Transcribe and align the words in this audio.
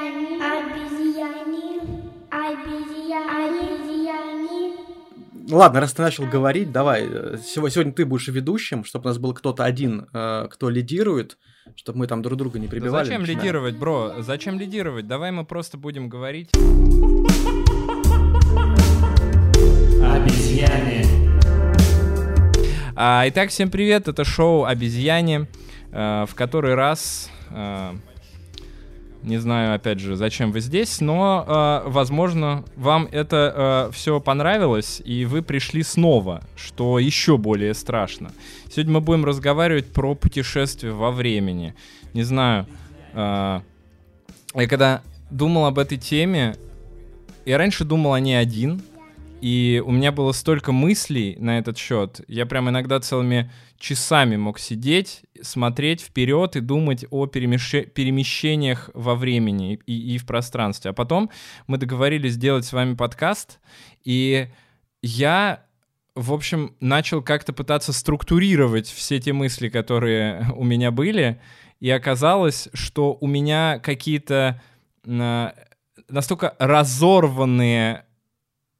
Обезьяне, 0.00 0.38
обезьяне, 0.42 1.80
обезьяне, 2.30 3.58
обезьяне. 3.60 4.76
Ладно, 5.50 5.80
раз 5.80 5.92
ты 5.92 6.00
начал 6.02 6.24
говорить, 6.26 6.72
давай. 6.72 7.06
Сегодня, 7.44 7.92
ты 7.92 8.06
будешь 8.06 8.28
ведущим, 8.28 8.84
чтобы 8.84 9.04
у 9.04 9.08
нас 9.08 9.18
был 9.18 9.34
кто-то 9.34 9.64
один, 9.64 10.06
э, 10.14 10.46
кто 10.50 10.70
лидирует, 10.70 11.36
чтобы 11.76 11.98
мы 12.00 12.06
там 12.06 12.22
друг 12.22 12.38
друга 12.38 12.58
не 12.58 12.66
Да 12.66 12.70
прибивали. 12.70 13.04
зачем 13.04 13.20
начиная. 13.22 13.42
лидировать, 13.42 13.76
бро? 13.76 14.14
Зачем 14.20 14.58
лидировать? 14.58 15.06
Давай 15.06 15.32
мы 15.32 15.44
просто 15.44 15.76
будем 15.76 16.08
говорить. 16.08 16.50
Обезьяне. 20.02 21.04
А, 22.96 23.24
итак, 23.28 23.50
всем 23.50 23.70
привет, 23.70 24.08
это 24.08 24.24
шоу 24.24 24.64
«Обезьяне», 24.64 25.48
э, 25.92 26.24
в 26.28 26.34
который 26.34 26.74
раз, 26.74 27.30
э, 27.50 27.92
не 29.22 29.38
знаю, 29.38 29.74
опять 29.74 30.00
же, 30.00 30.16
зачем 30.16 30.50
вы 30.52 30.60
здесь, 30.60 31.00
но, 31.00 31.44
э, 31.46 31.88
возможно, 31.88 32.64
вам 32.76 33.08
это 33.12 33.90
все 33.92 34.20
понравилось, 34.20 35.02
и 35.04 35.24
вы 35.24 35.42
пришли 35.42 35.82
снова, 35.82 36.42
что 36.56 36.98
еще 36.98 37.36
более 37.36 37.74
страшно. 37.74 38.32
Сегодня 38.70 38.94
мы 38.94 39.00
будем 39.00 39.24
разговаривать 39.24 39.92
про 39.92 40.14
путешествие 40.14 40.92
во 40.92 41.10
времени. 41.10 41.74
Не 42.14 42.22
знаю, 42.22 42.66
э, 43.12 43.60
я 44.54 44.68
когда 44.68 45.02
думал 45.30 45.66
об 45.66 45.78
этой 45.78 45.98
теме, 45.98 46.56
я 47.44 47.58
раньше 47.58 47.84
думал 47.84 48.14
о 48.14 48.20
ней 48.20 48.36
один, 48.36 48.82
и 49.40 49.82
у 49.84 49.90
меня 49.90 50.12
было 50.12 50.32
столько 50.32 50.72
мыслей 50.72 51.36
на 51.38 51.58
этот 51.58 51.78
счет. 51.78 52.20
Я 52.28 52.46
прям 52.46 52.68
иногда 52.68 53.00
целыми 53.00 53.50
часами 53.78 54.36
мог 54.36 54.58
сидеть, 54.58 55.22
смотреть 55.40 56.02
вперед 56.02 56.56
и 56.56 56.60
думать 56.60 57.06
о 57.10 57.26
перемеше- 57.26 57.86
перемещениях 57.86 58.90
во 58.92 59.14
времени 59.14 59.80
и, 59.86 60.14
и 60.14 60.18
в 60.18 60.26
пространстве. 60.26 60.90
А 60.90 60.94
потом 60.94 61.30
мы 61.66 61.78
договорились 61.78 62.34
сделать 62.34 62.66
с 62.66 62.72
вами 62.72 62.94
подкаст, 62.94 63.60
и 64.04 64.48
я, 65.02 65.64
в 66.14 66.32
общем, 66.32 66.76
начал 66.80 67.22
как-то 67.22 67.54
пытаться 67.54 67.94
структурировать 67.94 68.88
все 68.88 69.18
те 69.20 69.32
мысли, 69.32 69.70
которые 69.70 70.50
у 70.54 70.64
меня 70.64 70.90
были, 70.90 71.40
и 71.80 71.88
оказалось, 71.88 72.68
что 72.74 73.16
у 73.18 73.26
меня 73.26 73.78
какие-то 73.78 74.60
на- 75.04 75.54
настолько 76.10 76.54
разорванные 76.58 78.04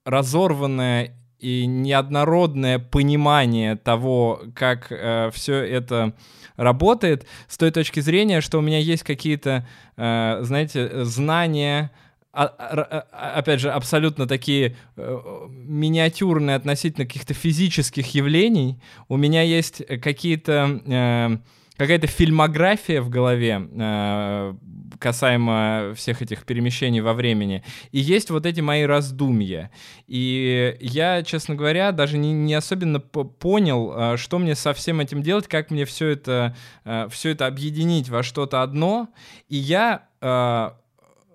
разорванное 0.04 1.16
и 1.38 1.66
неоднородное 1.66 2.78
понимание 2.78 3.76
того, 3.76 4.42
как 4.54 4.92
все 5.32 5.54
это 5.54 6.14
работает, 6.56 7.26
с 7.48 7.56
той 7.56 7.70
точки 7.70 8.00
зрения, 8.00 8.42
что 8.42 8.58
у 8.58 8.60
меня 8.60 8.78
есть 8.78 9.02
какие-то, 9.02 9.66
э, 9.96 10.40
знаете, 10.42 11.04
знания, 11.04 11.90
а- 12.32 12.44
а- 12.44 13.06
а- 13.10 13.38
опять 13.38 13.60
же, 13.60 13.70
абсолютно 13.70 14.28
такие 14.28 14.76
э, 14.96 15.18
миниатюрные 15.48 16.56
относительно 16.56 17.06
каких-то 17.06 17.32
физических 17.34 18.14
явлений. 18.14 18.78
У 19.08 19.16
меня 19.16 19.42
есть 19.42 19.82
какие-то... 20.00 20.80
э, 20.86 21.38
какая-то 21.80 22.08
фильмография 22.08 23.00
в 23.00 23.08
голове 23.08 23.66
э, 23.72 24.54
касаемо 24.98 25.94
всех 25.96 26.20
этих 26.20 26.44
перемещений 26.44 27.00
во 27.00 27.14
времени. 27.14 27.64
И 27.90 28.00
есть 28.00 28.28
вот 28.28 28.44
эти 28.44 28.60
мои 28.60 28.82
раздумья. 28.82 29.70
И 30.06 30.76
я, 30.78 31.22
честно 31.22 31.54
говоря, 31.54 31.92
даже 31.92 32.18
не, 32.18 32.34
не 32.34 32.52
особенно 32.52 33.00
по- 33.00 33.24
понял, 33.24 33.94
э, 33.96 34.16
что 34.18 34.38
мне 34.38 34.54
со 34.56 34.74
всем 34.74 35.00
этим 35.00 35.22
делать, 35.22 35.48
как 35.48 35.70
мне 35.70 35.86
все 35.86 36.08
это, 36.08 36.54
э, 36.84 37.08
все 37.10 37.30
это 37.30 37.46
объединить 37.46 38.10
во 38.10 38.22
что-то 38.22 38.60
одно. 38.60 39.08
И 39.48 39.56
я 39.56 40.02
э, 40.20 40.70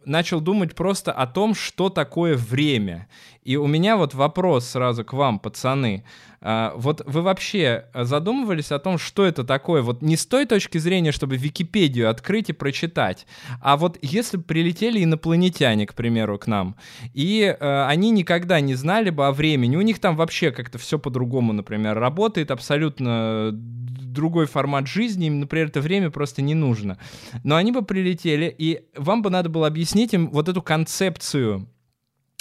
начал 0.06 0.42
думать 0.42 0.76
просто 0.76 1.12
о 1.12 1.26
том, 1.26 1.56
что 1.56 1.90
такое 1.90 2.38
время. 2.38 3.08
И 3.46 3.58
у 3.58 3.68
меня 3.68 3.96
вот 3.96 4.16
вопрос 4.16 4.68
сразу 4.68 5.06
к 5.06 5.14
вам, 5.14 5.40
пацаны. 5.40 6.04
А, 6.42 6.74
Вот 6.75 7.03
вы 7.06 7.22
вообще 7.22 7.86
задумывались 7.94 8.72
о 8.72 8.80
том, 8.80 8.97
что 8.97 9.24
это 9.24 9.44
такое? 9.44 9.84
Вот 9.84 10.02
не 10.02 10.18
с 10.18 10.25
той 10.25 10.47
точки 10.47 10.80
зрения, 10.80 11.12
чтобы 11.12 11.38
Википедию 11.38 12.09
открыть 12.09 12.50
и 12.50 12.53
прочитать, 12.53 13.28
а 13.62 13.78
вот 13.78 14.00
если 14.02 14.38
бы 14.38 14.44
прилетели 14.44 15.03
инопланетяне, 15.03 15.86
к 15.86 15.94
примеру, 15.94 16.40
к 16.40 16.47
нам, 16.47 16.75
и 17.14 17.42
э, 17.42 17.86
они 17.86 18.09
никогда 18.09 18.59
не 18.62 18.74
знали 18.74 19.12
бы 19.12 19.28
о 19.28 19.31
времени, 19.31 19.75
у 19.75 19.81
них 19.81 20.00
там 20.00 20.16
вообще 20.16 20.50
как-то 20.50 20.80
все 20.80 20.98
по-другому, 20.98 21.53
например, 21.53 22.00
работает, 22.00 22.50
абсолютно 22.50 23.52
другой 23.53 24.48
формат 24.48 24.88
жизни, 24.88 25.28
им, 25.28 25.40
например, 25.40 25.68
это 25.68 25.81
время 25.81 26.09
просто 26.09 26.42
не 26.42 26.56
нужно. 26.56 26.98
Но 27.44 27.58
они 27.58 27.72
бы 27.72 27.84
прилетели, 27.84 28.53
и 28.58 28.86
вам 28.98 29.22
бы 29.22 29.30
надо 29.30 29.50
было 29.50 29.68
объяснить 29.68 30.14
им 30.16 30.31
вот 30.31 30.50
эту 30.50 30.64
концепцию 30.64 31.68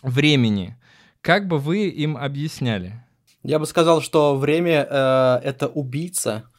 времени. 0.03 0.77
Как 1.25 1.49
бы 1.49 1.59
вы 1.59 1.89
им 1.89 2.19
объясняли? 2.19 3.03
Я 3.43 3.59
бы 3.59 3.65
сказал, 3.65 4.03
что 4.03 4.37
время 4.37 4.87
э, 4.89 5.41
это 5.43 5.69
убийца, 5.69 6.51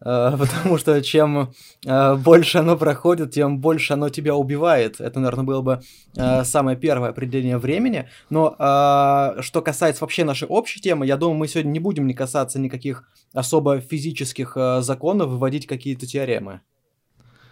э, 0.00 0.36
потому 0.38 0.78
что 0.78 1.02
чем 1.02 1.52
э, 1.84 2.14
больше 2.14 2.58
оно 2.58 2.76
проходит, 2.76 3.32
тем 3.32 3.58
больше 3.58 3.94
оно 3.94 4.10
тебя 4.10 4.36
убивает. 4.36 5.00
Это, 5.00 5.18
наверное, 5.18 5.44
было 5.44 5.62
бы 5.62 5.80
э, 6.16 6.44
самое 6.44 6.76
первое 6.76 7.10
определение 7.10 7.58
времени. 7.58 8.08
Но 8.30 8.54
что 9.40 9.62
касается 9.62 10.04
вообще 10.04 10.22
нашей 10.22 10.46
общей 10.46 10.80
темы, 10.80 11.06
я 11.06 11.16
думаю, 11.16 11.36
мы 11.36 11.48
сегодня 11.48 11.70
не 11.70 11.80
будем 11.80 12.06
не 12.06 12.14
касаться 12.14 12.60
никаких 12.60 13.08
особо 13.32 13.80
физических 13.80 14.56
законов, 14.78 15.30
выводить 15.30 15.66
какие-то 15.66 16.06
теоремы. 16.06 16.60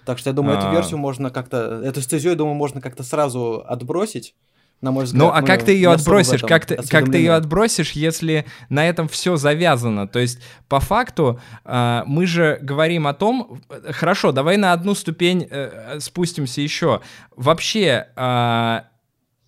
Так 0.04 0.18
что 0.18 0.30
я 0.30 0.34
думаю, 0.34 0.58
эту 0.58 0.68
А. 0.68 0.72
версию 0.72 0.98
можно 0.98 1.30
как-то, 1.30 1.82
эту 1.84 2.00
стезю, 2.02 2.30
я 2.30 2.36
думаю, 2.36 2.54
можно 2.54 2.80
как-то 2.80 3.02
сразу 3.02 3.64
отбросить. 3.66 4.36
На 4.82 4.90
мой 4.90 5.04
взгляд, 5.04 5.22
Ну, 5.22 5.28
а 5.32 5.42
как 5.42 5.64
ты 5.64 5.72
ее 5.72 5.92
отбросишь? 5.92 6.42
Как 6.42 6.66
ты, 6.66 6.76
как 6.76 7.10
ты 7.10 7.18
ее 7.18 7.34
отбросишь, 7.34 7.92
если 7.92 8.46
на 8.68 8.86
этом 8.86 9.06
все 9.06 9.36
завязано? 9.36 10.08
То 10.08 10.18
есть, 10.18 10.42
по 10.68 10.80
факту, 10.80 11.40
а, 11.64 12.02
мы 12.08 12.26
же 12.26 12.58
говорим 12.60 13.06
о 13.06 13.14
том... 13.14 13.62
э, 13.70 13.92
Хорошо, 13.92 14.32
давай 14.32 14.56
на 14.56 14.72
одну 14.72 14.96
ступень 14.96 15.46
э, 15.48 15.98
спустимся 16.00 16.60
еще. 16.60 17.00
Вообще, 17.36 18.08
а, 18.16 18.86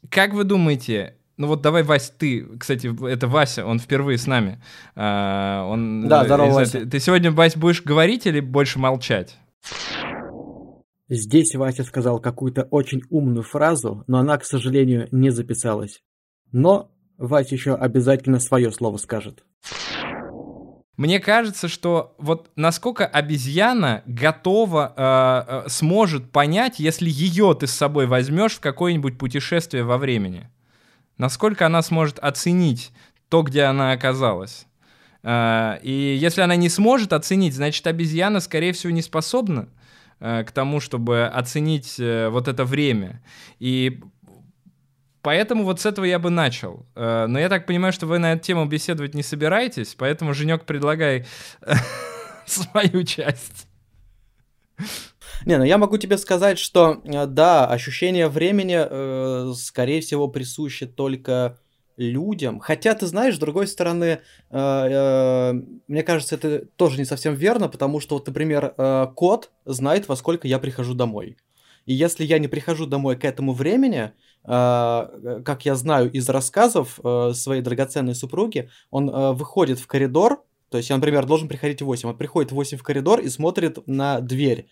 как 0.08 0.32
вы 0.34 0.44
думаете... 0.44 1.16
Ну 1.36 1.48
вот 1.48 1.62
давай, 1.62 1.82
Вась, 1.82 2.12
ты, 2.16 2.46
кстати, 2.60 2.94
это 3.10 3.26
Вася, 3.26 3.66
он 3.66 3.80
впервые 3.80 4.18
с 4.18 4.28
нами. 4.28 4.62
А, 4.94 5.66
он, 5.68 6.06
Да, 6.06 6.22
э, 6.22 6.26
здорово, 6.26 6.52
Вася. 6.52 6.78
Ты, 6.78 6.86
ты 6.86 7.00
сегодня, 7.00 7.32
Вась, 7.32 7.56
будешь 7.56 7.82
говорить 7.82 8.24
или 8.26 8.38
больше 8.38 8.78
молчать? 8.78 9.36
Здесь 11.08 11.54
Вася 11.54 11.84
сказал 11.84 12.18
какую-то 12.18 12.62
очень 12.70 13.02
умную 13.10 13.42
фразу, 13.42 14.04
но 14.06 14.18
она, 14.18 14.38
к 14.38 14.44
сожалению, 14.44 15.08
не 15.12 15.30
записалась. 15.30 16.02
Но 16.50 16.90
Вася 17.18 17.54
еще 17.54 17.74
обязательно 17.74 18.40
свое 18.40 18.72
слово 18.72 18.96
скажет. 18.96 19.44
Мне 20.96 21.18
кажется, 21.18 21.68
что 21.68 22.14
вот 22.18 22.50
насколько 22.56 23.04
обезьяна 23.04 24.02
готова, 24.06 24.94
э, 24.96 25.66
э, 25.66 25.68
сможет 25.68 26.30
понять, 26.30 26.78
если 26.78 27.10
ее 27.10 27.54
ты 27.58 27.66
с 27.66 27.72
собой 27.72 28.06
возьмешь 28.06 28.54
в 28.54 28.60
какое-нибудь 28.60 29.18
путешествие 29.18 29.82
во 29.82 29.98
времени. 29.98 30.48
Насколько 31.18 31.66
она 31.66 31.82
сможет 31.82 32.18
оценить 32.20 32.92
то, 33.28 33.42
где 33.42 33.62
она 33.62 33.90
оказалась. 33.90 34.66
Э, 35.24 35.78
и 35.82 36.16
если 36.18 36.42
она 36.42 36.54
не 36.54 36.68
сможет 36.68 37.12
оценить, 37.12 37.54
значит, 37.54 37.86
обезьяна, 37.88 38.38
скорее 38.38 38.72
всего, 38.72 38.92
не 38.92 39.02
способна 39.02 39.68
к 40.24 40.52
тому, 40.52 40.80
чтобы 40.80 41.26
оценить 41.26 42.00
э, 42.00 42.28
вот 42.30 42.48
это 42.48 42.64
время. 42.64 43.22
И 43.58 44.00
Поэтому 45.24 45.64
вот 45.64 45.80
с 45.80 45.86
этого 45.86 46.04
я 46.04 46.18
бы 46.18 46.28
начал. 46.28 46.86
Э, 46.94 47.26
Но 47.26 47.38
я 47.38 47.48
так 47.48 47.66
понимаю, 47.66 47.94
что 47.94 48.06
вы 48.06 48.18
на 48.18 48.34
эту 48.34 48.42
тему 48.42 48.66
беседовать 48.66 49.14
не 49.14 49.22
собираетесь, 49.22 49.94
поэтому, 49.94 50.34
Женек, 50.34 50.66
предлагай 50.66 51.24
свою 52.46 53.04
часть. 53.04 53.66
Не, 55.46 55.56
ну 55.56 55.64
я 55.64 55.78
могу 55.78 55.96
тебе 55.98 56.18
сказать, 56.18 56.58
что 56.58 57.00
э, 57.04 57.26
да, 57.26 57.66
ощущение 57.66 58.28
времени, 58.28 58.76
э, 58.78 59.52
скорее 59.54 60.02
всего, 60.02 60.28
присуще 60.28 60.86
только 60.86 61.58
людям. 61.96 62.60
Хотя, 62.60 62.94
ты 62.94 63.06
знаешь, 63.06 63.36
с 63.36 63.38
другой 63.38 63.66
стороны, 63.66 64.04
э, 64.04 64.18
э, 64.58 65.52
мне 65.88 66.02
кажется, 66.02 66.34
это 66.36 66.66
тоже 66.76 66.98
не 66.98 67.04
совсем 67.04 67.34
верно, 67.34 67.68
потому 67.68 68.00
что, 68.00 68.16
вот, 68.16 68.26
например, 68.26 68.74
э, 68.76 69.06
кот 69.14 69.50
знает, 69.64 70.08
во 70.08 70.16
сколько 70.16 70.48
я 70.48 70.58
прихожу 70.58 70.94
домой. 70.94 71.36
И 71.86 71.92
если 71.94 72.24
я 72.24 72.38
не 72.38 72.48
прихожу 72.48 72.86
домой 72.86 73.16
к 73.16 73.24
этому 73.24 73.52
времени, 73.52 74.12
э, 74.44 75.42
как 75.44 75.64
я 75.64 75.74
знаю 75.74 76.10
из 76.10 76.28
рассказов 76.28 76.98
э, 77.04 77.32
своей 77.34 77.62
драгоценной 77.62 78.14
супруги, 78.14 78.70
он 78.90 79.08
э, 79.10 79.32
выходит 79.32 79.78
в 79.78 79.86
коридор, 79.86 80.42
то 80.70 80.78
есть 80.78 80.90
я, 80.90 80.96
например, 80.96 81.26
должен 81.26 81.46
приходить 81.48 81.82
в 81.82 81.84
8, 81.86 82.08
он 82.10 82.16
приходит 82.16 82.50
в 82.52 82.54
8 82.54 82.78
в 82.78 82.82
коридор 82.82 83.20
и 83.20 83.28
смотрит 83.28 83.86
на 83.86 84.20
дверь. 84.20 84.66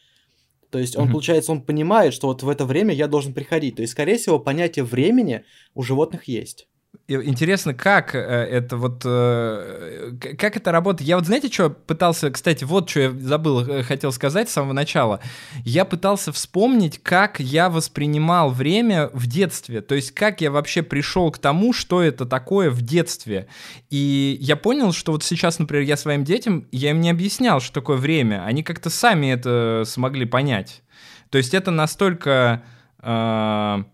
То 0.70 0.78
есть 0.78 0.96
он, 0.96 1.04
Мгм. 1.04 1.12
получается, 1.12 1.52
он 1.52 1.62
понимает, 1.62 2.14
что 2.14 2.28
вот 2.28 2.42
в 2.42 2.48
это 2.48 2.64
время 2.64 2.94
я 2.94 3.06
должен 3.06 3.34
приходить. 3.34 3.76
То 3.76 3.82
есть, 3.82 3.92
скорее 3.92 4.16
всего, 4.16 4.38
понятие 4.40 4.84
времени 4.84 5.44
у 5.74 5.82
животных 5.82 6.24
есть. 6.28 6.66
Интересно, 7.08 7.74
как 7.74 8.14
э, 8.14 8.18
это 8.18 8.76
вот, 8.76 9.02
э, 9.04 10.12
как 10.38 10.56
это 10.56 10.72
работает. 10.72 11.08
Я 11.08 11.16
вот 11.16 11.26
знаете, 11.26 11.50
что 11.50 11.70
пытался, 11.70 12.30
кстати, 12.30 12.64
вот 12.64 12.88
что 12.88 13.00
я 13.00 13.10
забыл, 13.10 13.60
э, 13.60 13.82
хотел 13.82 14.12
сказать 14.12 14.48
с 14.48 14.52
самого 14.52 14.72
начала. 14.72 15.20
Я 15.64 15.84
пытался 15.84 16.32
вспомнить, 16.32 17.02
как 17.02 17.40
я 17.40 17.68
воспринимал 17.68 18.50
время 18.50 19.10
в 19.12 19.26
детстве, 19.26 19.80
то 19.80 19.94
есть 19.94 20.12
как 20.12 20.40
я 20.40 20.50
вообще 20.50 20.82
пришел 20.82 21.30
к 21.30 21.38
тому, 21.38 21.72
что 21.72 22.02
это 22.02 22.26
такое 22.26 22.70
в 22.70 22.82
детстве. 22.82 23.48
И 23.90 24.36
я 24.40 24.56
понял, 24.56 24.92
что 24.92 25.12
вот 25.12 25.24
сейчас, 25.24 25.58
например, 25.58 25.84
я 25.84 25.96
своим 25.96 26.24
детям, 26.24 26.66
я 26.72 26.90
им 26.90 27.00
не 27.00 27.10
объяснял, 27.10 27.60
что 27.60 27.72
такое 27.74 27.96
время, 27.96 28.44
они 28.44 28.62
как-то 28.62 28.90
сами 28.90 29.32
это 29.32 29.82
смогли 29.86 30.24
понять. 30.24 30.82
То 31.30 31.38
есть 31.38 31.54
это 31.54 31.70
настолько... 31.70 32.62
Э, 33.00 33.84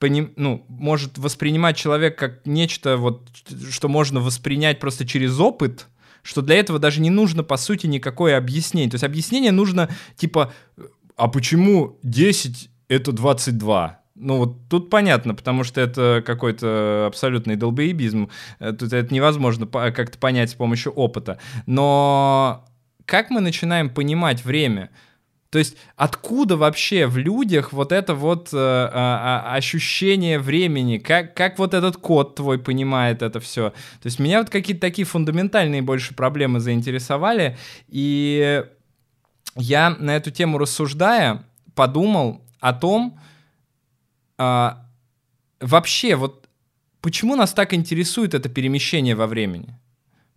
поним, 0.00 0.32
ну, 0.36 0.64
может 0.68 1.18
воспринимать 1.18 1.76
человек 1.76 2.18
как 2.18 2.44
нечто, 2.46 2.96
вот, 2.96 3.28
что 3.70 3.88
можно 3.88 4.18
воспринять 4.18 4.80
просто 4.80 5.06
через 5.06 5.38
опыт, 5.38 5.86
что 6.22 6.42
для 6.42 6.56
этого 6.56 6.78
даже 6.78 7.00
не 7.00 7.10
нужно, 7.10 7.44
по 7.44 7.56
сути, 7.56 7.86
никакое 7.86 8.36
объяснение. 8.36 8.90
То 8.90 8.96
есть 8.96 9.04
объяснение 9.04 9.52
нужно, 9.52 9.88
типа, 10.16 10.52
а 11.16 11.28
почему 11.28 11.98
10— 12.02 12.70
это 12.88 13.12
22? 13.12 14.00
Ну 14.16 14.38
вот 14.38 14.68
тут 14.68 14.90
понятно, 14.90 15.34
потому 15.34 15.64
что 15.64 15.80
это 15.80 16.22
какой-то 16.26 17.04
абсолютный 17.06 17.56
долбоебизм. 17.56 18.28
Э, 18.58 18.72
тут 18.72 18.92
это 18.92 19.14
невозможно 19.14 19.66
как-то 19.66 20.18
понять 20.18 20.50
с 20.50 20.54
помощью 20.54 20.92
опыта. 20.92 21.38
Но 21.66 22.66
как 23.04 23.30
мы 23.30 23.40
начинаем 23.40 23.90
понимать 23.90 24.44
время— 24.44 24.90
то 25.50 25.58
есть 25.58 25.76
откуда 25.96 26.56
вообще 26.56 27.06
в 27.08 27.18
людях 27.18 27.72
вот 27.72 27.90
это 27.90 28.14
вот 28.14 28.50
э, 28.52 28.56
э, 28.56 29.56
ощущение 29.56 30.38
времени, 30.38 30.98
как, 30.98 31.34
как 31.34 31.58
вот 31.58 31.74
этот 31.74 31.96
код 31.96 32.36
твой 32.36 32.58
понимает 32.58 33.20
это 33.22 33.40
все? 33.40 33.70
То 33.70 34.06
есть 34.06 34.20
меня 34.20 34.38
вот 34.38 34.48
какие-то 34.48 34.80
такие 34.80 35.04
фундаментальные 35.04 35.82
больше 35.82 36.14
проблемы 36.14 36.60
заинтересовали, 36.60 37.58
и 37.88 38.64
я 39.56 39.90
на 39.90 40.14
эту 40.14 40.30
тему 40.30 40.56
рассуждая 40.56 41.44
подумал 41.74 42.42
о 42.60 42.72
том, 42.72 43.18
э, 44.38 44.70
вообще 45.60 46.14
вот 46.14 46.48
почему 47.00 47.34
нас 47.34 47.52
так 47.52 47.74
интересует 47.74 48.34
это 48.34 48.48
перемещение 48.48 49.16
во 49.16 49.26
времени? 49.26 49.79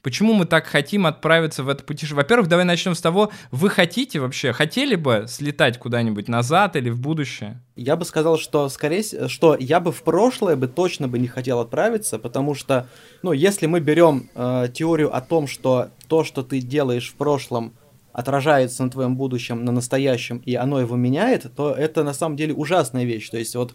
Почему 0.03 0.33
мы 0.33 0.45
так 0.45 0.67
хотим 0.67 1.05
отправиться 1.05 1.63
в 1.63 1.69
это 1.69 1.81
путешествие? 1.85 2.17
Во-первых, 2.17 2.49
давай 2.49 2.65
начнем 2.65 2.93
с 2.93 2.99
того, 2.99 3.31
вы 3.51 3.69
хотите 3.69 4.19
вообще, 4.19 4.51
хотели 4.51 4.95
бы 4.95 5.25
слетать 5.29 5.79
куда-нибудь 5.79 6.27
назад 6.27 6.75
или 6.75 6.89
в 6.89 6.99
будущее? 6.99 7.63
Я 7.77 7.95
бы 7.95 8.03
сказал, 8.03 8.37
что 8.37 8.67
скорее 8.67 9.01
что 9.29 9.55
я 9.57 9.79
бы 9.79 9.93
в 9.93 10.03
прошлое 10.03 10.57
бы 10.57 10.67
точно 10.67 11.07
бы 11.07 11.19
не 11.19 11.27
хотел 11.27 11.61
отправиться, 11.61 12.19
потому 12.19 12.53
что, 12.53 12.89
ну, 13.21 13.31
если 13.31 13.65
мы 13.65 13.79
берем 13.79 14.29
э, 14.35 14.67
теорию 14.73 15.15
о 15.15 15.21
том, 15.21 15.47
что 15.47 15.87
то, 16.09 16.25
что 16.25 16.43
ты 16.43 16.59
делаешь 16.59 17.09
в 17.09 17.15
прошлом, 17.15 17.73
отражается 18.11 18.83
на 18.83 18.89
твоем 18.89 19.15
будущем, 19.15 19.63
на 19.63 19.71
настоящем, 19.71 20.39
и 20.39 20.53
оно 20.55 20.81
его 20.81 20.97
меняет, 20.97 21.49
то 21.55 21.71
это 21.71 22.03
на 22.03 22.13
самом 22.13 22.35
деле 22.35 22.53
ужасная 22.53 23.05
вещь. 23.05 23.29
То 23.29 23.37
есть 23.37 23.55
вот 23.55 23.73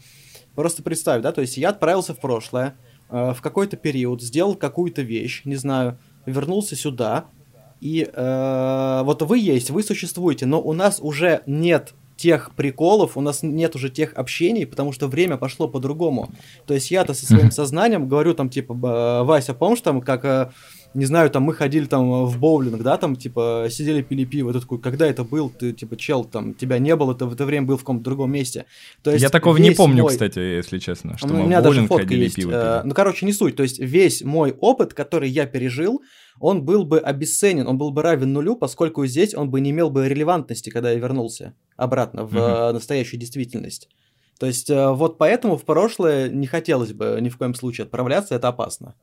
просто 0.54 0.82
представь, 0.82 1.22
да, 1.22 1.32
то 1.32 1.40
есть 1.40 1.56
я 1.56 1.70
отправился 1.70 2.12
в 2.12 2.20
прошлое, 2.20 2.76
э, 3.08 3.32
в 3.32 3.40
какой-то 3.40 3.78
период, 3.78 4.22
сделал 4.22 4.54
какую-то 4.56 5.00
вещь, 5.00 5.40
не 5.46 5.56
знаю, 5.56 5.98
вернулся 6.28 6.76
сюда, 6.76 7.26
и 7.80 8.08
э, 8.12 9.02
вот 9.04 9.22
вы 9.22 9.38
есть, 9.38 9.70
вы 9.70 9.82
существуете, 9.82 10.46
но 10.46 10.60
у 10.60 10.72
нас 10.72 10.98
уже 11.00 11.42
нет 11.46 11.94
тех 12.16 12.50
приколов, 12.56 13.16
у 13.16 13.20
нас 13.20 13.42
нет 13.42 13.76
уже 13.76 13.88
тех 13.88 14.12
общений, 14.14 14.66
потому 14.66 14.92
что 14.92 15.06
время 15.06 15.36
пошло 15.36 15.68
по-другому. 15.68 16.30
То 16.66 16.74
есть 16.74 16.90
я-то 16.90 17.14
со 17.14 17.24
своим 17.24 17.50
сознанием 17.52 18.08
говорю 18.08 18.34
там, 18.34 18.50
типа, 18.50 18.74
Вася, 19.24 19.54
помнишь 19.54 19.80
там, 19.80 20.00
как 20.00 20.24
э, 20.24 20.50
не 20.94 21.04
знаю, 21.04 21.30
там 21.30 21.42
мы 21.42 21.54
ходили 21.54 21.84
там 21.84 22.24
в 22.24 22.38
боулинг, 22.38 22.82
да, 22.82 22.96
там, 22.96 23.16
типа, 23.16 23.66
сидели, 23.70 24.02
пили 24.02 24.24
пиво, 24.24 24.52
ты 24.52 24.60
такой, 24.60 24.80
когда 24.80 25.06
это 25.06 25.24
был, 25.24 25.50
ты, 25.50 25.72
типа, 25.72 25.96
чел, 25.96 26.24
там, 26.24 26.54
тебя 26.54 26.78
не 26.78 26.96
было, 26.96 27.14
ты 27.14 27.26
в 27.26 27.32
это 27.32 27.44
время 27.44 27.66
был 27.66 27.76
в 27.76 27.80
каком-то 27.80 28.04
другом 28.04 28.32
месте. 28.32 28.64
То 29.02 29.10
есть 29.10 29.22
Я 29.22 29.28
такого 29.28 29.56
не 29.58 29.72
помню, 29.72 30.02
мой... 30.02 30.12
кстати, 30.12 30.38
если 30.38 30.78
честно, 30.78 31.16
что 31.18 31.28
мы 31.28 31.42
у 31.42 31.46
меня 31.46 31.60
в 31.60 31.64
боулинг 31.64 31.88
даже 31.88 32.02
ходили, 32.02 32.24
есть. 32.24 32.36
пиво 32.36 32.50
пили. 32.50 32.62
Э, 32.62 32.82
ну, 32.84 32.94
короче, 32.94 33.26
не 33.26 33.32
суть, 33.32 33.56
то 33.56 33.62
есть 33.62 33.78
весь 33.78 34.22
мой 34.22 34.52
опыт, 34.52 34.94
который 34.94 35.28
я 35.28 35.46
пережил, 35.46 36.02
он 36.40 36.64
был 36.64 36.84
бы 36.84 36.98
обесценен, 37.00 37.66
он 37.66 37.78
был 37.78 37.90
бы 37.90 38.02
равен 38.02 38.32
нулю, 38.32 38.56
поскольку 38.56 39.04
здесь 39.06 39.34
он 39.34 39.50
бы 39.50 39.60
не 39.60 39.70
имел 39.70 39.90
бы 39.90 40.08
релевантности, 40.08 40.70
когда 40.70 40.92
я 40.92 40.98
вернулся 40.98 41.54
обратно 41.76 42.24
в 42.24 42.36
uh 42.36 42.72
настоящую 42.72 43.20
действительность. 43.20 43.88
То 44.38 44.46
есть 44.46 44.70
э, 44.70 44.90
вот 44.92 45.18
поэтому 45.18 45.56
в 45.56 45.64
прошлое 45.64 46.28
не 46.28 46.46
хотелось 46.46 46.92
бы 46.92 47.18
ни 47.20 47.28
в 47.28 47.36
коем 47.36 47.54
случае 47.54 47.84
отправляться, 47.84 48.34
это 48.34 48.48
опасно. 48.48 48.94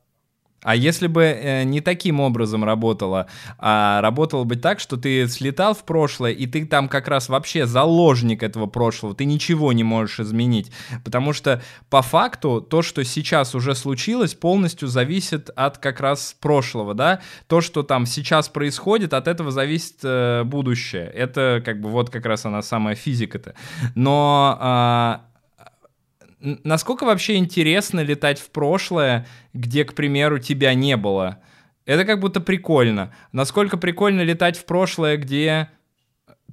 А 0.66 0.74
если 0.74 1.06
бы 1.06 1.22
э, 1.22 1.62
не 1.62 1.80
таким 1.80 2.18
образом 2.18 2.64
работало, 2.64 3.28
а 3.56 4.00
работало 4.00 4.42
бы 4.42 4.56
так, 4.56 4.80
что 4.80 4.96
ты 4.96 5.28
слетал 5.28 5.74
в 5.74 5.84
прошлое, 5.84 6.32
и 6.32 6.44
ты 6.48 6.66
там 6.66 6.88
как 6.88 7.06
раз 7.06 7.28
вообще 7.28 7.66
заложник 7.66 8.42
этого 8.42 8.66
прошлого, 8.66 9.14
ты 9.14 9.26
ничего 9.26 9.72
не 9.72 9.84
можешь 9.84 10.18
изменить. 10.18 10.72
Потому 11.04 11.32
что 11.32 11.62
по 11.88 12.02
факту 12.02 12.60
то, 12.60 12.82
что 12.82 13.04
сейчас 13.04 13.54
уже 13.54 13.76
случилось, 13.76 14.34
полностью 14.34 14.88
зависит 14.88 15.50
от 15.54 15.78
как 15.78 16.00
раз 16.00 16.34
прошлого, 16.40 16.94
да? 16.94 17.20
То, 17.46 17.60
что 17.60 17.84
там 17.84 18.04
сейчас 18.04 18.48
происходит, 18.48 19.14
от 19.14 19.28
этого 19.28 19.52
зависит 19.52 19.98
э, 20.02 20.42
будущее. 20.42 21.06
Это 21.06 21.62
как 21.64 21.80
бы 21.80 21.90
вот 21.90 22.10
как 22.10 22.26
раз 22.26 22.44
она 22.44 22.60
самая 22.60 22.96
физика-то. 22.96 23.54
Но... 23.94 25.22
Э, 25.22 25.35
насколько 26.40 27.04
вообще 27.04 27.36
интересно 27.36 28.00
летать 28.00 28.38
в 28.38 28.50
прошлое, 28.50 29.26
где, 29.52 29.84
к 29.84 29.94
примеру, 29.94 30.38
тебя 30.38 30.74
не 30.74 30.96
было? 30.96 31.40
Это 31.84 32.04
как 32.04 32.20
будто 32.20 32.40
прикольно. 32.40 33.14
Насколько 33.32 33.76
прикольно 33.76 34.22
летать 34.22 34.56
в 34.58 34.64
прошлое, 34.64 35.16
где 35.16 35.70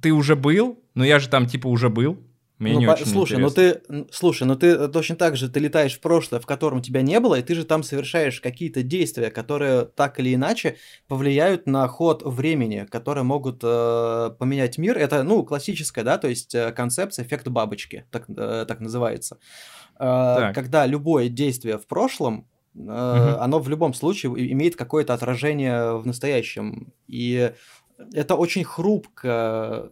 ты 0.00 0.12
уже 0.12 0.36
был? 0.36 0.82
Ну 0.94 1.04
я 1.04 1.18
же 1.18 1.28
там 1.28 1.46
типа 1.46 1.66
уже 1.66 1.88
был. 1.88 2.22
Мне 2.58 2.74
ну, 2.74 2.80
не 2.80 2.86
по- 2.86 2.92
очень 2.92 3.06
слушай, 3.06 3.38
ну 3.38 3.48
интересно. 3.48 3.82
ну 3.88 4.04
ты, 4.04 4.12
слушай, 4.12 4.44
ну 4.44 4.54
ты 4.54 4.88
точно 4.88 5.16
так 5.16 5.36
же 5.36 5.48
ты 5.50 5.58
летаешь 5.58 5.96
в 5.96 6.00
прошлое, 6.00 6.40
в 6.40 6.46
котором 6.46 6.82
тебя 6.82 7.02
не 7.02 7.18
было, 7.18 7.34
и 7.34 7.42
ты 7.42 7.54
же 7.54 7.64
там 7.64 7.82
совершаешь 7.82 8.40
какие-то 8.40 8.84
действия, 8.84 9.30
которые 9.30 9.86
так 9.86 10.20
или 10.20 10.34
иначе 10.34 10.76
повлияют 11.08 11.66
на 11.66 11.88
ход 11.88 12.22
времени, 12.24 12.86
которые 12.88 13.24
могут 13.24 13.60
э, 13.64 14.30
поменять 14.38 14.78
мир. 14.78 14.96
Это, 14.96 15.24
ну, 15.24 15.42
классическая, 15.42 16.04
да, 16.04 16.16
то 16.16 16.28
есть 16.28 16.54
э, 16.54 16.70
концепция 16.70 17.24
эффекта 17.24 17.50
бабочки, 17.50 18.06
так, 18.12 18.26
э, 18.28 18.64
так 18.68 18.78
называется. 18.78 19.38
Э, 19.96 19.98
так. 19.98 20.54
Когда 20.54 20.86
любое 20.86 21.28
действие 21.28 21.78
в 21.78 21.88
прошлом 21.88 22.46
угу. 22.74 22.90
оно 22.92 23.58
в 23.58 23.68
любом 23.68 23.94
случае 23.94 24.32
имеет 24.52 24.76
какое-то 24.76 25.12
отражение 25.14 25.96
в 25.96 26.06
настоящем. 26.06 26.92
И 27.08 27.52
это 28.12 28.34
очень 28.36 28.64
хрупко 28.64 29.90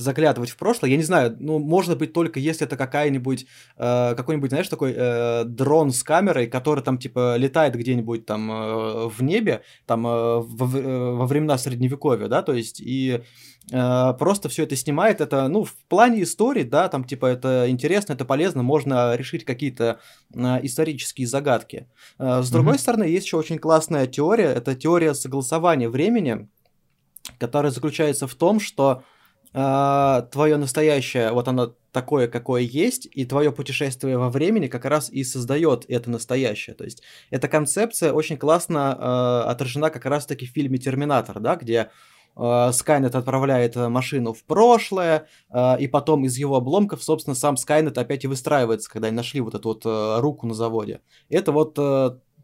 заглядывать 0.00 0.50
в 0.50 0.56
прошлое. 0.56 0.90
Я 0.90 0.96
не 0.96 1.02
знаю, 1.02 1.36
ну, 1.38 1.58
может 1.58 1.98
быть, 1.98 2.12
только 2.12 2.40
если 2.40 2.66
это 2.66 2.76
какая-нибудь, 2.76 3.46
э, 3.76 4.14
какой-нибудь, 4.16 4.50
знаешь, 4.50 4.68
такой 4.68 4.94
э, 4.96 5.44
дрон 5.44 5.92
с 5.92 6.02
камерой, 6.02 6.46
который 6.46 6.82
там, 6.82 6.98
типа, 6.98 7.36
летает 7.36 7.74
где-нибудь 7.74 8.26
там 8.26 8.50
э, 8.50 9.08
в 9.08 9.22
небе, 9.22 9.62
там, 9.86 10.06
э, 10.06 10.10
во, 10.40 10.78
э, 10.78 11.10
во 11.12 11.26
времена 11.26 11.58
Средневековья, 11.58 12.28
да, 12.28 12.42
то 12.42 12.52
есть, 12.52 12.80
и 12.80 13.22
э, 13.70 14.14
просто 14.18 14.48
все 14.48 14.62
это 14.64 14.76
снимает, 14.76 15.20
это, 15.20 15.48
ну, 15.48 15.64
в 15.64 15.74
плане 15.88 16.22
истории, 16.22 16.64
да, 16.64 16.88
там, 16.88 17.04
типа, 17.04 17.26
это 17.26 17.68
интересно, 17.68 18.14
это 18.14 18.24
полезно, 18.24 18.62
можно 18.62 19.14
решить 19.16 19.44
какие-то 19.44 20.00
э, 20.34 20.58
исторические 20.62 21.26
загадки. 21.26 21.88
Э, 22.18 22.42
с 22.42 22.50
другой 22.50 22.74
mm-hmm. 22.74 22.78
стороны, 22.78 23.04
есть 23.04 23.26
еще 23.26 23.36
очень 23.36 23.58
классная 23.58 24.06
теория, 24.06 24.46
это 24.46 24.74
теория 24.74 25.14
согласования 25.14 25.88
времени, 25.88 26.48
которая 27.38 27.70
заключается 27.70 28.26
в 28.26 28.34
том, 28.34 28.60
что 28.60 29.02
а, 29.52 30.22
твое 30.30 30.56
настоящее, 30.56 31.32
вот 31.32 31.48
оно 31.48 31.74
такое, 31.90 32.28
какое 32.28 32.62
есть, 32.62 33.08
и 33.10 33.24
твое 33.24 33.50
путешествие 33.50 34.16
во 34.16 34.30
времени 34.30 34.68
как 34.68 34.84
раз 34.84 35.10
и 35.10 35.24
создает 35.24 35.84
это 35.88 36.08
настоящее. 36.08 36.76
То 36.76 36.84
есть 36.84 37.02
эта 37.30 37.48
концепция 37.48 38.12
очень 38.12 38.36
классно 38.36 38.96
э, 38.96 39.50
отражена 39.50 39.90
как 39.90 40.04
раз-таки 40.06 40.46
в 40.46 40.50
фильме 40.50 40.78
Терминатор, 40.78 41.40
да, 41.40 41.56
где 41.56 41.90
э, 42.36 42.70
Скайнет 42.72 43.16
отправляет 43.16 43.74
машину 43.74 44.34
в 44.34 44.44
прошлое, 44.44 45.26
и 45.80 45.88
потом 45.88 46.24
из 46.26 46.36
его 46.36 46.54
обломков, 46.54 47.02
собственно, 47.02 47.34
сам 47.34 47.56
Скайнет 47.56 47.98
опять 47.98 48.22
и 48.22 48.28
выстраивается, 48.28 48.88
когда 48.88 49.08
они 49.08 49.16
нашли 49.16 49.40
вот 49.40 49.56
эту 49.56 49.70
вот 49.70 49.82
руку 50.20 50.46
на 50.46 50.54
заводе. 50.54 51.00
Это 51.28 51.50
вот 51.50 51.76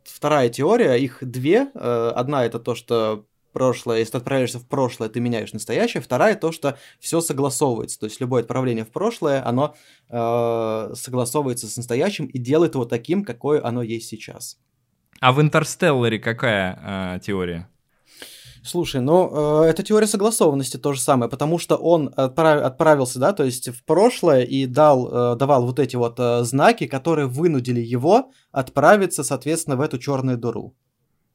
вторая 0.03 0.49
теория, 0.49 0.95
их 0.95 1.19
две. 1.21 1.69
Одна 1.73 2.45
это 2.45 2.59
то, 2.59 2.75
что 2.75 3.27
прошлое, 3.57 4.01
если 4.01 4.13
ты 4.13 4.19
отправляешься 4.19 4.59
в 4.59 4.69
прошлое, 4.69 5.09
ты 5.09 5.19
меняешь 5.19 5.55
настоящее. 5.55 6.03
Вторая 6.03 6.35
то, 6.35 6.53
что 6.53 6.77
все 7.01 7.23
согласовывается. 7.23 7.99
То 7.99 8.05
есть 8.05 8.21
любое 8.21 8.43
отправление 8.43 8.85
в 8.85 8.91
прошлое, 8.91 9.43
оно 9.49 9.75
э, 10.11 10.93
согласовывается 10.95 11.67
с 11.67 11.79
настоящим 11.79 12.27
и 12.27 12.39
делает 12.39 12.75
его 12.75 12.85
таким, 12.85 13.25
какое 13.25 13.65
оно 13.65 13.81
есть 13.81 14.09
сейчас. 14.09 14.59
А 15.21 15.33
в 15.33 15.41
Интерстелларе 15.41 16.19
какая 16.19 17.17
э, 17.17 17.21
теория? 17.21 17.67
Слушай, 18.63 19.01
ну, 19.01 19.63
э, 19.63 19.71
это 19.71 19.83
теория 19.83 20.07
согласованности 20.07 20.77
то 20.77 20.93
же 20.93 21.01
самое, 21.01 21.31
потому 21.31 21.59
что 21.59 21.77
он 21.77 22.13
отправ, 22.15 22.63
отправился, 22.63 23.19
да, 23.19 23.33
то 23.33 23.43
есть 23.43 23.71
в 23.71 23.85
прошлое 23.87 24.43
и 24.43 24.67
дал, 24.67 25.33
э, 25.33 25.37
давал 25.37 25.65
вот 25.65 25.79
эти 25.79 25.97
вот 25.97 26.21
э, 26.21 26.45
знаки, 26.45 26.87
которые 26.87 27.27
вынудили 27.27 27.81
его 27.81 28.33
отправиться, 28.53 29.25
соответственно, 29.25 29.77
в 29.77 29.81
эту 29.81 29.99
черную 29.99 30.37
дыру. 30.37 30.75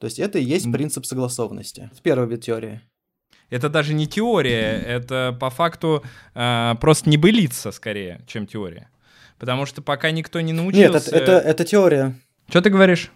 То 0.02 0.06
есть 0.06 0.18
это 0.18 0.40
и 0.40 0.44
есть 0.44 0.70
принцип 0.72 1.06
согласованности. 1.06 1.92
Первая 2.02 2.28
вид 2.28 2.44
теории. 2.44 2.82
Это 3.52 3.70
даже 3.70 3.94
не 3.94 4.08
теория, 4.08 4.82
это 4.82 5.38
по 5.40 5.52
факту 5.52 6.04
э, 6.34 6.74
просто 6.82 7.08
небылица 7.08 7.72
скорее, 7.72 8.22
чем 8.26 8.48
теория. 8.48 8.90
Потому 9.38 9.68
что 9.68 9.84
пока 9.84 10.10
никто 10.10 10.42
не 10.42 10.54
научился... 10.54 10.92
Нет, 10.92 11.08
это, 11.08 11.16
это, 11.16 11.32
это 11.34 11.66
теория. 11.66 12.16
Что 12.50 12.62
ты 12.62 12.72
говоришь? 12.72 13.12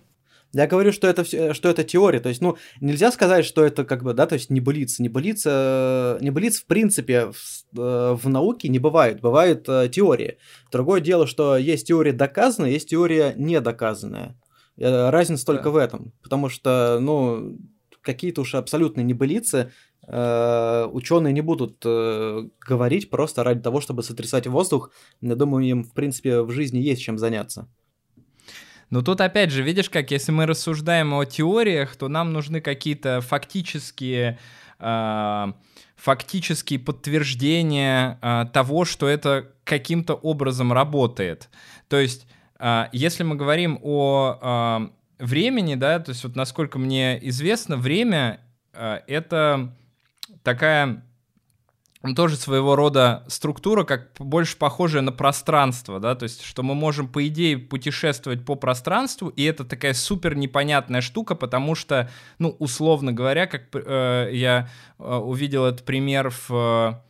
Я 0.54 0.68
говорю, 0.68 0.92
что 0.92 1.08
это, 1.08 1.54
что 1.56 1.70
это 1.70 1.84
теория. 1.84 2.20
То 2.20 2.30
есть, 2.30 2.42
ну, 2.42 2.56
нельзя 2.80 3.12
сказать, 3.12 3.46
что 3.46 3.66
это 3.66 3.84
как 3.84 4.04
бы, 4.04 4.14
да, 4.14 4.28
то 4.28 4.36
есть 4.36 4.52
небылица. 4.52 5.02
Небылица, 5.02 6.20
небылиц 6.22 6.62
в 6.62 6.66
принципе 6.68 7.32
в, 7.32 7.80
э, 7.80 8.14
в 8.14 8.30
науке 8.30 8.70
не 8.70 8.78
бывает. 8.78 9.22
Бывает 9.22 9.68
э, 9.68 9.90
теория. 9.92 10.38
Другое 10.72 11.02
дело, 11.02 11.26
что 11.26 11.58
есть 11.58 11.88
теория 11.88 12.14
доказанная, 12.14 12.70
есть 12.70 12.90
теория 12.90 13.34
недоказанная. 13.36 14.36
Э, 14.78 15.10
разница 15.10 15.46
только 15.46 15.66
да. 15.66 15.70
в 15.72 15.76
этом. 15.78 16.14
Потому 16.22 16.50
что, 16.50 17.00
ну, 17.02 17.58
какие-то 18.02 18.42
уж 18.42 18.56
абсолютные 18.56 19.04
небылицы 19.04 19.72
э, 20.08 20.88
ученые 20.92 21.34
не 21.34 21.42
будут 21.42 21.82
э, 21.86 22.48
говорить 22.60 23.10
просто 23.10 23.44
ради 23.44 23.62
того, 23.62 23.82
чтобы 23.82 24.04
сотрясать 24.04 24.48
воздух. 24.48 24.92
Я 25.22 25.36
думаю, 25.36 25.66
им, 25.66 25.84
в 25.84 25.94
принципе, 25.94 26.42
в 26.42 26.52
жизни 26.52 26.80
есть 26.80 27.02
чем 27.02 27.18
заняться. 27.18 27.68
Но 28.92 29.02
тут 29.02 29.20
опять 29.20 29.50
же, 29.50 29.64
видишь, 29.64 29.90
как 29.90 30.12
если 30.12 30.32
мы 30.32 30.46
рассуждаем 30.46 31.14
о 31.14 31.26
теориях, 31.26 31.96
то 31.96 32.08
нам 32.08 32.34
нужны 32.34 32.62
какие-то 32.62 33.22
фактические 33.22 34.38
э, 34.80 35.46
фактические 35.96 36.80
подтверждения 36.80 38.20
э, 38.22 38.46
того, 38.54 38.86
что 38.86 39.08
это 39.08 39.52
каким-то 39.64 40.14
образом 40.14 40.72
работает. 40.72 41.50
То 41.88 42.00
есть, 42.00 42.28
если 42.92 43.24
мы 43.24 43.36
говорим 43.36 43.80
о 43.84 44.90
э, 45.20 45.24
времени, 45.24 45.76
да, 45.76 46.00
то 46.00 46.12
есть 46.12 46.24
вот 46.24 46.36
насколько 46.36 46.80
мне 46.80 47.20
известно, 47.30 47.78
время 47.78 48.40
э, 48.74 49.02
это 49.08 49.74
такая 50.44 51.04
тоже 52.16 52.36
своего 52.36 52.76
рода 52.76 53.24
структура, 53.28 53.84
как 53.84 54.12
больше 54.20 54.58
похожая 54.58 55.02
на 55.02 55.12
пространство, 55.12 56.00
да, 56.00 56.14
то 56.14 56.24
есть, 56.24 56.44
что 56.44 56.62
мы 56.62 56.76
можем, 56.76 57.08
по 57.08 57.26
идее, 57.28 57.58
путешествовать 57.58 58.46
по 58.46 58.56
пространству, 58.56 59.30
и 59.30 59.44
это 59.44 59.66
такая 59.66 59.94
супер 59.94 60.36
непонятная 60.36 61.02
штука, 61.02 61.34
потому 61.34 61.74
что, 61.74 62.12
ну, 62.38 62.56
условно 62.60 63.12
говоря, 63.12 63.48
как 63.48 63.64
э, 63.74 64.30
я 64.34 64.70
э, 65.00 65.16
увидел 65.16 65.66
этот 65.66 65.84
пример 65.84 66.32
в 66.48 67.02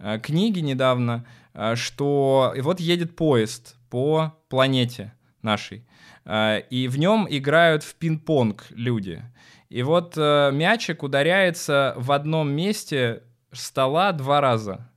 э, 0.00 0.18
книге 0.20 0.62
недавно, 0.62 1.24
э, 1.24 1.39
что 1.74 2.54
вот 2.58 2.80
едет 2.80 3.16
поезд 3.16 3.76
по 3.90 4.34
планете 4.48 5.12
нашей, 5.42 5.84
э, 6.24 6.60
и 6.70 6.88
в 6.88 6.98
нем 6.98 7.26
играют 7.28 7.82
в 7.82 7.94
пинг-понг 7.96 8.66
люди. 8.70 9.22
И 9.68 9.82
вот 9.82 10.14
э, 10.16 10.50
мячик 10.52 11.02
ударяется 11.02 11.94
в 11.96 12.12
одном 12.12 12.50
месте 12.50 13.22
стола 13.52 14.12
два 14.12 14.40
раза. 14.40 14.90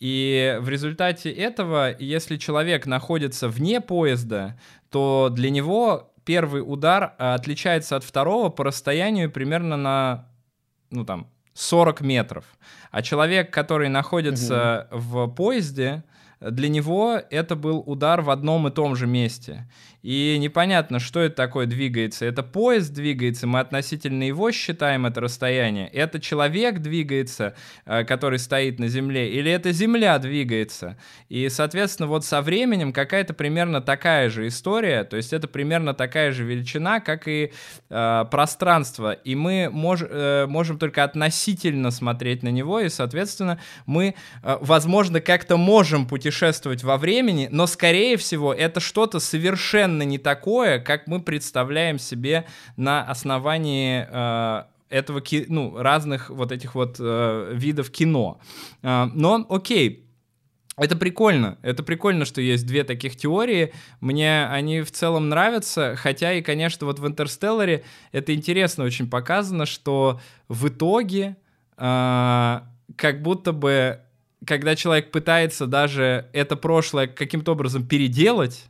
И 0.00 0.56
в 0.60 0.68
результате 0.68 1.30
этого, 1.32 1.94
если 1.98 2.36
человек 2.36 2.86
находится 2.86 3.48
вне 3.48 3.80
поезда, 3.80 4.58
то 4.90 5.28
для 5.30 5.50
него 5.50 6.12
первый 6.24 6.60
удар 6.60 7.14
а, 7.18 7.34
отличается 7.34 7.96
от 7.96 8.04
второго 8.04 8.48
по 8.48 8.64
расстоянию 8.64 9.30
примерно 9.30 9.76
на, 9.76 10.28
ну 10.90 11.04
там, 11.04 11.28
40 11.58 12.00
метров. 12.02 12.44
А 12.90 13.02
человек, 13.02 13.52
который 13.52 13.88
находится 13.88 14.88
угу. 14.90 15.00
в 15.00 15.26
поезде, 15.28 16.04
для 16.40 16.68
него 16.68 17.20
это 17.30 17.56
был 17.56 17.82
удар 17.84 18.22
в 18.22 18.30
одном 18.30 18.68
и 18.68 18.70
том 18.70 18.96
же 18.96 19.06
месте. 19.06 19.66
И 20.02 20.36
непонятно, 20.38 21.00
что 21.00 21.20
это 21.20 21.34
такое 21.34 21.66
двигается. 21.66 22.24
Это 22.24 22.44
поезд 22.44 22.92
двигается, 22.94 23.48
мы 23.48 23.58
относительно 23.58 24.22
его 24.22 24.52
считаем 24.52 25.06
это 25.06 25.20
расстояние. 25.20 25.88
Это 25.88 26.20
человек 26.20 26.78
двигается, 26.78 27.54
э, 27.84 28.04
который 28.04 28.38
стоит 28.38 28.78
на 28.78 28.86
земле, 28.86 29.30
или 29.32 29.50
это 29.50 29.72
земля 29.72 30.18
двигается. 30.18 30.96
И, 31.28 31.48
соответственно, 31.48 32.06
вот 32.06 32.24
со 32.24 32.42
временем 32.42 32.92
какая-то 32.92 33.34
примерно 33.34 33.80
такая 33.80 34.30
же 34.30 34.46
история, 34.46 35.02
то 35.02 35.16
есть 35.16 35.32
это 35.32 35.48
примерно 35.48 35.94
такая 35.94 36.30
же 36.30 36.44
величина, 36.44 37.00
как 37.00 37.26
и 37.26 37.52
э, 37.90 38.24
пространство. 38.30 39.12
И 39.12 39.34
мы 39.34 39.68
мож, 39.70 40.02
э, 40.08 40.46
можем 40.46 40.78
только 40.78 41.02
относительно 41.02 41.90
смотреть 41.90 42.44
на 42.44 42.50
него, 42.50 42.78
и, 42.78 42.88
соответственно, 42.88 43.58
мы, 43.84 44.14
э, 44.44 44.58
возможно, 44.60 45.20
как-то 45.20 45.56
можем 45.56 46.06
путешествовать 46.06 46.27
во 46.84 46.96
времени, 46.96 47.48
но, 47.50 47.66
скорее 47.66 48.16
всего, 48.16 48.52
это 48.54 48.80
что-то 48.80 49.20
совершенно 49.20 50.02
не 50.02 50.18
такое, 50.18 50.78
как 50.78 51.06
мы 51.06 51.20
представляем 51.20 51.98
себе 51.98 52.44
на 52.76 53.02
основании 53.02 54.06
э, 54.08 54.64
этого, 54.88 55.20
ки- 55.20 55.46
ну, 55.48 55.76
разных 55.76 56.30
вот 56.30 56.52
этих 56.52 56.74
вот 56.74 56.96
э, 56.98 57.52
видов 57.54 57.90
кино. 57.90 58.40
Э, 58.82 59.06
но, 59.14 59.46
окей, 59.48 60.08
это 60.78 60.96
прикольно. 60.96 61.58
Это 61.62 61.82
прикольно, 61.82 62.24
что 62.24 62.40
есть 62.40 62.64
две 62.66 62.84
таких 62.84 63.16
теории. 63.16 63.72
Мне 64.00 64.46
они 64.46 64.82
в 64.82 64.92
целом 64.92 65.28
нравятся. 65.28 65.96
Хотя 65.96 66.32
и, 66.32 66.40
конечно, 66.40 66.86
вот 66.86 67.00
в 67.00 67.06
«Интерстелларе» 67.06 67.82
это 68.12 68.32
интересно 68.32 68.84
очень 68.84 69.10
показано, 69.10 69.66
что 69.66 70.20
в 70.46 70.68
итоге 70.68 71.36
э, 71.76 72.60
как 72.96 73.22
будто 73.22 73.52
бы, 73.52 74.00
когда 74.46 74.76
человек 74.76 75.10
пытается 75.10 75.66
даже 75.66 76.28
это 76.32 76.56
прошлое 76.56 77.06
каким-то 77.06 77.52
образом 77.52 77.86
переделать, 77.86 78.68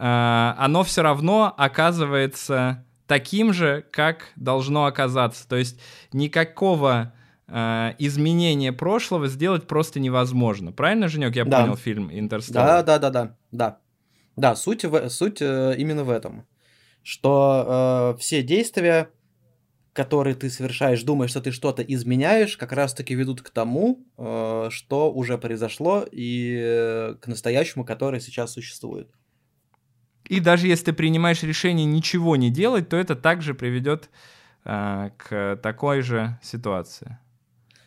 Э, 0.00 0.54
оно 0.56 0.82
все 0.82 1.02
равно 1.02 1.52
оказывается 1.56 2.84
таким 3.06 3.52
же, 3.52 3.84
как 3.90 4.28
должно 4.34 4.86
оказаться. 4.86 5.46
То 5.46 5.56
есть 5.56 5.78
никакого 6.12 7.12
э, 7.48 7.92
изменения 7.98 8.72
прошлого 8.72 9.28
сделать 9.28 9.66
просто 9.66 10.00
невозможно. 10.00 10.72
Правильно, 10.72 11.08
Женек, 11.08 11.36
я 11.36 11.44
да. 11.44 11.60
понял 11.60 11.76
фильм 11.76 12.10
«Интерстеллар»? 12.10 12.66
Да, 12.66 12.82
да, 12.82 12.98
да, 12.98 13.10
да, 13.10 13.36
да. 13.52 13.78
Да, 14.36 14.56
суть, 14.56 14.86
в, 14.86 15.10
суть 15.10 15.42
э, 15.42 15.74
именно 15.76 16.02
в 16.02 16.08
этом, 16.08 16.46
что 17.02 18.14
э, 18.16 18.20
все 18.20 18.42
действия, 18.42 19.10
которые 19.92 20.36
ты 20.36 20.50
совершаешь, 20.50 21.02
думаешь, 21.02 21.30
что 21.30 21.40
ты 21.40 21.50
что-то 21.50 21.82
изменяешь, 21.82 22.56
как 22.56 22.72
раз-таки 22.72 23.14
ведут 23.14 23.42
к 23.42 23.50
тому, 23.50 24.06
э, 24.16 24.68
что 24.70 25.12
уже 25.12 25.36
произошло 25.36 26.04
и 26.10 26.56
э, 26.60 27.14
к 27.20 27.26
настоящему, 27.26 27.84
который 27.84 28.20
сейчас 28.20 28.52
существует. 28.52 29.10
И 30.28 30.38
даже 30.38 30.68
если 30.68 30.86
ты 30.86 30.92
принимаешь 30.92 31.42
решение 31.42 31.86
ничего 31.86 32.36
не 32.36 32.50
делать, 32.50 32.88
то 32.88 32.96
это 32.96 33.16
также 33.16 33.52
приведет 33.52 34.10
э, 34.64 35.10
к 35.16 35.58
такой 35.60 36.02
же 36.02 36.38
ситуации. 36.40 37.18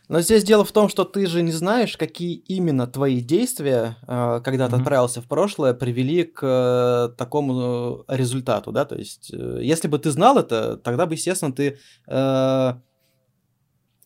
Но 0.09 0.19
здесь 0.19 0.43
дело 0.43 0.65
в 0.65 0.71
том, 0.71 0.89
что 0.89 1.05
ты 1.05 1.25
же 1.27 1.41
не 1.41 1.51
знаешь, 1.51 1.95
какие 1.95 2.35
именно 2.35 2.87
твои 2.87 3.21
действия, 3.21 3.97
э, 4.05 4.41
когда 4.43 4.67
ты 4.67 4.75
mm-hmm. 4.75 4.79
отправился 4.79 5.21
в 5.21 5.27
прошлое, 5.27 5.73
привели 5.73 6.23
к 6.23 6.41
э, 6.43 7.15
такому 7.17 8.03
результату, 8.07 8.71
да, 8.71 8.83
то 8.85 8.95
есть, 8.95 9.31
э, 9.33 9.59
если 9.61 9.87
бы 9.87 9.99
ты 9.99 10.11
знал 10.11 10.37
это, 10.37 10.77
тогда 10.77 11.05
бы, 11.05 11.13
естественно, 11.13 11.53
ты 11.53 11.77
э, 12.07 12.73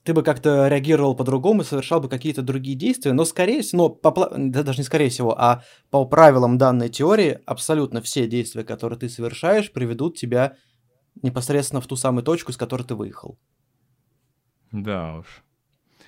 ты 0.07 0.13
бы 0.13 0.23
как-то 0.23 0.69
реагировал 0.69 1.15
по-другому, 1.15 1.65
совершал 1.65 1.99
бы 1.99 2.07
какие-то 2.07 2.41
другие 2.41 2.77
действия, 2.77 3.11
но 3.11 3.25
скорее 3.25 3.61
всего, 3.61 3.83
но 3.83 3.89
по, 3.89 4.31
да, 4.37 4.63
даже 4.63 4.77
не 4.77 4.85
скорее 4.85 5.09
всего, 5.09 5.37
а 5.37 5.63
по 5.89 6.05
правилам 6.05 6.57
данной 6.57 6.87
теории 6.87 7.41
абсолютно 7.45 8.01
все 8.01 8.25
действия, 8.25 8.63
которые 8.63 8.97
ты 8.97 9.09
совершаешь, 9.09 9.73
приведут 9.73 10.15
тебя 10.15 10.55
непосредственно 11.21 11.81
в 11.81 11.87
ту 11.87 11.97
самую 11.97 12.23
точку, 12.23 12.53
с 12.53 12.57
которой 12.57 12.83
ты 12.83 12.95
выехал. 12.95 13.37
Да 14.71 15.17
уж. 15.17 15.43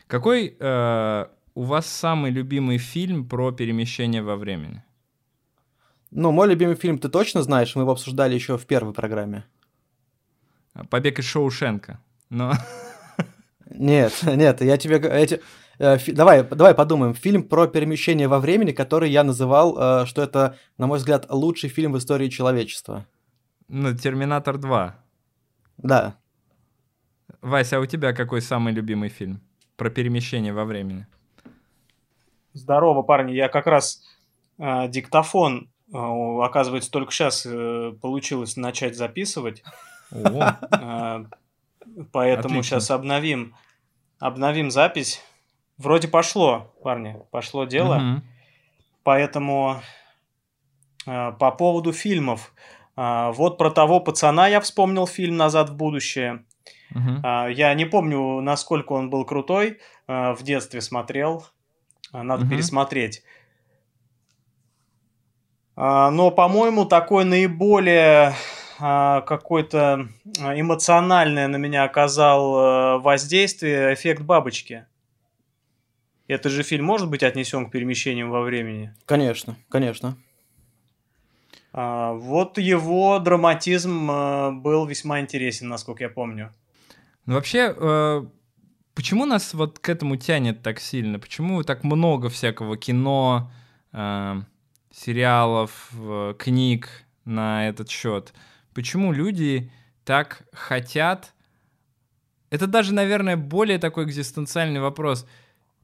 Какой 0.10 0.58
э, 0.60 1.26
у 1.54 1.64
вас 1.64 1.86
самый 1.86 2.32
любимый 2.32 2.80
фильм 2.80 3.30
про 3.30 3.52
перемещение 3.52 4.24
во 4.24 4.38
времени? 4.38 4.84
Ну, 6.10 6.32
мой 6.32 6.48
любимый 6.48 6.76
фильм 6.76 6.98
ты 6.98 7.10
точно 7.10 7.44
знаешь, 7.44 7.76
мы 7.76 7.84
его 7.84 7.92
обсуждали 7.92 8.34
еще 8.34 8.58
в 8.58 8.66
первой 8.66 8.92
программе. 8.92 9.46
Побег 10.90 11.20
из 11.20 11.26
Шоушенка. 11.26 12.00
Но... 12.32 12.54
Нет, 13.70 14.24
нет, 14.24 14.62
я 14.62 14.78
тебе... 14.78 14.96
Эти, 14.98 15.42
э, 15.78 16.00
фи, 16.00 16.12
давай, 16.12 16.44
давай 16.44 16.74
подумаем. 16.74 17.14
Фильм 17.14 17.44
про 17.44 17.68
перемещение 17.68 18.28
во 18.28 18.40
времени, 18.40 18.72
который 18.72 19.12
я 19.12 19.24
называл, 19.24 19.78
э, 19.78 20.06
что 20.08 20.24
это, 20.24 20.58
на 20.80 20.88
мой 20.88 20.98
взгляд, 20.98 21.28
лучший 21.30 21.70
фильм 21.70 21.94
в 21.94 22.00
истории 22.00 22.30
человечества. 22.30 23.06
Ну, 23.68 23.96
«Терминатор 23.96 24.56
2». 24.56 24.92
Да. 25.78 26.16
Вася, 27.42 27.78
а 27.78 27.80
у 27.80 27.86
тебя 27.86 28.14
какой 28.14 28.42
самый 28.42 28.74
любимый 28.74 29.10
фильм 29.10 29.40
про 29.80 29.90
перемещение 29.90 30.54
во 30.54 30.66
времени? 30.66 31.08
Здорово, 32.54 33.02
парни. 33.02 33.32
Я 33.32 33.48
как 33.48 33.66
раз 33.66 34.04
э, 34.60 34.88
диктофон, 34.90 35.70
э, 35.92 35.98
оказывается, 35.98 36.92
только 36.92 37.12
сейчас 37.12 37.48
э, 37.50 37.94
получилось 38.02 38.58
начать 38.58 38.96
записывать. 38.96 39.64
Э, 40.12 41.24
Поэтому 42.12 42.60
Отлично. 42.60 42.64
сейчас 42.64 42.92
обновим, 42.92 43.56
обновим 44.20 44.70
запись. 44.70 45.22
Вроде 45.78 46.08
пошло, 46.08 46.74
парни, 46.84 47.18
пошло 47.32 47.66
дело. 47.66 47.96
Мгм. 47.96 48.24
Поэтому 49.04 49.82
э, 51.08 51.32
по 51.32 51.52
поводу 51.52 51.94
фильмов. 51.94 52.54
А, 52.96 53.32
вот 53.32 53.58
про 53.58 53.72
того 53.72 54.02
пацана 54.02 54.48
я 54.50 54.60
вспомнил 54.60 55.08
фильм 55.08 55.38
«Назад 55.38 55.70
в 55.70 55.76
будущее». 55.76 56.44
А, 57.24 57.48
я 57.48 57.74
не 57.74 57.86
помню, 57.86 58.42
насколько 58.42 58.94
он 58.94 59.10
был 59.10 59.26
крутой. 59.26 59.80
а, 60.08 60.34
в 60.34 60.42
детстве 60.44 60.82
смотрел. 60.82 61.46
А, 62.12 62.24
надо 62.24 62.44
Мгм. 62.44 62.50
пересмотреть. 62.52 63.24
Но, 65.76 66.32
по-моему, 66.32 66.86
такой 66.86 67.24
наиболее 67.24 68.34
какой-то 68.78 70.08
эмоциональное 70.38 71.48
на 71.48 71.56
меня 71.58 71.84
оказал 71.84 73.00
воздействие 73.00 73.94
эффект 73.94 74.22
бабочки. 74.24 74.86
Этот 76.28 76.52
же 76.52 76.64
фильм 76.64 76.84
может 76.86 77.10
быть 77.10 77.24
отнесен 77.24 77.66
к 77.68 77.72
перемещениям 77.72 78.30
во 78.30 78.42
времени. 78.42 78.94
Конечно, 79.06 79.56
конечно. 79.70 80.18
Вот 81.72 82.58
его 82.58 83.20
драматизм 83.20 84.08
был 84.62 84.86
весьма 84.86 85.22
интересен, 85.22 85.70
насколько 85.70 86.04
я 86.04 86.10
помню. 86.10 86.54
Ну, 87.26 87.36
вообще, 87.36 87.74
э, 87.76 88.26
почему 88.96 89.26
нас 89.26 89.54
вот 89.54 89.80
к 89.80 89.90
этому 89.90 90.16
тянет 90.18 90.62
так 90.62 90.80
сильно? 90.80 91.20
Почему 91.20 91.64
так 91.64 91.84
много 91.84 92.30
всякого 92.30 92.78
кино, 92.78 93.52
э, 93.92 94.42
сериалов, 94.92 95.90
э, 95.94 96.36
книг 96.38 96.90
на 97.26 97.70
этот 97.70 97.90
счет? 97.90 98.34
Почему 98.74 99.12
люди 99.12 99.72
так 100.04 100.44
хотят? 100.54 101.34
Это 102.50 102.66
даже, 102.68 102.94
наверное, 102.94 103.38
более 103.38 103.78
такой 103.78 104.06
экзистенциальный 104.06 104.80
вопрос. 104.80 105.28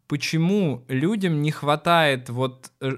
Почему 0.08 0.84
людям 0.88 1.42
не 1.42 1.52
хватает 1.52 2.30
вот 2.30 2.72
э, 2.82 2.98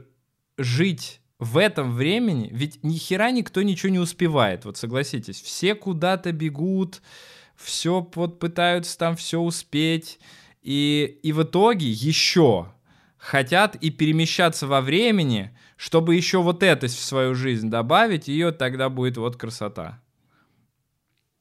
жить 0.58 1.22
в 1.40 1.58
этом 1.58 1.96
времени? 1.96 2.50
Ведь 2.52 2.84
ни 2.84 2.98
хера 2.98 3.32
никто 3.32 3.62
ничего 3.62 3.92
не 3.92 4.00
успевает, 4.00 4.66
вот 4.66 4.78
согласитесь. 4.78 5.42
Все 5.42 5.76
куда-то 5.76 6.32
бегут, 6.32 7.02
все 7.58 8.08
вот 8.16 8.40
пытаются 8.40 8.98
там 8.98 9.16
все 9.16 9.40
успеть, 9.40 10.20
и, 10.62 11.20
и 11.24 11.34
в 11.34 11.44
итоге 11.44 11.90
еще 11.90 12.72
хотят 13.18 13.76
и 13.76 13.90
перемещаться 13.90 14.68
во 14.68 14.82
времени, 14.82 15.58
чтобы 15.76 16.16
еще 16.16 16.42
вот 16.42 16.64
это 16.64 16.88
в 16.88 16.92
свою 16.92 17.36
жизнь 17.36 17.70
добавить, 17.70 18.28
ее 18.28 18.52
тогда 18.52 18.90
будет 18.90 19.18
вот 19.18 19.36
красота. 19.36 20.02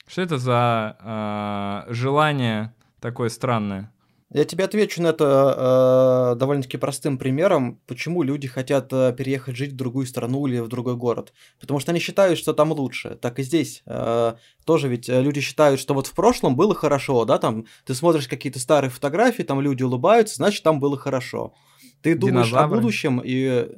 Что 0.07 0.23
это 0.23 0.39
за 0.39 0.97
э, 1.89 1.93
желание 1.93 2.75
такое 3.01 3.29
странное? 3.29 3.93
Я 4.33 4.45
тебе 4.45 4.65
отвечу 4.65 5.01
на 5.03 5.09
это 5.09 6.33
э, 6.35 6.39
довольно-таки 6.39 6.79
простым 6.79 7.17
примером, 7.17 7.81
почему 7.87 8.25
люди 8.25 8.49
хотят 8.49 8.93
э, 8.93 9.15
переехать 9.17 9.55
жить 9.57 9.73
в 9.73 9.77
другую 9.77 10.05
страну 10.07 10.45
или 10.49 10.59
в 10.59 10.67
другой 10.67 10.97
город. 10.97 11.33
Потому 11.61 11.79
что 11.79 11.93
они 11.93 12.01
считают, 12.01 12.37
что 12.37 12.53
там 12.53 12.73
лучше. 12.73 13.17
Так 13.21 13.39
и 13.39 13.45
здесь. 13.45 13.85
Э, 13.87 14.35
тоже 14.65 14.89
ведь 14.89 15.09
э, 15.09 15.23
люди 15.23 15.41
считают, 15.41 15.79
что 15.79 15.95
вот 15.95 16.09
в 16.09 16.13
прошлом 16.13 16.57
было 16.57 16.75
хорошо, 16.75 17.25
да, 17.25 17.39
там 17.39 17.67
ты 17.85 17.95
смотришь 17.95 18.27
какие-то 18.27 18.59
старые 18.59 18.91
фотографии, 18.91 19.45
там 19.45 19.61
люди 19.61 19.85
улыбаются, 19.85 20.35
значит, 20.37 20.65
там 20.65 20.81
было 20.81 20.99
хорошо. 20.99 21.55
Ты 22.03 22.17
думаешь 22.17 22.49
Динозавры? 22.49 22.79
о 22.79 22.81
будущем 22.81 23.23
и... 23.25 23.69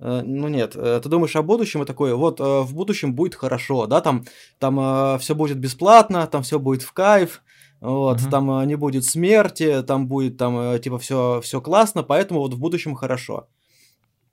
э, 0.00 0.22
Ну 0.24 0.48
нет, 0.48 0.74
э, 0.74 1.00
ты 1.00 1.08
думаешь 1.08 1.36
о 1.36 1.42
будущем 1.42 1.84
и 1.84 1.86
такой, 1.86 2.12
вот 2.14 2.40
в 2.40 2.74
будущем 2.74 3.14
будет 3.14 3.36
хорошо, 3.36 3.86
да, 3.86 4.00
там, 4.00 4.24
там 4.58 5.18
все 5.20 5.36
будет 5.36 5.58
бесплатно, 5.58 6.26
там 6.26 6.42
все 6.42 6.58
будет 6.58 6.82
в 6.82 6.92
кайф, 6.92 7.42
вот, 7.80 8.20
Мгм. 8.20 8.30
там 8.30 8.50
э, 8.60 8.66
не 8.66 8.74
будет 8.76 9.04
смерти, 9.04 9.82
там 9.82 10.06
будет 10.08 10.36
там 10.38 10.58
э, 10.58 10.78
типа 10.78 10.98
все 10.98 11.40
все 11.42 11.60
классно, 11.60 12.02
поэтому 12.02 12.40
вот 12.40 12.54
в 12.54 12.58
будущем 12.58 12.94
хорошо. 12.94 13.48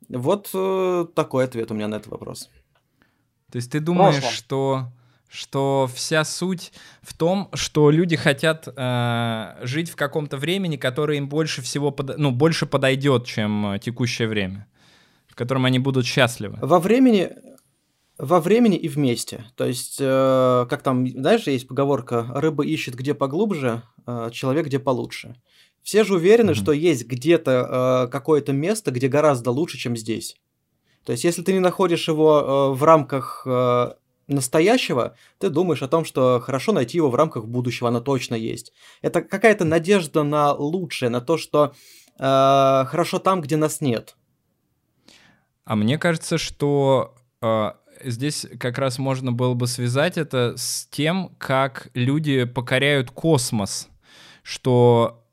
Вот 0.10 0.50
э, 0.54 1.06
такой 1.16 1.46
ответ 1.46 1.72
у 1.72 1.74
меня 1.74 1.88
на 1.88 1.96
этот 1.96 2.08
вопрос. 2.12 2.50
То 3.52 3.58
есть 3.58 3.72
ты 3.72 3.80
думаешь, 3.80 4.24
что, 4.24 4.92
что 5.30 5.90
вся 5.94 6.24
суть 6.26 6.74
в 7.02 7.14
том, 7.16 7.50
что 7.54 7.90
люди 7.92 8.16
хотят 8.16 8.68
э, 8.68 9.56
жить 9.62 9.90
в 9.90 9.96
каком-то 9.96 10.38
времени, 10.38 10.76
которое 10.78 11.18
им 11.18 11.30
больше 11.30 11.62
всего 11.62 11.92
под- 11.92 12.18
ну, 12.18 12.32
больше 12.32 12.66
подойдет, 12.66 13.26
чем 13.26 13.78
текущее 13.80 14.28
время, 14.28 14.68
в 15.28 15.36
котором 15.36 15.66
они 15.66 15.80
будут 15.80 16.06
счастливы. 16.06 16.58
Во 16.62 16.80
времени 16.80 17.30
во 18.24 18.39
времени 18.39 18.77
и 18.77 18.88
вместе. 18.88 19.45
То 19.56 19.65
есть, 19.65 19.98
э, 20.00 20.65
как 20.69 20.82
там, 20.82 21.08
знаешь, 21.08 21.48
есть 21.48 21.67
поговорка 21.67 22.26
«рыба 22.34 22.65
ищет 22.65 22.95
где 22.95 23.13
поглубже, 23.13 23.84
э, 24.08 24.30
человек 24.32 24.65
где 24.67 24.80
получше». 24.80 25.36
Все 25.82 26.04
же 26.06 26.15
уверены, 26.15 26.52
Мгм. 26.54 26.62
что 26.62 26.71
есть 26.71 27.06
где-то 27.06 28.06
э, 28.06 28.12
какое-то 28.12 28.54
место, 28.54 28.91
где 28.91 29.10
гораздо 29.10 29.52
лучше, 29.52 29.78
чем 29.78 29.98
здесь. 29.98 30.38
То 31.04 31.12
есть, 31.12 31.26
если 31.26 31.41
ты 31.43 31.52
не 31.52 31.60
находишь 31.60 32.08
его 32.08 32.39
э, 32.39 32.74
в 32.78 32.84
рамках 32.84 33.43
э, 33.45 33.91
настоящего, 34.28 35.15
ты 35.39 35.50
думаешь 35.50 35.84
о 35.84 35.89
том, 35.89 36.06
что 36.06 36.39
хорошо 36.39 36.71
найти 36.71 36.98
его 36.98 37.10
в 37.10 37.15
рамках 37.15 37.45
будущего, 37.45 37.89
оно 37.89 38.00
точно 38.00 38.36
есть. 38.36 38.71
Это 39.02 39.21
какая-то 39.21 39.65
надежда 39.65 40.24
на 40.24 40.54
лучшее, 40.54 41.10
на 41.10 41.19
то, 41.19 41.38
что 41.38 41.74
э, 42.17 42.86
хорошо 42.88 43.19
там, 43.19 43.41
где 43.41 43.58
нас 43.58 43.82
нет. 43.82 44.15
А 45.65 45.76
мне 45.76 45.98
кажется, 45.98 46.38
что 46.38 47.15
э, 47.41 47.71
здесь 48.04 48.46
как 48.60 48.78
раз 48.78 49.00
можно 49.00 49.32
было 49.32 49.54
бы 49.54 49.68
связать 49.68 50.18
это 50.18 50.56
с 50.58 50.88
тем, 50.88 51.36
как 51.38 51.89
люди 51.94 52.44
покоряют 52.46 53.12
космос, 53.12 53.89
что 54.44 55.26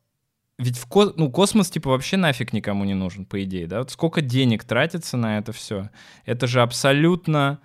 ведь 0.59 0.77
в 0.77 0.87
ко- 0.87 1.13
ну, 1.17 1.31
космос 1.31 1.71
типа 1.71 1.91
вообще 1.91 2.17
нафиг 2.17 2.53
никому 2.53 2.85
не 2.85 2.95
нужен, 2.95 3.25
по 3.25 3.43
идее, 3.43 3.67
да? 3.67 3.79
Вот 3.79 3.91
сколько 3.91 4.21
денег 4.21 4.65
тратится 4.65 5.17
на 5.17 5.39
это 5.39 5.53
все? 5.53 5.91
Это 6.27 6.47
же 6.47 6.61
абсолютно 6.61 7.61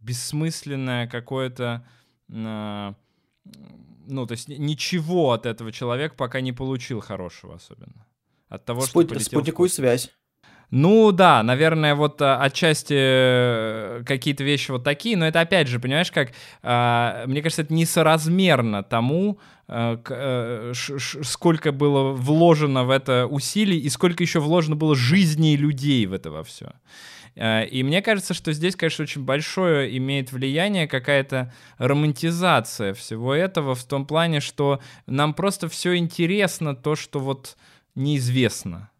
бессмысленное 0.00 1.08
какое-то... 1.08 1.84
э, 2.28 2.92
ну, 4.06 4.26
то 4.26 4.32
есть 4.32 4.48
ничего 4.48 5.32
от 5.32 5.44
этого 5.44 5.72
человек 5.72 6.14
пока 6.14 6.40
не 6.40 6.52
получил 6.52 7.00
хорошего 7.00 7.56
особенно. 7.56 8.06
От 8.48 8.64
того, 8.64 8.82
что 8.82 9.00
Спут- 9.00 9.14
в 9.16 9.22
спутниковую 9.22 9.68
связь. 9.68 10.10
Ну 10.70 11.12
да, 11.12 11.42
наверное, 11.42 11.94
вот 11.94 12.20
а, 12.20 12.42
отчасти 12.42 12.94
э, 12.94 14.02
какие-то 14.04 14.44
вещи 14.44 14.70
вот 14.70 14.84
такие, 14.84 15.16
но 15.16 15.26
это 15.26 15.40
опять 15.40 15.66
же, 15.66 15.80
понимаешь, 15.80 16.12
как, 16.12 16.32
а, 16.62 17.24
мне 17.26 17.40
кажется, 17.40 17.62
это 17.62 17.72
несоразмерно 17.72 18.82
тому, 18.82 19.38
э, 19.66 20.72
сколько 20.74 21.72
было 21.72 22.12
вложено 22.12 22.84
в 22.84 22.90
это 22.90 23.26
усилий 23.26 23.78
и 23.78 23.88
сколько 23.88 24.22
еще 24.22 24.40
вложено 24.40 24.76
было 24.76 24.94
жизней 24.94 25.56
людей 25.56 26.04
в 26.04 26.12
это 26.12 26.30
во 26.30 26.44
все. 26.44 26.72
И 27.36 27.82
мне 27.84 28.02
кажется, 28.02 28.34
что 28.34 28.52
здесь, 28.52 28.74
конечно, 28.74 29.04
очень 29.04 29.22
большое 29.22 29.96
имеет 29.96 30.32
влияние 30.32 30.88
какая-то 30.88 31.52
романтизация 31.76 32.94
всего 32.94 33.32
этого 33.32 33.76
в 33.76 33.84
том 33.84 34.06
плане, 34.06 34.40
что 34.40 34.80
нам 35.06 35.34
просто 35.34 35.68
все 35.68 35.96
интересно, 35.96 36.74
то, 36.74 36.96
что 36.96 37.20
вот 37.20 37.56
неизвестно. 37.94 38.90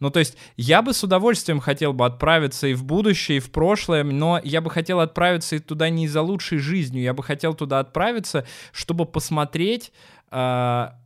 Ну, 0.00 0.10
то 0.10 0.18
есть 0.18 0.36
я 0.56 0.82
бы 0.82 0.92
с 0.92 1.02
удовольствием 1.02 1.60
хотел 1.60 1.92
бы 1.92 2.04
отправиться 2.04 2.66
и 2.66 2.74
в 2.74 2.84
будущее, 2.84 3.38
и 3.38 3.40
в 3.40 3.50
прошлое, 3.50 4.04
но 4.04 4.40
я 4.42 4.60
бы 4.60 4.70
хотел 4.70 5.00
отправиться 5.00 5.56
и 5.56 5.60
туда 5.60 5.88
не 5.88 6.08
за 6.08 6.22
лучшей 6.22 6.58
жизнью, 6.58 7.02
я 7.02 7.14
бы 7.14 7.22
хотел 7.22 7.54
туда 7.54 7.80
отправиться, 7.80 8.46
чтобы 8.72 9.06
посмотреть, 9.06 9.92
а, 10.30 10.98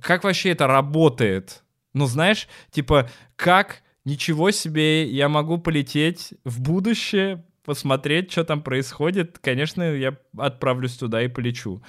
как 0.00 0.24
вообще 0.24 0.50
это 0.50 0.66
работает. 0.66 1.62
Ну, 1.94 2.06
знаешь, 2.06 2.48
типа, 2.70 3.08
как 3.36 3.82
ничего 4.04 4.50
себе, 4.50 5.08
я 5.08 5.28
могу 5.28 5.58
полететь 5.58 6.34
в 6.44 6.60
будущее, 6.60 7.44
посмотреть, 7.64 8.32
что 8.32 8.44
там 8.44 8.62
происходит. 8.62 9.38
Конечно, 9.38 9.82
я 9.82 10.16
отправлюсь 10.36 10.96
туда 10.96 11.22
и 11.22 11.28
полечу. 11.28 11.82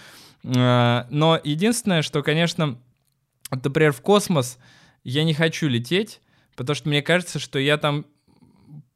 А, 0.46 1.08
Но 1.10 1.40
единственное, 1.44 2.02
что, 2.02 2.22
конечно, 2.22 2.78
например, 3.52 3.92
в 3.92 4.02
космос 4.02 4.58
я 5.04 5.24
не 5.24 5.34
хочу 5.34 5.68
лететь, 5.68 6.22
потому 6.56 6.76
что 6.76 6.90
мне 6.90 7.02
кажется, 7.02 7.40
что 7.40 7.60
я 7.60 7.78
там 7.78 8.06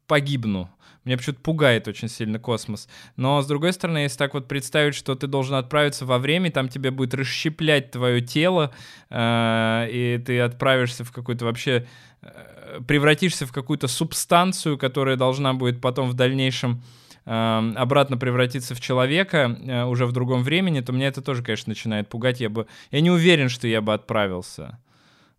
погибну. 0.07 0.69
Меня 1.03 1.17
почему-то 1.17 1.41
пугает 1.41 1.87
очень 1.87 2.09
сильно 2.09 2.37
космос. 2.37 2.89
Но, 3.15 3.41
с 3.41 3.47
другой 3.47 3.71
стороны, 3.71 3.99
если 3.99 4.17
так 4.17 4.33
вот 4.33 4.49
представить, 4.49 4.93
что 4.93 5.15
ты 5.15 5.27
должен 5.27 5.55
отправиться 5.55 6.05
во 6.05 6.19
время, 6.19 6.51
там 6.51 6.67
тебе 6.67 6.91
будет 6.91 7.13
расщеплять 7.13 7.91
твое 7.91 8.19
тело, 8.19 8.73
э, 9.09 9.87
и 9.89 10.21
ты 10.25 10.41
отправишься 10.41 11.05
в 11.05 11.13
какую-то 11.13 11.45
вообще... 11.45 11.87
э, 12.21 12.81
превратишься 12.85 13.45
в 13.45 13.53
какую-то 13.53 13.87
субстанцию, 13.87 14.77
которая 14.77 15.15
должна 15.15 15.53
будет 15.53 15.79
потом 15.79 16.09
в 16.09 16.13
дальнейшем 16.13 16.83
э, 17.25 17.73
обратно 17.77 18.17
превратиться 18.17 18.75
в 18.75 18.81
человека 18.81 19.57
э, 19.65 19.85
уже 19.85 20.05
в 20.07 20.11
другом 20.11 20.43
времени, 20.43 20.81
то 20.81 20.91
меня 20.91 21.07
это 21.07 21.21
тоже, 21.21 21.41
конечно, 21.41 21.71
начинает 21.71 22.09
пугать. 22.09 22.41
Я 22.41 22.49
бы... 22.49 22.67
Я 22.91 22.99
не 22.99 23.11
уверен, 23.11 23.47
что 23.47 23.65
я 23.65 23.79
бы 23.79 23.93
отправился. 23.93 24.77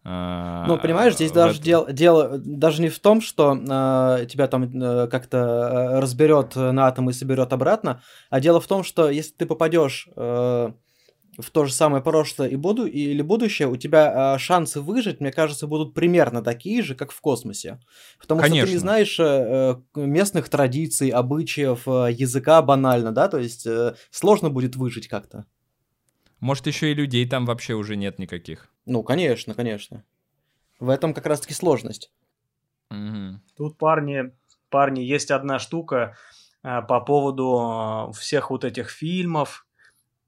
Э, 0.05 0.65
Ну, 0.67 0.79
понимаешь, 0.79 1.15
здесь 1.15 1.33
даже 1.33 1.61
дел- 1.61 1.87
дело 1.91 2.39
даже 2.39 2.83
не 2.83 2.89
в 2.89 2.99
том, 2.99 3.21
что 3.21 3.55
э, 3.55 4.27
тебя 4.27 4.49
там 4.49 4.65
э, 4.65 5.07
как-то 5.09 5.39
э, 5.39 6.01
разберет 6.01 6.57
на 6.57 6.87
атомы 6.87 7.11
и 7.11 7.15
соберет 7.15 7.53
обратно, 7.53 8.03
а 8.31 8.41
дело 8.41 8.61
в 8.61 8.67
том, 8.67 8.85
что 8.85 9.11
если 9.11 9.33
ты 9.33 9.47
попадешь 9.47 10.09
э, 10.17 10.73
в 11.39 11.51
то 11.53 11.65
же 11.65 11.73
самое 11.73 12.03
прошлое 12.03 12.49
и 12.49 12.57
буду 12.57 12.87
или 12.87 13.23
будущее, 13.23 13.69
у 13.69 13.77
тебя 13.77 14.35
э, 14.35 14.39
шансы 14.39 14.81
выжить, 14.81 15.21
мне 15.21 15.31
кажется, 15.31 15.67
будут 15.67 15.95
примерно 15.95 16.43
такие 16.43 16.83
же, 16.83 16.95
как 16.95 17.13
в 17.13 17.21
космосе. 17.21 17.79
Потому 18.21 18.41
Конечно. 18.41 18.59
что 18.59 18.67
ты 18.67 18.73
не 18.73 18.79
знаешь 18.79 19.21
э, 19.21 19.77
местных 19.95 20.49
традиций, 20.49 21.11
обычаев, 21.11 21.87
э, 21.87 22.13
языка 22.13 22.61
банально, 22.63 23.13
да, 23.13 23.29
то 23.29 23.39
есть 23.39 23.67
э, 23.67 23.95
сложно 24.11 24.51
будет 24.51 24.75
выжить 24.75 25.07
как-то. 25.07 25.45
Может, 26.41 26.67
еще 26.67 26.91
и 26.91 26.95
людей 26.95 27.29
там 27.29 27.47
вообще 27.47 27.75
уже 27.75 27.97
нет 27.97 28.19
никаких. 28.19 28.69
Ну, 28.89 29.03
конечно, 29.03 29.55
конечно. 29.55 30.03
В 30.81 30.89
этом 30.89 31.13
как 31.13 31.27
раз-таки 31.27 31.53
сложность. 31.53 32.11
Угу. 32.91 33.41
Тут, 33.57 33.77
парни, 33.77 34.33
парни, 34.71 35.01
есть 35.01 35.31
одна 35.31 35.59
штука 35.59 36.17
э, 36.63 36.81
по 36.83 37.01
поводу 37.01 38.09
э, 38.09 38.19
всех 38.19 38.51
вот 38.51 38.65
этих 38.65 38.89
фильмов. 38.89 39.67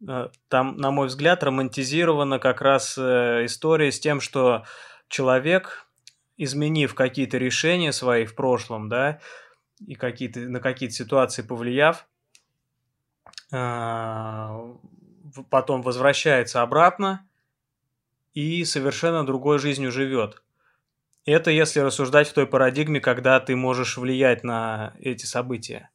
Э, 0.06 0.28
там, 0.48 0.76
на 0.76 0.90
мой 0.90 1.06
взгляд, 1.06 1.42
романтизирована 1.42 2.38
как 2.38 2.60
раз 2.60 2.98
э, 2.98 3.46
история 3.46 3.90
с 3.90 3.98
тем, 3.98 4.20
что 4.20 4.64
человек, 5.08 5.86
изменив 6.36 6.94
какие-то 6.94 7.38
решения 7.38 7.92
свои 7.92 8.26
в 8.26 8.34
прошлом, 8.34 8.90
да, 8.90 9.20
и 9.86 9.94
какие-то, 9.94 10.40
на 10.40 10.60
какие-то 10.60 10.94
ситуации 10.94 11.40
повлияв, 11.40 12.06
э, 13.52 14.74
потом 15.48 15.80
возвращается 15.80 16.60
обратно 16.60 17.26
и 18.34 18.64
совершенно 18.64 19.24
другой 19.24 19.58
жизнью 19.58 19.92
живет. 19.92 20.42
Это 21.24 21.50
если 21.50 21.80
рассуждать 21.80 22.28
в 22.28 22.32
той 22.32 22.46
парадигме, 22.46 23.00
когда 23.00 23.40
ты 23.40 23.54
можешь 23.56 23.98
влиять 23.98 24.42
на 24.42 24.94
эти 25.00 25.26
события. 25.26 25.90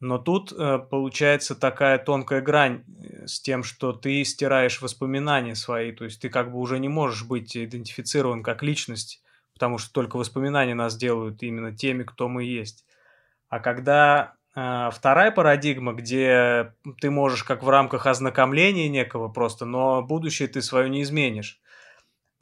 Но 0.00 0.18
тут 0.18 0.52
э, 0.52 0.78
получается 0.78 1.54
такая 1.54 1.98
тонкая 1.98 2.40
грань 2.40 2.84
э, 2.86 3.26
с 3.26 3.40
тем, 3.40 3.62
что 3.62 3.92
ты 3.92 4.24
стираешь 4.24 4.82
воспоминания 4.82 5.54
свои, 5.54 5.92
то 5.92 6.04
есть 6.04 6.20
ты 6.20 6.28
как 6.28 6.52
бы 6.52 6.58
уже 6.58 6.78
не 6.78 6.88
можешь 6.88 7.24
быть 7.24 7.56
идентифицирован 7.56 8.42
как 8.42 8.62
личность, 8.62 9.22
потому 9.54 9.78
что 9.78 9.92
только 9.92 10.16
воспоминания 10.16 10.74
нас 10.74 10.96
делают 10.96 11.42
именно 11.42 11.74
теми, 11.74 12.02
кто 12.02 12.28
мы 12.28 12.44
есть. 12.44 12.84
А 13.48 13.60
когда 13.60 14.34
вторая 14.54 15.32
парадигма, 15.32 15.92
где 15.92 16.74
ты 17.00 17.10
можешь 17.10 17.42
как 17.42 17.62
в 17.62 17.68
рамках 17.68 18.06
ознакомления 18.06 18.88
некого 18.88 19.28
просто, 19.28 19.64
но 19.64 20.02
будущее 20.02 20.48
ты 20.48 20.62
свое 20.62 20.88
не 20.88 21.02
изменишь 21.02 21.60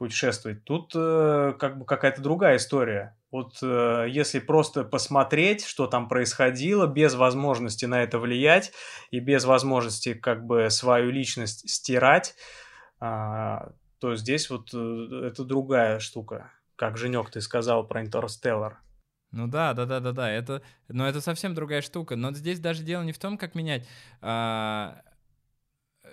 путешествовать. 0.03 0.65
Тут 0.65 0.93
э, 0.97 1.55
как 1.61 1.79
бы 1.79 1.85
какая-то 1.85 2.21
другая 2.21 2.57
история. 2.57 3.17
Вот 3.31 3.59
э, 3.63 4.07
если 4.09 4.41
просто 4.41 4.83
посмотреть, 4.83 5.65
что 5.65 5.87
там 5.87 6.09
происходило, 6.09 6.89
без 6.89 7.15
возможности 7.15 7.85
на 7.85 8.03
это 8.03 8.19
влиять 8.19 8.73
и 9.13 9.21
без 9.21 9.45
возможности 9.45 10.15
как 10.15 10.45
бы 10.45 10.71
свою 10.71 11.13
личность 11.13 11.71
стирать, 11.71 12.35
э, 13.01 13.05
то 14.01 14.17
здесь 14.17 14.51
вот 14.51 14.71
э, 14.75 15.29
это 15.29 15.45
другая 15.45 16.01
штука. 16.01 16.51
Как 16.75 16.99
Женек 16.99 17.31
ты 17.31 17.41
сказал 17.41 17.87
про 17.87 18.03
Интерстеллар. 18.03 18.81
Ну 19.33 19.47
да, 19.49 19.73
да, 19.75 19.87
да, 19.87 20.01
да, 20.01 20.13
да. 20.13 20.31
Это, 20.31 20.63
но 20.89 21.09
это 21.09 21.21
совсем 21.21 21.55
другая 21.55 21.83
штука. 21.83 22.17
Но 22.17 22.33
здесь 22.33 22.61
даже 22.61 22.83
дело 22.83 23.03
не 23.03 23.13
в 23.13 23.19
том, 23.19 23.39
как 23.39 23.55
менять. 23.55 23.87
А, 24.21 25.03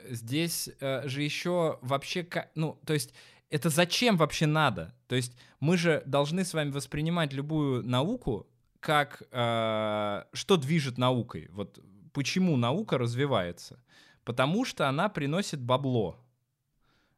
здесь 0.10 0.70
а, 0.82 1.04
же 1.08 1.22
еще 1.22 1.80
вообще, 1.82 2.28
ну, 2.56 2.80
то 2.86 2.94
есть 2.94 3.14
это 3.50 3.70
зачем 3.70 4.18
вообще 4.18 4.46
надо? 4.46 4.94
То 5.08 5.16
есть 5.16 5.38
мы 5.60 5.78
же 5.78 6.02
должны 6.06 6.46
с 6.46 6.54
вами 6.54 6.72
воспринимать 6.72 7.34
любую 7.34 7.84
науку 7.84 8.48
как 8.80 9.24
э, 9.32 10.24
что 10.32 10.58
движет 10.58 10.98
наукой. 10.98 11.50
Вот 11.52 11.80
почему 12.14 12.56
наука 12.56 12.98
развивается? 12.98 13.84
Потому 14.24 14.66
что 14.66 14.88
она 14.88 15.10
приносит 15.10 15.62
бабло. 15.62 16.18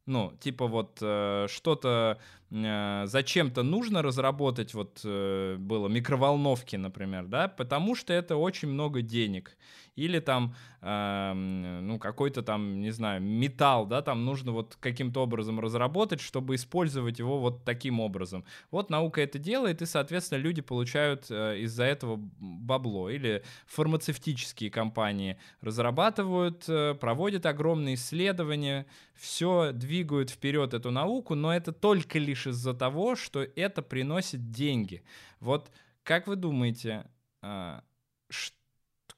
Ну, 0.06 0.36
типа 0.40 0.68
вот 0.68 0.98
э, 1.02 1.48
что-то 1.50 2.20
зачем-то 2.52 3.64
нужно 3.64 4.02
разработать, 4.02 4.74
вот 4.74 5.00
э, 5.06 5.56
было 5.58 5.88
микроволновки, 5.88 6.76
например, 6.76 7.28
да, 7.28 7.48
потому 7.48 7.96
что 7.96 8.12
это 8.12 8.36
очень 8.36 8.68
много 8.68 9.02
денег 9.02 9.56
или 9.96 10.20
там, 10.20 10.56
э, 10.82 11.34
ну, 11.34 12.00
какой-то 12.00 12.42
там, 12.42 12.80
не 12.80 12.92
знаю, 12.92 13.22
металл, 13.22 13.86
да, 13.86 14.02
там 14.02 14.26
нужно 14.26 14.52
вот 14.52 14.78
каким-то 14.80 15.22
образом 15.22 15.60
разработать, 15.60 16.22
чтобы 16.22 16.56
использовать 16.56 17.20
его 17.20 17.40
вот 17.40 17.64
таким 17.66 18.00
образом. 18.00 18.46
Вот 18.72 18.90
наука 18.90 19.22
это 19.22 19.38
делает, 19.38 19.82
и, 19.82 19.86
соответственно, 19.86 20.40
люди 20.40 20.62
получают 20.62 21.26
э, 21.30 21.60
из-за 21.60 21.84
этого 21.84 22.20
бабло. 22.40 23.10
Или 23.10 23.44
фармацевтические 23.68 24.72
компании 24.72 25.38
разрабатывают, 25.62 26.66
э, 26.68 26.96
проводят 26.96 27.46
огромные 27.46 27.96
исследования, 27.96 28.86
все 29.16 29.72
двигают 29.74 30.30
вперед 30.30 30.74
эту 30.74 30.90
науку, 30.90 31.36
но 31.36 31.54
это 31.54 31.72
только 31.72 32.18
лишь 32.18 32.41
из-за 32.48 32.74
того, 32.74 33.16
что 33.16 33.42
это 33.42 33.82
приносит 33.82 34.52
деньги. 34.52 35.04
Вот 35.40 35.72
как 36.04 36.28
вы 36.28 36.36
думаете, 36.36 37.06
что 37.42 38.56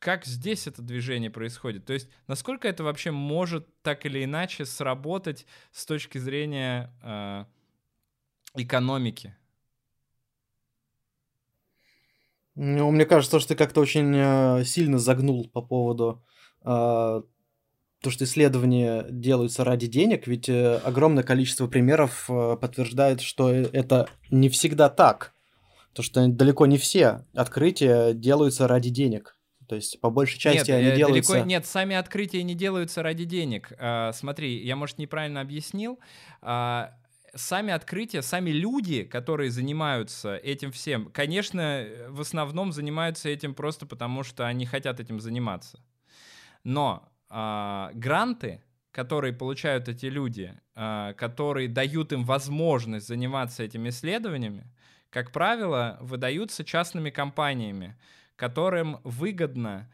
как 0.03 0.25
здесь 0.25 0.67
это 0.67 0.81
движение 0.81 1.29
происходит? 1.29 1.85
То 1.85 1.93
есть 1.93 2.09
насколько 2.27 2.67
это 2.67 2.83
вообще 2.83 3.11
может 3.11 3.67
так 3.81 4.05
или 4.05 4.25
иначе 4.25 4.65
сработать 4.65 5.45
с 5.71 5.85
точки 5.85 6.17
зрения 6.17 6.93
э, 7.01 7.45
экономики? 8.55 9.33
Ну, 12.55 12.91
мне 12.91 13.05
кажется, 13.05 13.39
что 13.39 13.49
ты 13.49 13.55
как-то 13.55 13.79
очень 13.79 14.13
э, 14.13 14.65
сильно 14.65 14.99
загнул 14.99 15.47
по 15.49 15.61
поводу 15.61 16.23
э, 16.63 17.21
то, 18.03 18.09
что 18.09 18.25
исследования 18.25 19.05
делаются 19.09 19.63
ради 19.63 19.87
денег, 19.87 20.27
ведь 20.27 20.49
э, 20.49 20.75
огромное 20.83 21.23
количество 21.23 21.67
примеров 21.67 22.29
э, 22.29 22.57
подтверждает, 22.59 23.21
что 23.21 23.49
это 23.49 24.09
не 24.29 24.49
всегда 24.49 24.89
так. 24.89 25.33
То, 25.93 26.03
что 26.03 26.27
далеко 26.27 26.65
не 26.65 26.77
все 26.77 27.25
открытия 27.33 28.13
делаются 28.13 28.67
ради 28.67 28.89
денег. 28.89 29.37
То 29.69 29.75
есть, 29.75 30.01
по 30.01 30.09
большей 30.09 30.37
части 30.37 30.69
нет, 30.71 30.79
они 30.79 30.87
э, 30.89 30.95
делаются... 30.97 31.31
Далеко, 31.31 31.47
нет, 31.47 31.65
сами 31.65 31.95
открытия 31.95 32.43
не 32.43 32.55
делаются 32.55 33.03
ради 33.03 33.23
денег. 33.23 33.71
А, 33.79 34.11
смотри, 34.11 34.61
я, 34.65 34.75
может, 34.75 34.97
неправильно 34.97 35.39
объяснил. 35.39 35.97
А, 36.41 36.91
сами 37.33 37.71
открытия, 37.71 38.21
сами 38.21 38.49
люди, 38.49 39.03
которые 39.03 39.49
занимаются 39.49 40.35
этим 40.35 40.73
всем, 40.73 41.09
конечно, 41.13 41.87
в 42.09 42.19
основном 42.19 42.73
занимаются 42.73 43.29
этим 43.29 43.55
просто 43.55 43.85
потому, 43.85 44.23
что 44.23 44.45
они 44.45 44.65
хотят 44.65 44.99
этим 44.99 45.21
заниматься. 45.21 45.79
Но 46.65 47.12
а, 47.35 47.89
гранты, 47.95 48.61
которые 48.91 49.33
получают 49.33 49.89
эти 49.89 50.05
люди, 50.05 50.55
а, 50.75 51.13
которые 51.13 51.67
дают 51.67 52.13
им 52.13 52.23
возможность 52.25 53.07
заниматься 53.07 53.63
этими 53.63 53.89
исследованиями, 53.89 54.71
как 55.09 55.31
правило, 55.31 55.97
выдаются 55.99 56.63
частными 56.63 57.09
компаниями, 57.09 57.97
которым 58.35 58.99
выгодно, 59.03 59.91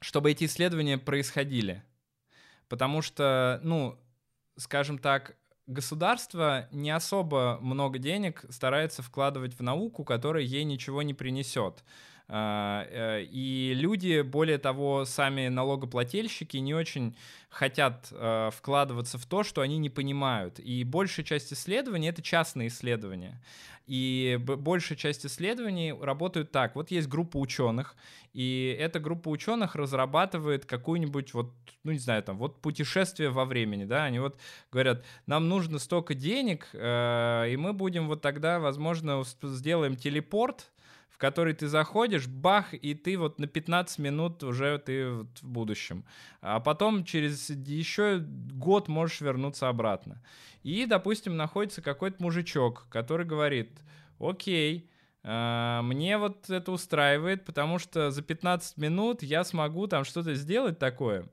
чтобы 0.00 0.30
эти 0.30 0.44
исследования 0.44 0.96
происходили. 0.96 1.82
Потому 2.68 3.02
что, 3.02 3.60
ну, 3.62 3.98
скажем 4.56 4.98
так, 4.98 5.36
государство 5.66 6.66
не 6.72 6.90
особо 6.90 7.58
много 7.60 7.98
денег 7.98 8.44
старается 8.48 9.02
вкладывать 9.02 9.54
в 9.58 9.62
науку, 9.62 10.04
которая 10.04 10.42
ей 10.42 10.64
ничего 10.64 11.02
не 11.02 11.14
принесет. 11.14 11.84
А, 12.30 12.86
э, 12.90 13.24
и 13.24 13.72
люди, 13.74 14.20
более 14.20 14.58
того, 14.58 15.06
сами 15.06 15.48
налогоплательщики 15.48 16.58
не 16.58 16.74
очень 16.74 17.16
хотят 17.48 18.08
э, 18.10 18.50
вкладываться 18.52 19.16
в 19.16 19.24
то, 19.24 19.42
что 19.42 19.62
они 19.62 19.78
не 19.78 19.88
понимают. 19.88 20.60
И 20.60 20.84
большая 20.84 21.24
часть 21.24 21.52
исследований— 21.52 22.08
это 22.10 22.20
частные 22.20 22.68
исследования. 22.68 23.40
И 23.86 24.38
большая 24.38 24.98
часть 24.98 25.24
исследований 25.24 25.94
работают 25.98 26.52
так. 26.52 26.76
Вот 26.76 26.90
есть 26.90 27.08
группа 27.08 27.38
ученых, 27.38 27.96
и 28.34 28.76
эта 28.78 29.00
группа 29.00 29.30
ученых 29.30 29.74
разрабатывает 29.74 30.66
какую-нибудь 30.66 31.32
вот, 31.32 31.54
ну 31.84 31.92
не 31.92 31.98
знаю, 31.98 32.22
там, 32.22 32.36
вот 32.36 32.60
путешествие 32.60 33.30
во 33.30 33.46
времени, 33.46 33.86
да, 33.86 34.04
они 34.04 34.18
вот 34.18 34.38
говорят, 34.70 35.06
нам 35.24 35.48
нужно 35.48 35.78
столько 35.78 36.12
денег, 36.12 36.68
э, 36.74 37.46
и 37.50 37.56
мы 37.56 37.72
будем 37.72 38.08
вот 38.08 38.20
тогда, 38.20 38.60
возможно, 38.60 39.24
сделаем 39.42 39.96
телепорт, 39.96 40.70
который 41.18 41.52
ты 41.52 41.66
заходишь, 41.66 42.28
бах, 42.28 42.72
и 42.72 42.94
ты 42.94 43.18
вот 43.18 43.38
на 43.38 43.46
15 43.46 43.98
минут 43.98 44.42
уже 44.44 44.78
ты 44.78 45.10
вот 45.10 45.38
в 45.40 45.48
будущем. 45.48 46.04
А 46.40 46.60
потом 46.60 47.04
через 47.04 47.50
еще 47.50 48.18
год 48.20 48.88
можешь 48.88 49.20
вернуться 49.20 49.68
обратно. 49.68 50.22
И, 50.62 50.86
допустим, 50.86 51.36
находится 51.36 51.82
какой-то 51.82 52.22
мужичок, 52.22 52.86
который 52.88 53.26
говорит, 53.26 53.80
окей, 54.20 54.88
а, 55.24 55.82
мне 55.82 56.18
вот 56.18 56.48
это 56.48 56.70
устраивает, 56.70 57.44
потому 57.44 57.78
что 57.78 58.10
за 58.12 58.22
15 58.22 58.76
минут 58.78 59.22
я 59.22 59.42
смогу 59.44 59.88
там 59.88 60.04
что-то 60.04 60.34
сделать 60.34 60.78
такое, 60.78 61.28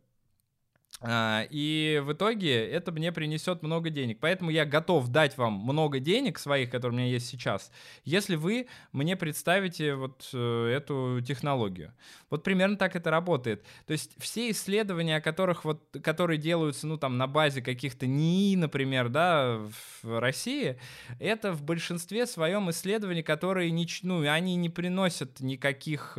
и 1.04 2.02
в 2.04 2.14
итоге 2.14 2.66
это 2.68 2.92
мне 2.92 3.12
принесет 3.12 3.62
много 3.62 3.90
денег. 3.90 4.20
Поэтому 4.22 4.50
я 4.50 4.66
готов 4.66 5.10
дать 5.10 5.38
вам 5.38 5.54
много 5.54 6.00
денег 6.00 6.40
своих, 6.40 6.70
которые 6.72 6.96
у 6.96 7.02
меня 7.02 7.12
есть 7.12 7.28
сейчас, 7.28 7.72
если 8.06 8.36
вы 8.36 8.68
мне 8.92 9.16
представите 9.18 9.96
вот 9.96 10.30
э, 10.34 10.68
эту 10.68 11.22
технологию. 11.22 11.94
Вот 12.30 12.44
примерно 12.44 12.78
так 12.78 12.96
это 12.96 13.12
работает. 13.12 13.66
То 13.86 13.94
есть 13.94 14.12
все 14.20 14.50
исследования, 14.52 15.18
о 15.18 15.22
которых 15.22 15.66
вот, 15.66 15.84
которые 16.02 16.38
делаются, 16.38 16.88
ну, 16.88 16.98
там, 16.98 17.18
на 17.18 17.28
базе 17.28 17.62
каких-то 17.62 18.08
НИИ, 18.08 18.56
например, 18.56 19.10
да, 19.10 19.60
в 20.02 20.20
России, 20.20 20.80
это 21.20 21.52
в 21.52 21.62
большинстве 21.62 22.26
своем 22.26 22.70
исследований, 22.70 23.22
которые, 23.22 23.70
не, 23.72 23.88
ну, 24.04 24.28
они 24.30 24.56
не 24.56 24.70
приносят 24.70 25.40
никаких, 25.42 26.14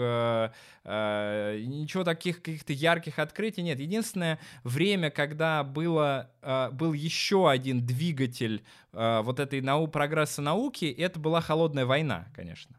э, 0.87 1.57
э, 1.57 1.61
ничего 1.65 2.05
таких 2.05 2.43
каких-то 2.43 2.73
ярких 2.73 3.19
открытий, 3.19 3.63
нет. 3.63 3.81
Единственное, 3.81 4.39
время, 4.65 5.11
когда 5.11 5.65
было, 5.65 6.31
э, 6.43 6.71
был 6.71 6.93
еще 6.93 7.51
один 7.51 7.85
двигатель 7.85 8.65
э, 8.93 9.21
вот 9.23 9.41
этой 9.41 9.61
нау 9.61 9.89
прогресса 9.89 10.43
науки, 10.43 10.85
это 10.87 11.19
была 11.19 11.41
холодная 11.41 11.87
война, 11.87 12.29
конечно, 12.35 12.77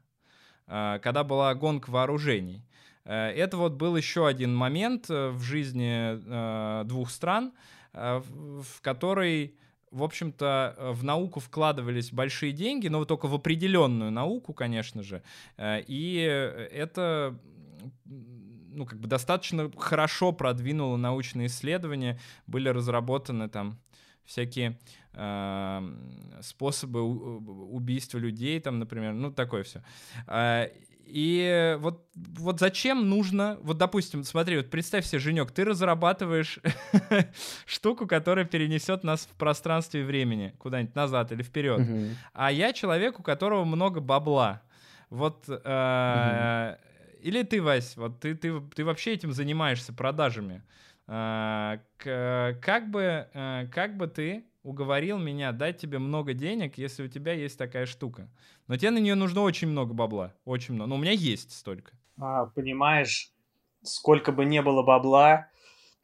э, 0.67 0.99
когда 1.01 1.23
была 1.23 1.53
гонка 1.53 1.89
вооружений. 1.89 2.63
Это 3.09 3.55
вот 3.55 3.75
был 3.75 3.95
еще 3.95 4.27
один 4.27 4.53
момент 4.53 5.07
в 5.07 5.39
жизни 5.39 6.83
двух 6.83 7.09
стран, 7.09 7.53
в 7.93 8.81
который, 8.81 9.55
в 9.91 10.03
общем-то, 10.03 10.75
в 10.91 11.05
науку 11.05 11.39
вкладывались 11.39 12.11
большие 12.11 12.51
деньги, 12.51 12.89
но 12.89 13.05
только 13.05 13.27
в 13.27 13.33
определенную 13.33 14.11
науку, 14.11 14.53
конечно 14.53 15.03
же. 15.03 15.23
И 15.57 16.17
это 16.69 17.39
ну, 18.05 18.85
как 18.85 18.99
бы 18.99 19.07
достаточно 19.07 19.71
хорошо 19.77 20.31
продвинуло 20.31 20.97
научные 20.97 21.47
исследования, 21.47 22.19
были 22.45 22.69
разработаны 22.69 23.49
там 23.49 23.79
всякие 24.23 24.77
э, 25.13 25.81
способы 26.41 27.01
убийства 27.01 28.17
людей, 28.17 28.59
там, 28.59 28.79
например, 28.79 29.13
ну, 29.13 29.31
такое 29.31 29.63
все. 29.63 29.81
Э, 30.27 30.67
и 31.05 31.77
вот, 31.79 32.05
вот 32.13 32.59
зачем 32.59 33.09
нужно, 33.09 33.57
вот, 33.61 33.77
допустим, 33.77 34.25
смотри, 34.25 34.57
вот 34.57 34.69
представь 34.69 35.05
себе, 35.05 35.19
Женек, 35.19 35.51
ты 35.51 35.63
разрабатываешь 35.63 36.59
штуку, 37.65 38.05
которая 38.05 38.43
перенесет 38.43 39.05
нас 39.05 39.21
в 39.21 39.35
пространстве 39.37 40.01
и 40.01 40.03
времени 40.03 40.53
куда-нибудь 40.59 40.95
назад 40.95 41.31
или 41.31 41.43
вперед, 41.43 41.79
mm-hmm. 41.79 42.13
а 42.33 42.51
я 42.51 42.73
человек, 42.73 43.19
у 43.19 43.23
которого 43.23 43.63
много 43.63 44.01
бабла. 44.01 44.61
Вот 45.09 45.45
э, 45.47 45.53
mm-hmm 45.53 46.87
или 47.27 47.43
ты, 47.43 47.61
Вась, 47.61 47.97
вот 47.97 48.21
ты, 48.21 48.35
ты, 48.35 48.61
ты 48.73 48.85
вообще 48.85 49.13
этим 49.13 49.33
занимаешься, 49.33 49.91
продажами. 49.91 50.63
А, 51.07 51.79
как, 51.97 52.89
бы, 52.89 53.27
а, 53.33 53.65
как 53.67 53.97
бы 53.97 54.07
ты 54.07 54.45
уговорил 54.63 55.17
меня 55.17 55.51
дать 55.51 55.77
тебе 55.77 55.99
много 55.99 56.33
денег, 56.33 56.77
если 56.77 57.03
у 57.03 57.09
тебя 57.09 57.33
есть 57.33 57.57
такая 57.57 57.85
штука? 57.85 58.29
Но 58.67 58.77
тебе 58.77 58.91
на 58.91 58.99
нее 58.99 59.15
нужно 59.15 59.41
очень 59.41 59.67
много 59.67 59.93
бабла, 59.93 60.33
очень 60.45 60.73
много. 60.73 60.89
Но 60.89 60.95
у 60.95 60.99
меня 60.99 61.11
есть 61.11 61.51
столько. 61.51 61.91
А, 62.17 62.45
понимаешь, 62.45 63.33
сколько 63.83 64.31
бы 64.31 64.45
не 64.45 64.61
было 64.61 64.81
бабла, 64.81 65.49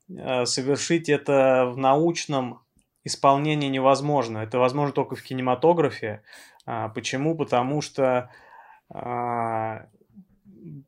э, 0.10 0.46
совершить 0.46 1.08
это 1.08 1.72
в 1.74 1.78
научном 1.78 2.64
исполнении 3.06 3.70
невозможно. 3.70 4.40
Это 4.40 4.60
возможно 4.60 4.94
только 4.94 5.16
в 5.16 5.24
кинематографе. 5.24 6.22
А, 6.66 6.90
почему? 6.90 7.38
Потому 7.38 7.82
что 7.82 8.30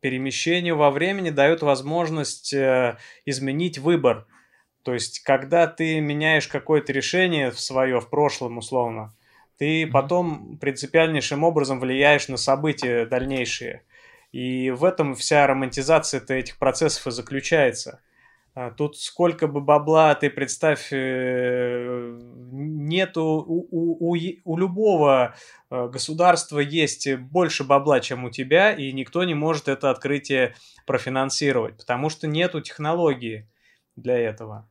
перемещение 0.01 0.73
во 0.73 0.91
времени 0.91 1.29
дает 1.29 1.61
возможность 1.61 2.53
э, 2.53 2.97
изменить 3.25 3.77
выбор. 3.77 4.27
То 4.83 4.93
есть, 4.93 5.21
когда 5.21 5.67
ты 5.67 5.99
меняешь 5.99 6.47
какое-то 6.47 6.93
решение 6.93 7.51
в 7.51 7.59
свое, 7.59 7.99
в 7.99 8.09
прошлом 8.09 8.57
условно, 8.57 9.15
ты 9.57 9.83
mm-hmm. 9.83 9.91
потом 9.91 10.57
принципиальнейшим 10.57 11.43
образом 11.43 11.79
влияешь 11.79 12.27
на 12.27 12.37
события 12.37 13.05
дальнейшие. 13.05 13.83
И 14.31 14.69
в 14.69 14.83
этом 14.83 15.15
вся 15.15 15.47
романтизация 15.47 16.21
этих 16.27 16.57
процессов 16.57 17.07
и 17.07 17.11
заключается. 17.11 18.01
А, 18.57 18.71
тут 18.71 18.97
сколько 18.97 19.47
бы 19.47 19.59
бабла 19.59 20.15
ты 20.15 20.29
представь, 20.29 20.87
э, 20.93 22.17
нету 22.53 23.21
у, 23.21 23.67
у, 23.69 24.13
у, 24.13 24.17
у 24.45 24.57
любого 24.57 25.35
э, 25.69 25.87
государства 25.89 26.59
есть 26.59 27.13
больше 27.15 27.65
бабла, 27.65 27.99
чем 27.99 28.23
у 28.23 28.29
тебя, 28.29 28.71
и 28.71 28.93
никто 28.93 29.25
не 29.25 29.33
может 29.33 29.67
это 29.67 29.89
открытие 29.89 30.55
профинансировать, 30.85 31.75
потому 31.75 32.09
что 32.09 32.27
нету 32.27 32.61
технологии 32.61 33.49
для 33.97 34.17
этого. 34.17 34.69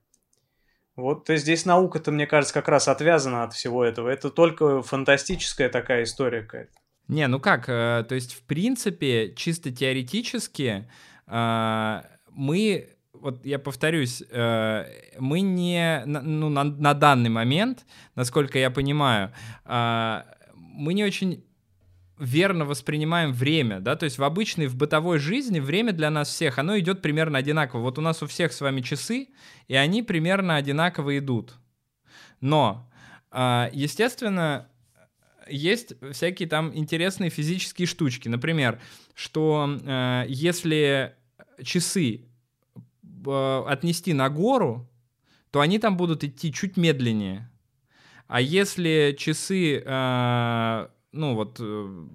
Вот 0.96 1.28
здесь 1.28 1.66
наука-то, 1.66 2.10
мне 2.10 2.26
кажется, 2.26 2.54
как 2.54 2.68
раз 2.68 2.88
отвязана 2.88 3.44
от 3.44 3.52
всего 3.52 3.84
этого. 3.84 4.08
Это 4.08 4.30
только 4.30 4.80
фантастическая 4.80 5.68
такая 5.68 6.04
история 6.04 6.40
какая-то. 6.40 6.72
Не, 7.08 7.26
ну 7.26 7.38
как, 7.38 7.68
э, 7.68 8.02
то 8.08 8.14
есть, 8.14 8.32
в 8.32 8.46
принципе, 8.46 9.34
чисто 9.36 9.70
теоретически 9.70 10.88
мы 11.26 12.93
вот 13.14 13.44
я 13.46 13.58
повторюсь, 13.58 14.22
э, 14.28 14.84
мы 15.18 15.40
не, 15.40 16.02
ну, 16.04 16.48
на, 16.48 16.64
на 16.64 16.94
данный 16.94 17.30
момент, 17.30 17.86
насколько 18.14 18.58
я 18.58 18.70
понимаю, 18.70 19.32
э, 19.64 20.22
мы 20.56 20.94
не 20.94 21.04
очень 21.04 21.44
верно 22.18 22.64
воспринимаем 22.64 23.32
время, 23.32 23.80
да, 23.80 23.96
то 23.96 24.04
есть 24.04 24.18
в 24.18 24.24
обычной, 24.24 24.66
в 24.66 24.76
бытовой 24.76 25.18
жизни 25.18 25.58
время 25.60 25.92
для 25.92 26.10
нас 26.10 26.28
всех, 26.28 26.58
оно 26.58 26.78
идет 26.78 27.02
примерно 27.02 27.38
одинаково. 27.38 27.80
Вот 27.80 27.98
у 27.98 28.02
нас 28.02 28.22
у 28.22 28.26
всех 28.26 28.52
с 28.52 28.60
вами 28.60 28.80
часы, 28.80 29.28
и 29.68 29.74
они 29.74 30.02
примерно 30.02 30.56
одинаково 30.56 31.18
идут. 31.18 31.54
Но, 32.40 32.90
э, 33.30 33.70
естественно, 33.72 34.68
есть 35.48 35.94
всякие 36.12 36.48
там 36.48 36.74
интересные 36.74 37.30
физические 37.30 37.86
штучки. 37.86 38.28
Например, 38.28 38.80
что 39.14 40.24
если 40.26 41.16
часы 41.62 42.24
отнести 43.26 44.12
на 44.12 44.28
гору, 44.28 44.88
то 45.50 45.60
они 45.60 45.78
там 45.78 45.96
будут 45.96 46.24
идти 46.24 46.52
чуть 46.52 46.76
медленнее. 46.76 47.50
А 48.26 48.40
если 48.40 49.14
часы, 49.18 49.82
э, 49.84 50.88
ну 51.12 51.34
вот, 51.34 51.58
э, 51.60 52.06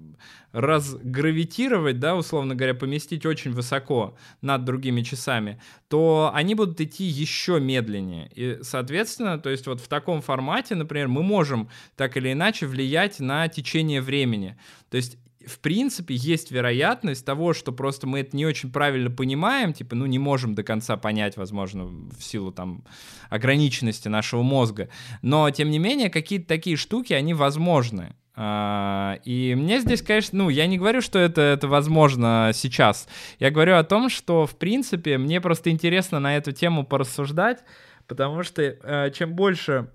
разгравитировать, 0.52 2.00
да, 2.00 2.15
условно 2.15 2.56
говоря, 2.56 2.74
поместить 2.74 3.26
очень 3.26 3.52
высоко 3.52 4.17
над 4.41 4.65
другими 4.65 5.02
часами, 5.02 5.62
то 5.88 6.32
они 6.34 6.56
будут 6.56 6.82
идти 6.82 7.04
еще 7.04 7.60
медленнее. 7.60 8.30
И, 8.34 8.60
соответственно, 8.63 9.38
то 9.39 9.50
есть 9.50 9.67
вот 9.67 9.80
в 9.80 9.88
таком 9.88 10.22
формате, 10.22 10.76
например, 10.76 11.08
мы 11.08 11.24
можем 11.24 11.69
так 11.95 12.17
или 12.17 12.34
иначе 12.34 12.65
влиять 12.65 13.19
на 13.19 13.48
течение 13.48 14.02
времени. 14.02 14.58
То 14.89 14.98
есть 14.98 15.17
в 15.50 15.60
принципе, 15.60 16.16
есть 16.16 16.52
вероятность 16.52 17.26
того, 17.26 17.54
что 17.54 17.72
просто 17.72 18.08
мы 18.08 18.22
это 18.22 18.38
не 18.38 18.46
очень 18.46 18.72
правильно 18.72 19.10
понимаем, 19.10 19.74
типа, 19.74 19.96
ну, 19.96 20.06
не 20.06 20.20
можем 20.20 20.56
до 20.56 20.64
конца 20.64 20.96
понять, 20.96 21.36
возможно, 21.36 21.86
в 21.86 22.22
силу 22.22 22.52
там 22.52 22.84
ограниченности 23.30 24.08
нашего 24.08 24.42
мозга. 24.42 24.90
Но, 25.22 25.50
тем 25.52 25.70
не 25.70 25.80
менее, 25.80 26.10
какие-то 26.10 26.48
такие 26.48 26.78
штуки, 26.78 27.14
они 27.14 27.34
возможны. 27.34 28.16
А, 28.42 29.20
и 29.26 29.54
мне 29.56 29.82
здесь, 29.82 30.02
конечно, 30.02 30.38
ну, 30.38 30.50
я 30.50 30.66
не 30.66 30.78
говорю, 30.78 31.02
что 31.02 31.20
это, 31.20 31.42
это 31.42 31.68
возможно 31.68 32.52
сейчас. 32.54 33.10
Я 33.38 33.52
говорю 33.52 33.76
о 33.76 33.84
том, 33.84 34.10
что, 34.10 34.46
в 34.46 34.56
принципе, 34.58 35.18
мне 35.18 35.42
просто 35.42 35.72
интересно 35.72 36.22
на 36.22 36.38
эту 36.38 36.54
тему 36.54 36.86
порассуждать, 36.86 37.60
потому 38.08 38.44
что 38.44 38.62
э, 38.62 39.12
чем 39.14 39.34
больше 39.34 39.90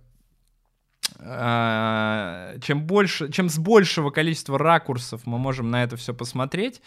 чем 1.19 2.87
больше, 2.87 3.31
чем 3.31 3.49
с 3.49 3.59
большего 3.59 4.11
количества 4.11 4.59
ракурсов 4.59 5.23
мы 5.27 5.39
можем 5.39 5.71
на 5.71 5.85
это 5.85 5.97
все 5.97 6.13
посмотреть, 6.15 6.83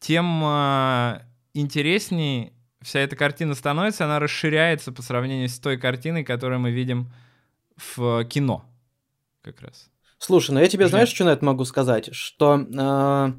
тем 0.00 0.42
а, 0.44 1.22
интереснее 1.54 2.52
вся 2.82 3.00
эта 3.00 3.16
картина 3.16 3.54
становится, 3.54 4.04
она 4.04 4.18
расширяется 4.18 4.92
по 4.92 5.02
сравнению 5.02 5.48
с 5.48 5.58
той 5.58 5.76
картиной, 5.76 6.24
которую 6.24 6.60
мы 6.60 6.70
видим 6.70 7.12
в 7.76 8.24
кино, 8.24 8.64
как 9.42 9.60
раз. 9.60 9.90
Слушай, 10.18 10.52
ну 10.52 10.60
я 10.60 10.68
тебе 10.68 10.88
знаешь, 10.88 11.08
что 11.08 11.24
на 11.24 11.30
это 11.30 11.44
могу 11.44 11.64
сказать, 11.64 12.14
что 12.14 12.56
э, 12.56 13.32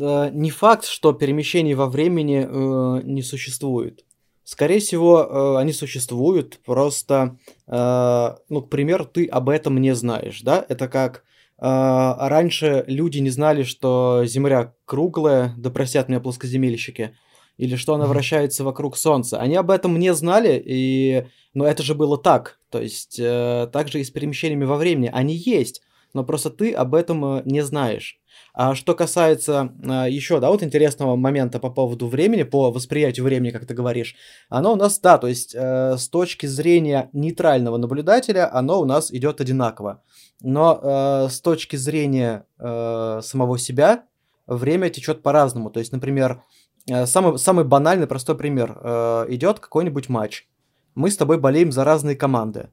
э, 0.00 0.30
не 0.32 0.50
факт, 0.50 0.84
что 0.84 1.12
перемещений 1.12 1.74
во 1.74 1.86
времени 1.88 2.46
э, 2.48 3.02
не 3.04 3.22
существует. 3.22 4.04
Скорее 4.50 4.78
всего, 4.78 5.20
э, 5.20 5.60
они 5.60 5.74
существуют, 5.74 6.58
просто, 6.64 7.36
э, 7.66 8.34
ну, 8.48 8.62
к 8.62 8.70
примеру, 8.70 9.04
ты 9.04 9.26
об 9.26 9.50
этом 9.50 9.78
не 9.78 9.94
знаешь, 9.94 10.40
да? 10.40 10.64
Это 10.70 10.88
как 10.88 11.22
э, 11.58 11.66
раньше 11.66 12.82
люди 12.86 13.18
не 13.18 13.28
знали, 13.28 13.62
что 13.62 14.22
Земля 14.24 14.72
круглая, 14.86 15.52
да 15.58 15.68
простят 15.68 16.08
меня 16.08 16.20
плоскоземельщики, 16.20 17.14
или 17.58 17.76
что 17.76 17.92
она 17.92 18.06
вращается 18.06 18.64
вокруг 18.64 18.96
Солнца. 18.96 19.38
Они 19.38 19.54
об 19.54 19.70
этом 19.70 19.98
не 19.98 20.14
знали, 20.14 20.62
и... 20.64 21.26
но 21.52 21.66
это 21.66 21.82
же 21.82 21.94
было 21.94 22.16
так. 22.16 22.58
То 22.70 22.80
есть, 22.80 23.18
так 23.18 23.88
же 23.88 24.00
и 24.00 24.04
с 24.04 24.10
перемещениями 24.10 24.64
во 24.64 24.78
времени. 24.78 25.10
Они 25.12 25.34
есть. 25.34 25.82
но 26.14 26.24
просто 26.24 26.48
ты 26.48 26.72
об 26.72 26.94
этом 26.94 27.42
не 27.44 27.60
знаешь. 27.60 28.18
А 28.60 28.74
что 28.74 28.96
касается 28.96 29.72
еще, 30.08 30.40
да, 30.40 30.50
вот 30.50 30.64
интересного 30.64 31.14
момента 31.14 31.60
по 31.60 31.70
поводу 31.70 32.08
времени, 32.08 32.42
по 32.42 32.72
восприятию 32.72 33.24
времени, 33.24 33.50
как 33.50 33.66
ты 33.66 33.72
говоришь, 33.72 34.16
оно 34.48 34.72
у 34.72 34.74
нас, 34.74 34.98
да, 34.98 35.16
то 35.16 35.28
есть 35.28 35.54
э, 35.54 35.96
с 35.96 36.08
точки 36.08 36.46
зрения 36.46 37.08
нейтрального 37.12 37.76
наблюдателя, 37.76 38.52
оно 38.52 38.80
у 38.80 38.84
нас 38.84 39.12
идет 39.12 39.40
одинаково. 39.40 40.02
Но 40.42 40.80
э, 40.82 41.28
с 41.30 41.40
точки 41.40 41.76
зрения 41.76 42.46
э, 42.58 43.20
самого 43.22 43.58
себя, 43.58 44.02
время 44.48 44.90
течет 44.90 45.22
по-разному. 45.22 45.70
То 45.70 45.78
есть, 45.78 45.92
например, 45.92 46.42
э, 46.90 47.06
самый, 47.06 47.38
самый 47.38 47.64
банальный, 47.64 48.08
простой 48.08 48.36
пример. 48.36 48.76
Э, 48.82 49.26
идет 49.28 49.60
какой-нибудь 49.60 50.08
матч. 50.08 50.48
Мы 50.96 51.12
с 51.12 51.16
тобой 51.16 51.38
болеем 51.38 51.70
за 51.70 51.84
разные 51.84 52.16
команды. 52.16 52.70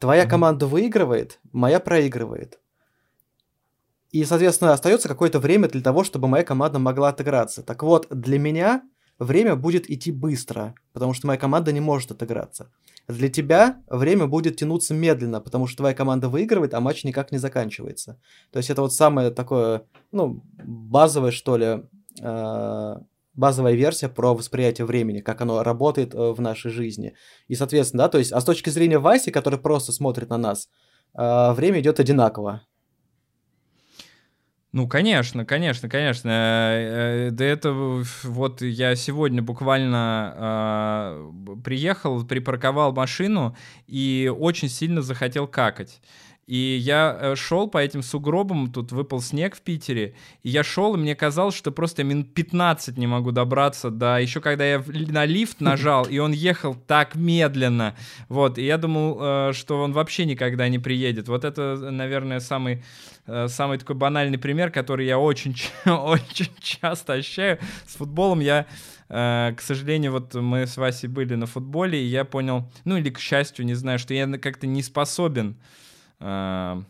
Твоя 0.00 0.24
mm-hmm. 0.24 0.28
команда 0.28 0.66
выигрывает, 0.66 1.38
моя 1.52 1.78
проигрывает. 1.78 2.58
И, 4.12 4.24
соответственно, 4.24 4.72
остается 4.72 5.08
какое-то 5.08 5.38
время 5.38 5.68
для 5.68 5.80
того, 5.80 6.02
чтобы 6.04 6.26
моя 6.28 6.44
команда 6.44 6.78
могла 6.78 7.10
отыграться. 7.10 7.62
Так 7.62 7.82
вот, 7.82 8.08
для 8.10 8.38
меня 8.38 8.82
время 9.18 9.54
будет 9.54 9.88
идти 9.88 10.10
быстро, 10.10 10.74
потому 10.92 11.14
что 11.14 11.28
моя 11.28 11.38
команда 11.38 11.72
не 11.72 11.80
может 11.80 12.10
отыграться. 12.10 12.70
Для 13.06 13.28
тебя 13.28 13.82
время 13.88 14.26
будет 14.26 14.56
тянуться 14.56 14.94
медленно, 14.94 15.40
потому 15.40 15.66
что 15.66 15.78
твоя 15.78 15.94
команда 15.94 16.28
выигрывает, 16.28 16.74
а 16.74 16.80
матч 16.80 17.04
никак 17.04 17.32
не 17.32 17.38
заканчивается. 17.38 18.20
То 18.52 18.58
есть 18.58 18.70
это 18.70 18.82
вот 18.82 18.92
самое 18.92 19.30
такое, 19.30 19.82
ну, 20.12 20.42
базовое, 20.64 21.30
что 21.30 21.56
ли, 21.56 21.82
э, 22.20 22.94
базовая 23.34 23.74
версия 23.74 24.08
про 24.08 24.34
восприятие 24.34 24.86
времени, 24.86 25.20
как 25.20 25.40
оно 25.40 25.62
работает 25.62 26.14
э, 26.14 26.32
в 26.32 26.40
нашей 26.40 26.70
жизни. 26.70 27.14
И, 27.48 27.54
соответственно, 27.54 28.04
да, 28.04 28.08
то 28.08 28.18
есть, 28.18 28.32
а 28.32 28.40
с 28.40 28.44
точки 28.44 28.70
зрения 28.70 28.98
Васи, 28.98 29.30
который 29.30 29.58
просто 29.58 29.92
смотрит 29.92 30.30
на 30.30 30.38
нас, 30.38 30.68
э, 31.16 31.52
время 31.52 31.80
идет 31.80 32.00
одинаково. 32.00 32.62
Ну, 34.72 34.86
конечно, 34.86 35.44
конечно, 35.44 35.88
конечно. 35.88 36.28
Э, 36.30 37.28
э, 37.28 37.30
до 37.32 37.42
этого 37.42 38.04
вот 38.22 38.62
я 38.62 38.94
сегодня 38.94 39.42
буквально 39.42 40.34
э, 40.36 41.60
приехал, 41.64 42.24
припарковал 42.24 42.92
машину 42.92 43.56
и 43.88 44.32
очень 44.34 44.68
сильно 44.68 45.02
захотел 45.02 45.48
какать. 45.48 46.00
И 46.50 46.78
я 46.82 47.16
э, 47.16 47.36
шел 47.36 47.68
по 47.68 47.78
этим 47.78 48.02
сугробам, 48.02 48.72
тут 48.72 48.90
выпал 48.90 49.20
снег 49.20 49.54
в 49.54 49.60
Питере, 49.60 50.14
и 50.42 50.48
я 50.48 50.64
шел, 50.64 50.96
и 50.96 50.98
мне 50.98 51.14
казалось, 51.14 51.54
что 51.54 51.70
просто 51.70 52.02
минут 52.02 52.34
15 52.34 52.98
не 52.98 53.06
могу 53.06 53.30
добраться, 53.30 53.88
да, 53.88 54.18
еще 54.18 54.40
когда 54.40 54.64
я 54.64 54.82
на 54.84 55.26
лифт 55.26 55.60
нажал, 55.60 56.06
и 56.06 56.18
он 56.18 56.32
ехал 56.32 56.74
так 56.74 57.14
медленно, 57.14 57.94
вот, 58.28 58.58
и 58.58 58.64
я 58.64 58.78
думал, 58.78 59.18
э, 59.20 59.52
что 59.52 59.80
он 59.80 59.92
вообще 59.92 60.24
никогда 60.24 60.68
не 60.68 60.80
приедет. 60.80 61.28
Вот 61.28 61.44
это, 61.44 61.76
наверное, 61.88 62.40
самый 62.40 62.82
э, 63.28 63.46
самый 63.46 63.78
такой 63.78 63.94
банальный 63.94 64.38
пример, 64.38 64.72
который 64.72 65.06
я 65.06 65.20
очень, 65.20 65.54
очень 65.86 66.50
часто 66.58 67.12
ощущаю. 67.12 67.60
С 67.86 67.94
футболом 67.94 68.40
я, 68.40 68.66
к 69.08 69.58
сожалению, 69.60 70.10
вот 70.10 70.34
мы 70.34 70.66
с 70.66 70.76
Васей 70.76 71.08
были 71.08 71.36
на 71.36 71.46
футболе, 71.46 72.02
и 72.02 72.06
я 72.06 72.24
понял, 72.24 72.68
ну 72.84 72.96
или 72.96 73.10
к 73.10 73.20
счастью, 73.20 73.66
не 73.66 73.74
знаю, 73.74 74.00
что 74.00 74.14
я 74.14 74.26
как-то 74.26 74.66
не 74.66 74.82
способен 74.82 75.56
э, 76.20 76.82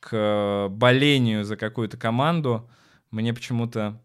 к 0.00 0.68
болению 0.70 1.44
за 1.44 1.56
какую-то 1.56 1.96
команду, 1.96 2.68
мне 3.10 3.32
почему-то 3.32 4.00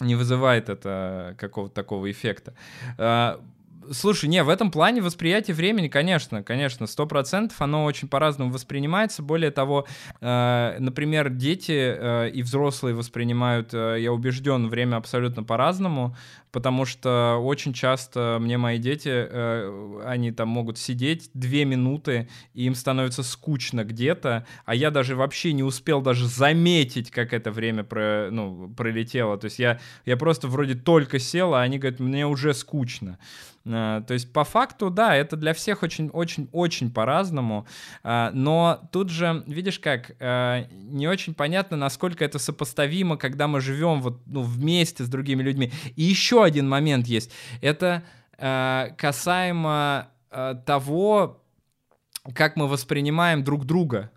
не 0.00 0.14
вызывает 0.14 0.68
это 0.68 1.34
какого-то 1.38 1.74
такого 1.74 2.10
эффекта. 2.10 2.54
Слушай, 3.92 4.28
не, 4.28 4.42
в 4.42 4.48
этом 4.48 4.70
плане 4.70 5.02
восприятие 5.02 5.54
времени, 5.54 5.88
конечно, 5.88 6.42
конечно, 6.42 6.86
сто 6.86 7.06
процентов, 7.06 7.60
оно 7.60 7.84
очень 7.84 8.08
по-разному 8.08 8.52
воспринимается. 8.52 9.22
Более 9.22 9.50
того, 9.50 9.86
э, 10.20 10.76
например, 10.78 11.30
дети 11.30 11.72
э, 11.72 12.30
и 12.30 12.42
взрослые 12.42 12.94
воспринимают, 12.94 13.72
э, 13.72 13.96
я 14.00 14.12
убежден, 14.12 14.68
время 14.68 14.96
абсолютно 14.96 15.42
по-разному, 15.44 16.16
потому 16.52 16.84
что 16.84 17.38
очень 17.40 17.72
часто 17.72 18.38
мне 18.40 18.58
мои 18.58 18.78
дети, 18.78 19.10
э, 19.10 20.02
они 20.04 20.32
там 20.32 20.48
могут 20.48 20.78
сидеть 20.78 21.30
две 21.34 21.64
минуты, 21.64 22.28
и 22.54 22.64
им 22.64 22.74
становится 22.74 23.22
скучно 23.22 23.84
где-то, 23.84 24.46
а 24.64 24.74
я 24.74 24.90
даже 24.90 25.16
вообще 25.16 25.52
не 25.52 25.62
успел 25.62 26.00
даже 26.00 26.26
заметить, 26.26 27.10
как 27.10 27.32
это 27.32 27.50
время 27.50 27.84
про, 27.84 28.28
ну, 28.30 28.72
пролетело. 28.76 29.38
То 29.38 29.46
есть 29.46 29.58
я, 29.58 29.78
я 30.04 30.16
просто 30.16 30.48
вроде 30.48 30.74
только 30.74 31.18
сел, 31.18 31.54
а 31.54 31.62
они 31.62 31.78
говорят, 31.78 32.00
мне 32.00 32.26
уже 32.26 32.54
скучно. 32.54 33.18
Э, 33.68 34.02
то 34.06 34.14
есть 34.14 34.32
по 34.32 34.44
факту, 34.44 34.90
да, 34.90 35.14
это 35.14 35.36
для 35.36 35.52
всех 35.52 35.82
очень-очень-очень 35.82 36.90
по-разному, 36.90 37.66
э, 38.02 38.30
но 38.32 38.88
тут 38.92 39.10
же, 39.10 39.44
видишь 39.46 39.78
как, 39.78 40.12
э, 40.18 40.64
не 40.70 41.06
очень 41.06 41.34
понятно, 41.34 41.76
насколько 41.76 42.24
это 42.24 42.38
сопоставимо, 42.38 43.16
когда 43.16 43.46
мы 43.46 43.60
живем 43.60 44.00
вот, 44.00 44.22
ну, 44.26 44.42
вместе 44.42 45.04
с 45.04 45.08
другими 45.08 45.42
людьми. 45.42 45.70
И 45.96 46.02
еще 46.02 46.44
один 46.44 46.68
момент 46.68 47.06
есть, 47.06 47.32
это 47.60 48.02
касаемо 48.38 50.10
того, 50.64 51.42
как 52.34 52.54
мы 52.54 52.68
воспринимаем 52.68 53.42
друг 53.42 53.64
друга. 53.64 54.12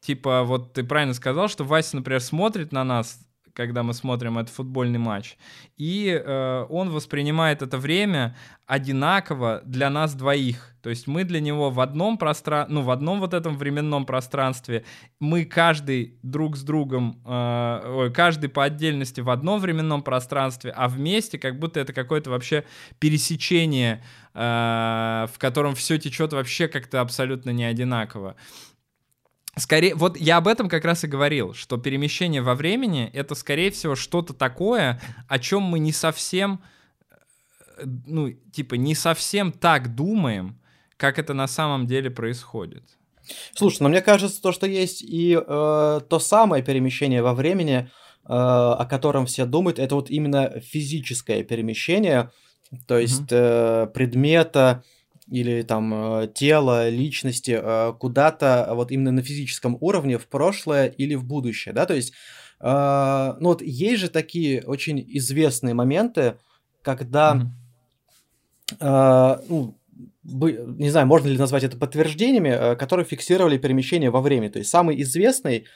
Типа, 0.00 0.42
вот 0.42 0.72
ты 0.72 0.82
правильно 0.82 1.14
сказал, 1.14 1.46
что 1.46 1.62
Вася, 1.62 1.94
например, 1.94 2.20
смотрит 2.20 2.72
на 2.72 2.82
нас 2.82 3.20
когда 3.54 3.82
мы 3.82 3.94
смотрим 3.94 4.38
этот 4.38 4.54
футбольный 4.54 4.98
матч. 4.98 5.36
И 5.76 6.08
э, 6.08 6.66
он 6.68 6.90
воспринимает 6.90 7.62
это 7.62 7.78
время 7.78 8.36
одинаково 8.66 9.62
для 9.64 9.90
нас 9.90 10.14
двоих. 10.14 10.74
То 10.82 10.90
есть 10.90 11.06
мы 11.06 11.24
для 11.24 11.40
него 11.40 11.70
в 11.70 11.80
одном 11.80 12.16
пространстве, 12.16 12.74
ну, 12.74 12.82
в 12.82 12.90
одном 12.90 13.20
вот 13.20 13.34
этом 13.34 13.56
временном 13.56 14.06
пространстве, 14.06 14.84
мы 15.18 15.44
каждый 15.44 16.18
друг 16.22 16.56
с 16.56 16.62
другом, 16.62 17.20
э, 17.26 18.10
каждый 18.14 18.48
по 18.48 18.64
отдельности 18.64 19.20
в 19.20 19.28
одном 19.28 19.60
временном 19.60 20.02
пространстве, 20.02 20.72
а 20.74 20.88
вместе 20.88 21.38
как 21.38 21.58
будто 21.58 21.80
это 21.80 21.92
какое-то 21.92 22.30
вообще 22.30 22.64
пересечение, 22.98 24.02
э, 24.34 25.26
в 25.32 25.38
котором 25.38 25.74
все 25.74 25.98
течет 25.98 26.32
вообще 26.32 26.68
как-то 26.68 27.00
абсолютно 27.00 27.50
не 27.50 27.64
одинаково. 27.64 28.36
Скорее, 29.56 29.94
вот 29.94 30.16
я 30.16 30.36
об 30.36 30.46
этом 30.46 30.68
как 30.68 30.84
раз 30.84 31.04
и 31.04 31.08
говорил, 31.08 31.54
что 31.54 31.76
перемещение 31.76 32.40
во 32.40 32.54
времени 32.54 33.10
это, 33.12 33.34
скорее 33.34 33.70
всего, 33.70 33.96
что-то 33.96 34.32
такое, 34.32 35.00
о 35.28 35.38
чем 35.38 35.62
мы 35.62 35.80
не 35.80 35.92
совсем, 35.92 36.62
э, 37.10 37.84
ну, 38.06 38.30
типа, 38.30 38.74
не 38.74 38.94
совсем 38.94 39.50
так 39.52 39.94
думаем, 39.94 40.60
как 40.96 41.18
это 41.18 41.34
на 41.34 41.48
самом 41.48 41.86
деле 41.86 42.10
происходит. 42.10 42.84
Слушай, 43.54 43.82
но 43.82 43.88
мне 43.88 44.02
кажется, 44.02 44.40
то, 44.40 44.52
что 44.52 44.66
есть 44.66 45.02
и 45.02 45.34
э, 45.34 45.40
то 45.46 46.18
самое 46.18 46.62
перемещение 46.62 47.22
во 47.22 47.34
времени, 47.34 47.78
э, 47.78 47.88
о 48.26 48.86
котором 48.88 49.26
все 49.26 49.46
думают, 49.46 49.78
это 49.78 49.94
вот 49.94 50.10
именно 50.10 50.60
физическое 50.60 51.42
перемещение, 51.42 52.30
то 52.86 52.98
есть 52.98 53.32
mm-hmm. 53.32 53.84
э, 53.84 53.86
предмета, 53.88 54.84
или 55.30 55.62
там 55.62 55.94
э, 55.94 56.28
тело, 56.34 56.88
личности 56.88 57.58
э, 57.60 57.92
куда-то 57.98 58.70
вот 58.72 58.90
именно 58.90 59.12
на 59.12 59.22
физическом 59.22 59.78
уровне 59.80 60.18
в 60.18 60.26
прошлое 60.26 60.86
или 60.86 61.14
в 61.14 61.24
будущее, 61.24 61.72
да, 61.72 61.86
то 61.86 61.94
есть, 61.94 62.12
э, 62.60 63.34
ну 63.40 63.48
вот 63.48 63.62
есть 63.62 64.00
же 64.00 64.08
такие 64.08 64.62
очень 64.62 65.04
известные 65.16 65.74
моменты, 65.74 66.36
когда, 66.82 67.46
mm-hmm. 68.80 69.44
ну, 69.48 69.76
не 70.24 70.90
знаю, 70.90 71.06
можно 71.06 71.28
ли 71.28 71.38
назвать 71.38 71.64
это 71.64 71.76
подтверждениями, 71.76 72.74
которые 72.76 73.04
фиксировали 73.04 73.58
перемещение 73.58 74.10
во 74.10 74.20
времени, 74.20 74.48
то 74.48 74.58
есть 74.58 74.70
самый 74.70 75.00
известный, 75.02 75.66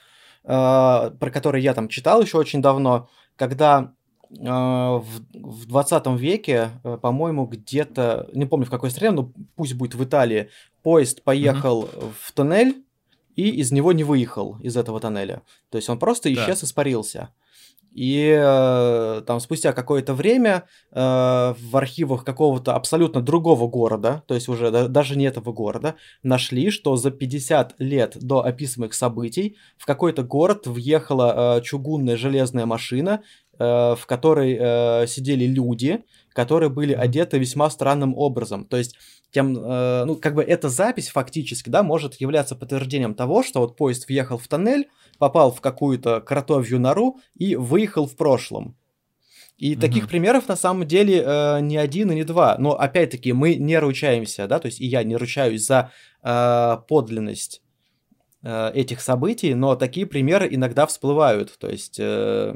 про 0.43 1.11
который 1.19 1.61
я 1.61 1.73
там 1.73 1.87
читал 1.87 2.21
еще 2.21 2.37
очень 2.37 2.61
давно, 2.61 3.09
когда 3.35 3.93
в, 4.39 5.05
в 5.33 5.65
20 5.65 6.07
веке, 6.19 6.69
э, 6.83 6.97
по-моему, 7.01 7.45
где-то, 7.45 8.29
не 8.33 8.45
помню 8.45 8.65
в 8.65 8.69
какой 8.69 8.91
стране, 8.91 9.11
но 9.11 9.31
пусть 9.55 9.73
будет 9.73 9.95
в 9.95 10.03
Италии, 10.03 10.49
поезд 10.83 11.23
поехал 11.23 11.83
mm-hmm. 11.83 12.13
в 12.19 12.31
тоннель 12.31 12.83
и 13.35 13.49
из 13.49 13.71
него 13.71 13.91
не 13.91 14.03
выехал, 14.03 14.57
из 14.61 14.77
этого 14.77 14.99
тоннеля. 14.99 15.41
То 15.69 15.77
есть 15.77 15.89
он 15.89 15.99
просто 15.99 16.33
исчез, 16.33 16.61
да. 16.61 16.65
испарился. 16.65 17.29
И 17.95 18.37
э, 18.37 19.21
там 19.25 19.39
спустя 19.39 19.71
какое-то 19.71 20.13
время 20.13 20.65
э, 20.91 20.97
в 20.97 21.77
архивах 21.77 22.25
какого-то 22.25 22.75
абсолютно 22.75 23.21
другого 23.21 23.69
города, 23.69 24.21
то 24.27 24.33
есть 24.33 24.49
уже 24.49 24.69
да, 24.69 24.89
даже 24.89 25.17
не 25.17 25.23
этого 25.23 25.53
города, 25.53 25.95
нашли, 26.21 26.71
что 26.71 26.97
за 26.97 27.09
50 27.09 27.75
лет 27.79 28.17
до 28.19 28.43
описанных 28.43 28.93
событий 28.93 29.55
в 29.77 29.85
какой-то 29.85 30.23
город 30.23 30.67
въехала 30.67 31.57
э, 31.57 31.61
чугунная 31.61 32.17
железная 32.17 32.65
машина, 32.65 33.23
в 33.63 34.01
которой 34.05 34.57
э, 34.59 35.07
сидели 35.07 35.45
люди, 35.45 36.03
которые 36.33 36.69
были 36.69 36.93
одеты 36.93 37.37
весьма 37.37 37.69
странным 37.69 38.15
образом. 38.17 38.65
То 38.65 38.77
есть 38.77 38.95
тем, 39.31 39.57
э, 39.57 40.05
ну, 40.05 40.15
как 40.15 40.33
бы 40.35 40.43
эта 40.43 40.69
запись 40.69 41.09
фактически, 41.09 41.69
да, 41.69 41.83
может 41.83 42.15
являться 42.21 42.55
подтверждением 42.55 43.15
того, 43.15 43.43
что 43.43 43.59
вот 43.59 43.75
поезд 43.75 44.07
въехал 44.07 44.37
в 44.37 44.47
тоннель, 44.47 44.87
попал 45.17 45.51
в 45.51 45.59
какую-то 45.59 46.21
кротовью 46.21 46.79
нору 46.79 47.19
и 47.35 47.55
выехал 47.55 48.07
в 48.07 48.15
прошлом. 48.15 48.77
И 49.57 49.73
mm-hmm. 49.73 49.79
таких 49.79 50.07
примеров 50.07 50.47
на 50.47 50.55
самом 50.55 50.87
деле 50.87 51.21
э, 51.21 51.59
не 51.61 51.77
один 51.77 52.11
и 52.11 52.15
не 52.15 52.23
два. 52.23 52.57
Но 52.59 52.79
опять-таки 52.79 53.33
мы 53.33 53.55
не 53.55 53.77
ручаемся, 53.77 54.47
да, 54.47 54.59
то 54.59 54.67
есть 54.67 54.79
и 54.79 54.85
я 54.85 55.03
не 55.03 55.17
ручаюсь 55.17 55.65
за 55.65 55.91
э, 56.23 56.77
подлинность 56.87 57.61
э, 58.43 58.71
этих 58.73 59.01
событий, 59.01 59.53
но 59.53 59.75
такие 59.75 60.05
примеры 60.05 60.47
иногда 60.49 60.85
всплывают. 60.85 61.57
То 61.57 61.69
есть 61.69 61.97
э, 61.99 62.55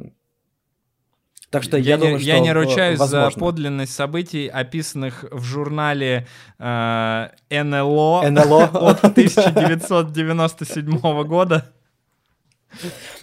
так 1.49 1.63
что 1.63 1.77
я, 1.77 1.91
я 1.91 1.97
думаю, 1.97 2.17
не, 2.17 2.21
что 2.21 2.29
я 2.29 2.39
не 2.39 2.53
ручаюсь 2.53 2.99
возможно. 2.99 3.31
за 3.31 3.39
подлинность 3.39 3.93
событий, 3.93 4.47
описанных 4.47 5.25
в 5.31 5.43
журнале 5.43 6.27
э, 6.59 7.29
НЛО, 7.49 8.29
НЛО 8.29 8.63
от 8.73 9.03
1997 9.03 11.23
года. 11.23 11.73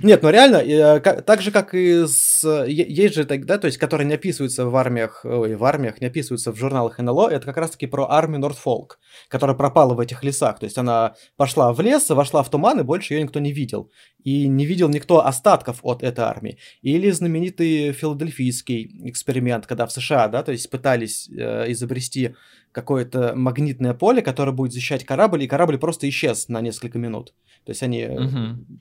Нет, 0.01 0.23
ну 0.23 0.31
реально, 0.31 0.57
э, 0.57 1.01
так 1.01 1.41
же, 1.41 1.51
как 1.51 1.75
и 1.75 2.07
с... 2.07 2.65
Есть 2.67 3.15
же, 3.15 3.25
да, 3.25 3.59
то 3.59 3.67
есть, 3.67 3.79
которые 3.79 4.07
не 4.07 4.15
описываются 4.15 4.67
в 4.67 4.77
армиях, 4.77 5.25
ой, 5.25 5.55
в 5.55 5.65
армиях, 5.65 6.01
не 6.01 6.09
описываются 6.09 6.53
в 6.53 6.57
журналах 6.57 6.99
НЛО, 6.99 7.29
это 7.31 7.47
как 7.47 7.57
раз-таки 7.57 7.87
про 7.87 8.11
армию 8.11 8.41
Нордфолк, 8.41 8.99
которая 9.29 9.57
пропала 9.57 9.95
в 9.95 10.01
этих 10.01 10.25
лесах. 10.25 10.59
То 10.59 10.65
есть 10.65 10.79
она 10.79 11.15
пошла 11.37 11.73
в 11.73 11.81
лес, 11.81 12.09
вошла 12.11 12.43
в 12.43 12.51
туман, 12.51 12.81
и 12.81 12.83
больше 12.83 13.15
ее 13.15 13.23
никто 13.23 13.41
не 13.41 13.53
видел. 13.53 13.91
И 14.25 14.49
не 14.49 14.67
видел 14.67 14.89
никто 14.89 15.25
остатков 15.25 15.79
от 15.83 16.03
этой 16.03 16.25
армии. 16.25 16.59
Или 16.83 17.11
знаменитый 17.11 17.93
филадельфийский 17.93 19.09
эксперимент, 19.09 19.67
когда 19.67 19.87
в 19.87 19.93
США, 19.93 20.29
да, 20.29 20.43
то 20.43 20.53
есть 20.53 20.69
пытались 20.71 21.29
э, 21.31 21.71
изобрести 21.71 22.35
какое-то 22.73 23.33
магнитное 23.35 23.95
поле, 23.95 24.21
которое 24.21 24.53
будет 24.53 24.73
защищать 24.73 25.05
корабль, 25.05 25.45
и 25.45 25.47
корабль 25.47 25.79
просто 25.79 26.09
исчез 26.09 26.49
на 26.49 26.61
несколько 26.61 26.99
минут. 26.99 27.33
То 27.65 27.71
есть 27.71 27.83
они 27.83 28.07
угу 28.07 28.81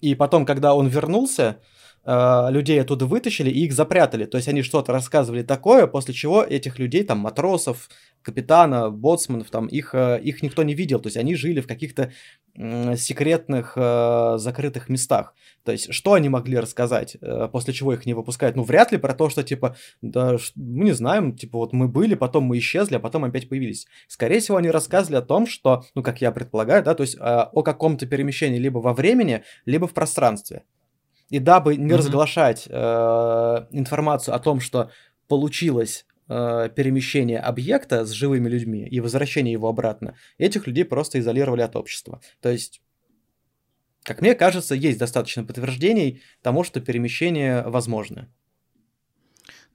и 0.00 0.14
потом, 0.14 0.46
когда 0.46 0.74
он 0.74 0.88
вернулся, 0.88 1.58
э, 2.04 2.46
людей 2.50 2.80
оттуда 2.80 3.06
вытащили 3.06 3.50
и 3.50 3.64
их 3.64 3.72
запрятали. 3.72 4.24
То 4.24 4.36
есть 4.36 4.48
они 4.48 4.62
что-то 4.62 4.92
рассказывали 4.92 5.42
такое, 5.42 5.86
после 5.86 6.14
чего 6.14 6.42
этих 6.42 6.78
людей, 6.78 7.04
там, 7.04 7.18
матросов, 7.18 7.88
капитана, 8.22 8.90
боцманов, 8.90 9.50
там, 9.50 9.66
их, 9.66 9.94
э, 9.94 10.20
их 10.22 10.42
никто 10.42 10.62
не 10.62 10.74
видел. 10.74 11.00
То 11.00 11.06
есть 11.08 11.16
они 11.16 11.34
жили 11.34 11.60
в 11.60 11.66
каких-то 11.66 12.12
секретных 12.96 13.74
э, 13.76 14.34
закрытых 14.38 14.88
местах. 14.88 15.34
То 15.64 15.72
есть 15.72 15.92
что 15.92 16.14
они 16.14 16.28
могли 16.28 16.58
рассказать, 16.58 17.16
после 17.52 17.72
чего 17.72 17.92
их 17.92 18.06
не 18.06 18.14
выпускают? 18.14 18.56
Ну, 18.56 18.64
вряд 18.64 18.92
ли 18.92 18.98
про 18.98 19.14
то, 19.14 19.30
что, 19.30 19.42
типа, 19.44 19.76
да, 20.02 20.36
мы 20.56 20.86
не 20.86 20.92
знаем, 20.92 21.36
типа, 21.36 21.58
вот 21.58 21.72
мы 21.72 21.86
были, 21.86 22.14
потом 22.14 22.44
мы 22.44 22.58
исчезли, 22.58 22.96
а 22.96 22.98
потом 22.98 23.24
опять 23.24 23.48
появились. 23.48 23.86
Скорее 24.08 24.40
всего, 24.40 24.56
они 24.56 24.70
рассказывали 24.70 25.18
о 25.18 25.22
том, 25.22 25.46
что, 25.46 25.84
ну, 25.94 26.02
как 26.02 26.20
я 26.20 26.32
предполагаю, 26.32 26.82
да, 26.82 26.94
то 26.94 27.02
есть 27.02 27.16
о 27.20 27.62
каком-то 27.62 28.06
перемещении 28.06 28.58
либо 28.58 28.78
во 28.78 28.94
времени, 28.94 29.44
либо 29.64 29.86
в 29.86 29.92
пространстве. 29.92 30.64
И 31.30 31.38
дабы 31.38 31.76
не 31.76 31.86
mm-hmm. 31.86 31.96
разглашать 31.96 32.66
э, 32.68 32.72
информацию 33.70 34.34
о 34.34 34.40
том, 34.40 34.60
что 34.60 34.90
получилось 35.28 36.04
э, 36.28 36.68
перемещение 36.74 37.38
объекта 37.38 38.04
с 38.04 38.10
живыми 38.10 38.48
людьми 38.48 38.86
и 38.86 39.00
возвращение 39.00 39.52
его 39.52 39.68
обратно, 39.68 40.16
этих 40.38 40.66
людей 40.66 40.84
просто 40.84 41.20
изолировали 41.20 41.62
от 41.62 41.76
общества. 41.76 42.20
То 42.40 42.50
есть, 42.50 42.82
как 44.02 44.20
мне 44.20 44.34
кажется, 44.34 44.74
есть 44.74 44.98
достаточно 44.98 45.44
подтверждений 45.44 46.20
тому, 46.42 46.64
что 46.64 46.80
перемещение 46.80 47.62
возможно. 47.62 48.28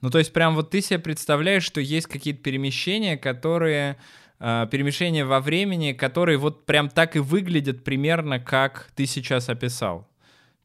Ну, 0.02 0.10
то 0.10 0.18
есть, 0.18 0.34
прям 0.34 0.56
вот 0.56 0.72
ты 0.72 0.82
себе 0.82 1.00
представляешь, 1.00 1.64
что 1.64 1.80
есть 1.80 2.08
какие-то 2.08 2.44
перемещения, 2.44 3.16
которые 3.16 3.98
э, 4.40 4.68
перемещения 4.70 5.24
во 5.24 5.40
времени, 5.40 5.94
которые 5.94 6.38
вот 6.38 6.66
прям 6.66 6.90
так 6.90 7.16
и 7.16 7.20
выглядят 7.20 7.86
примерно, 7.86 8.42
как 8.42 8.92
ты 8.94 9.06
сейчас 9.06 9.48
описал. 9.48 10.10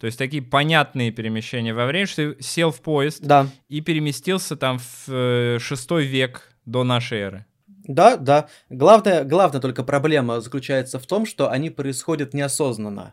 То 0.01 0.07
есть 0.07 0.17
такие 0.17 0.43
понятные 0.43 1.11
перемещения 1.11 1.75
во 1.75 1.85
времени, 1.85 2.07
что 2.07 2.33
ты 2.33 2.43
сел 2.43 2.71
в 2.71 2.81
поезд 2.81 3.21
да. 3.21 3.49
и 3.69 3.83
переместился 3.83 4.57
там 4.57 4.79
в 4.79 5.09
э, 5.09 5.59
шестой 5.61 6.07
век 6.07 6.55
до 6.65 6.85
нашей 6.85 7.19
эры. 7.19 7.47
Да, 7.85 8.17
да. 8.17 8.49
Главная, 8.71 9.25
главная 9.25 9.61
только 9.61 9.85
проблема 9.85 10.41
заключается 10.41 10.99
в 10.99 11.07
том, 11.07 11.27
что 11.27 11.51
они 11.51 11.69
происходят 11.69 12.33
неосознанно. 12.33 13.13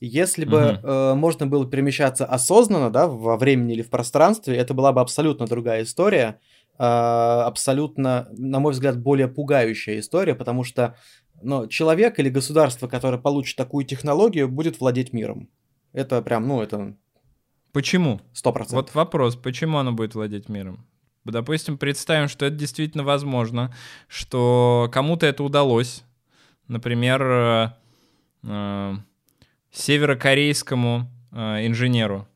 Если 0.00 0.44
бы 0.44 0.72
угу. 0.72 0.86
э, 0.86 1.14
можно 1.14 1.46
было 1.46 1.66
перемещаться 1.66 2.26
осознанно, 2.26 2.90
да, 2.90 3.06
во 3.06 3.38
времени 3.38 3.72
или 3.72 3.82
в 3.82 3.88
пространстве, 3.88 4.56
это 4.56 4.74
была 4.74 4.92
бы 4.92 5.00
абсолютно 5.00 5.46
другая 5.46 5.82
история, 5.84 6.40
э, 6.78 6.82
абсолютно, 6.82 8.28
на 8.32 8.60
мой 8.60 8.72
взгляд, 8.74 9.00
более 9.00 9.28
пугающая 9.28 9.98
история, 9.98 10.34
потому 10.34 10.62
что 10.62 10.94
ну, 11.40 11.66
человек 11.68 12.18
или 12.18 12.28
государство, 12.28 12.86
которое 12.86 13.18
получит 13.18 13.56
такую 13.56 13.86
технологию, 13.86 14.48
будет 14.48 14.78
владеть 14.78 15.14
миром. 15.14 15.48
Это 15.92 16.22
прям, 16.22 16.48
ну, 16.48 16.62
это... 16.62 16.94
Почему? 17.72 18.20
Сто 18.32 18.52
процентов. 18.52 18.86
Вот 18.86 18.94
вопрос, 18.94 19.36
почему 19.36 19.78
оно 19.78 19.92
будет 19.92 20.14
владеть 20.14 20.48
миром? 20.48 20.86
Допустим, 21.24 21.78
представим, 21.78 22.28
что 22.28 22.46
это 22.46 22.56
действительно 22.56 23.04
возможно, 23.04 23.72
что 24.08 24.90
кому-то 24.92 25.26
это 25.26 25.44
удалось. 25.44 26.02
Например, 26.68 27.22
э, 27.22 27.68
э, 28.42 28.94
северокорейскому 29.70 31.08
э, 31.30 31.66
инженеру. 31.66 32.26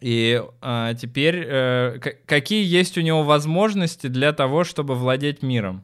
И 0.00 0.42
э, 0.60 0.94
теперь 1.00 1.44
э, 1.46 1.98
какие 2.26 2.64
есть 2.64 2.98
у 2.98 3.00
него 3.00 3.22
возможности 3.22 4.08
для 4.08 4.32
того, 4.32 4.64
чтобы 4.64 4.94
владеть 4.94 5.42
миром? 5.42 5.82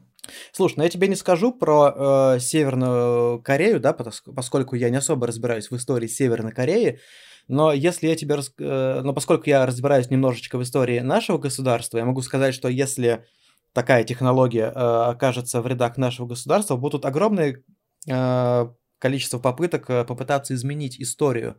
Слушай, 0.51 0.75
ну 0.77 0.83
я 0.83 0.89
тебе 0.89 1.07
не 1.07 1.15
скажу 1.15 1.53
про 1.53 2.35
э, 2.35 2.39
Северную 2.39 3.41
Корею, 3.41 3.79
да, 3.79 3.93
поскольку 3.93 4.75
я 4.75 4.89
не 4.89 4.97
особо 4.97 5.27
разбираюсь 5.27 5.71
в 5.71 5.75
истории 5.75 6.07
Северной 6.07 6.51
Кореи, 6.51 6.99
но 7.47 7.73
если 7.73 8.07
я 8.07 8.15
тебе, 8.15 8.35
рас... 8.35 8.53
э, 8.59 9.01
но 9.03 9.13
поскольку 9.13 9.49
я 9.49 9.65
разбираюсь 9.65 10.09
немножечко 10.09 10.57
в 10.57 10.63
истории 10.63 10.99
нашего 10.99 11.37
государства, 11.37 11.97
я 11.97 12.05
могу 12.05 12.21
сказать, 12.21 12.53
что 12.53 12.67
если 12.69 13.25
такая 13.73 14.03
технология 14.03 14.65
э, 14.65 14.69
окажется 14.73 15.61
в 15.61 15.67
рядах 15.67 15.97
нашего 15.97 16.27
государства, 16.27 16.75
будут 16.75 17.05
огромное 17.05 17.63
э, 18.07 18.65
количество 18.99 19.39
попыток 19.39 19.89
э, 19.89 20.05
попытаться 20.05 20.53
изменить 20.53 20.99
историю 21.01 21.57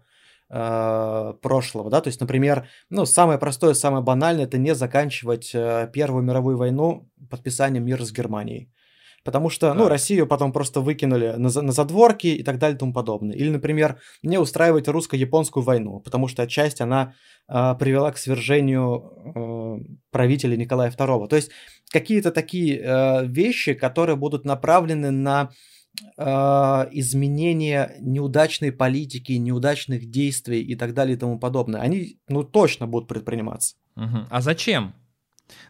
э, 0.53 1.35
прошлого, 1.41 1.91
да, 1.91 2.01
то 2.01 2.09
есть, 2.09 2.21
например, 2.21 2.69
ну, 2.91 3.07
самое 3.07 3.39
простое, 3.39 3.75
самое 3.75 4.05
банальное, 4.05 4.45
это 4.45 4.59
не 4.59 4.75
заканчивать 4.75 5.51
э, 5.55 5.91
Первую 5.93 6.23
мировую 6.23 6.57
войну 6.57 7.09
подписанием 7.31 7.85
мира 7.85 8.05
с 8.05 8.13
Германией. 8.13 8.71
Потому 9.25 9.51
что, 9.51 9.69
да. 9.69 9.75
ну, 9.75 9.89
Россию 9.89 10.27
потом 10.27 10.53
просто 10.53 10.81
выкинули 10.81 11.35
на, 11.37 11.49
на 11.49 11.73
задворки 11.73 12.27
и 12.27 12.43
так 12.43 12.59
далее 12.59 12.77
и 12.77 12.79
тому 12.79 12.93
подобное. 12.93 13.37
Или, 13.37 13.51
например, 13.51 14.01
не 14.23 14.39
устраивать 14.39 14.89
русско-японскую 14.89 15.63
войну, 15.63 16.01
потому 16.01 16.29
что 16.29 16.43
отчасти 16.43 16.83
она 16.83 17.15
э, 17.49 17.75
привела 17.79 18.11
к 18.11 18.19
свержению 18.19 19.13
э, 19.35 19.95
правителя 20.11 20.57
Николая 20.57 20.91
II. 20.91 21.29
То 21.29 21.37
есть 21.37 21.51
какие-то 21.91 22.33
такие 22.33 22.81
э, 22.81 23.27
вещи, 23.27 23.75
которые 23.75 24.17
будут 24.17 24.45
направлены 24.45 25.13
на 25.13 25.51
э, 25.51 25.72
изменение 26.17 27.97
неудачной 28.01 28.73
политики, 28.73 29.33
неудачных 29.33 30.11
действий 30.11 30.63
и 30.63 30.75
так 30.75 30.95
далее 30.95 31.17
и 31.17 31.19
тому 31.19 31.39
подобное, 31.39 31.81
они, 31.81 32.19
ну, 32.29 32.45
точно 32.45 32.87
будут 32.87 33.09
предприниматься. 33.09 33.77
Угу. 33.97 34.27
А 34.31 34.41
зачем? 34.41 34.95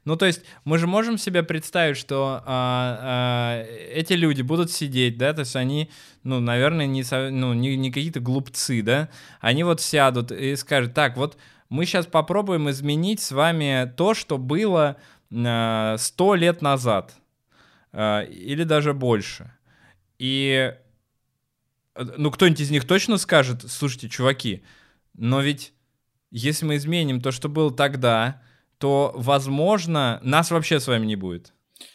Ну, 0.05 0.17
то 0.17 0.27
есть 0.27 0.43
мы 0.65 0.79
же 0.79 0.87
можем 0.87 1.19
себе 1.19 1.43
представить, 1.43 1.97
что 1.97 2.43
а, 2.45 2.99
а, 3.01 3.65
эти 3.93 4.15
люди 4.15 4.43
будут 4.43 4.71
сидеть, 4.71 5.19
да, 5.19 5.33
то 5.33 5.41
есть 5.41 5.57
они, 5.57 5.91
ну, 6.23 6.41
наверное, 6.41 6.87
не, 6.87 7.05
ну, 7.31 7.53
не, 7.53 7.77
не 7.77 7.91
какие-то 7.91 8.21
глупцы, 8.21 8.83
да, 8.83 9.09
они 9.41 9.65
вот 9.65 9.81
сядут 9.81 10.33
и 10.33 10.57
скажут, 10.57 10.95
так, 10.95 11.17
вот 11.17 11.37
мы 11.69 11.85
сейчас 11.85 12.07
попробуем 12.07 12.69
изменить 12.71 13.21
с 13.21 13.33
вами 13.33 13.93
то, 13.97 14.15
что 14.15 14.39
было 14.39 14.97
а, 15.33 15.97
лет 16.35 16.63
назад, 16.63 17.15
а, 17.93 18.23
или 18.23 18.65
даже 18.65 18.93
больше. 18.95 19.53
И, 20.23 20.73
ну, 21.97 22.31
кто-нибудь 22.31 22.61
из 22.61 22.71
них 22.71 22.87
точно 22.87 23.17
скажет, 23.17 23.65
слушайте, 23.69 24.09
чуваки, 24.09 24.63
но 25.15 25.41
ведь 25.41 25.75
если 26.31 26.65
мы 26.65 26.77
изменим 26.77 27.21
то, 27.21 27.33
что 27.33 27.49
было 27.49 27.75
тогда, 27.75 28.41
то, 28.79 29.11
возможно, 29.17 30.21
нас 30.23 30.53
вообще 30.53 30.79
с 30.79 30.87
вами 30.87 31.07
не 31.07 31.17
будет. 31.17 31.53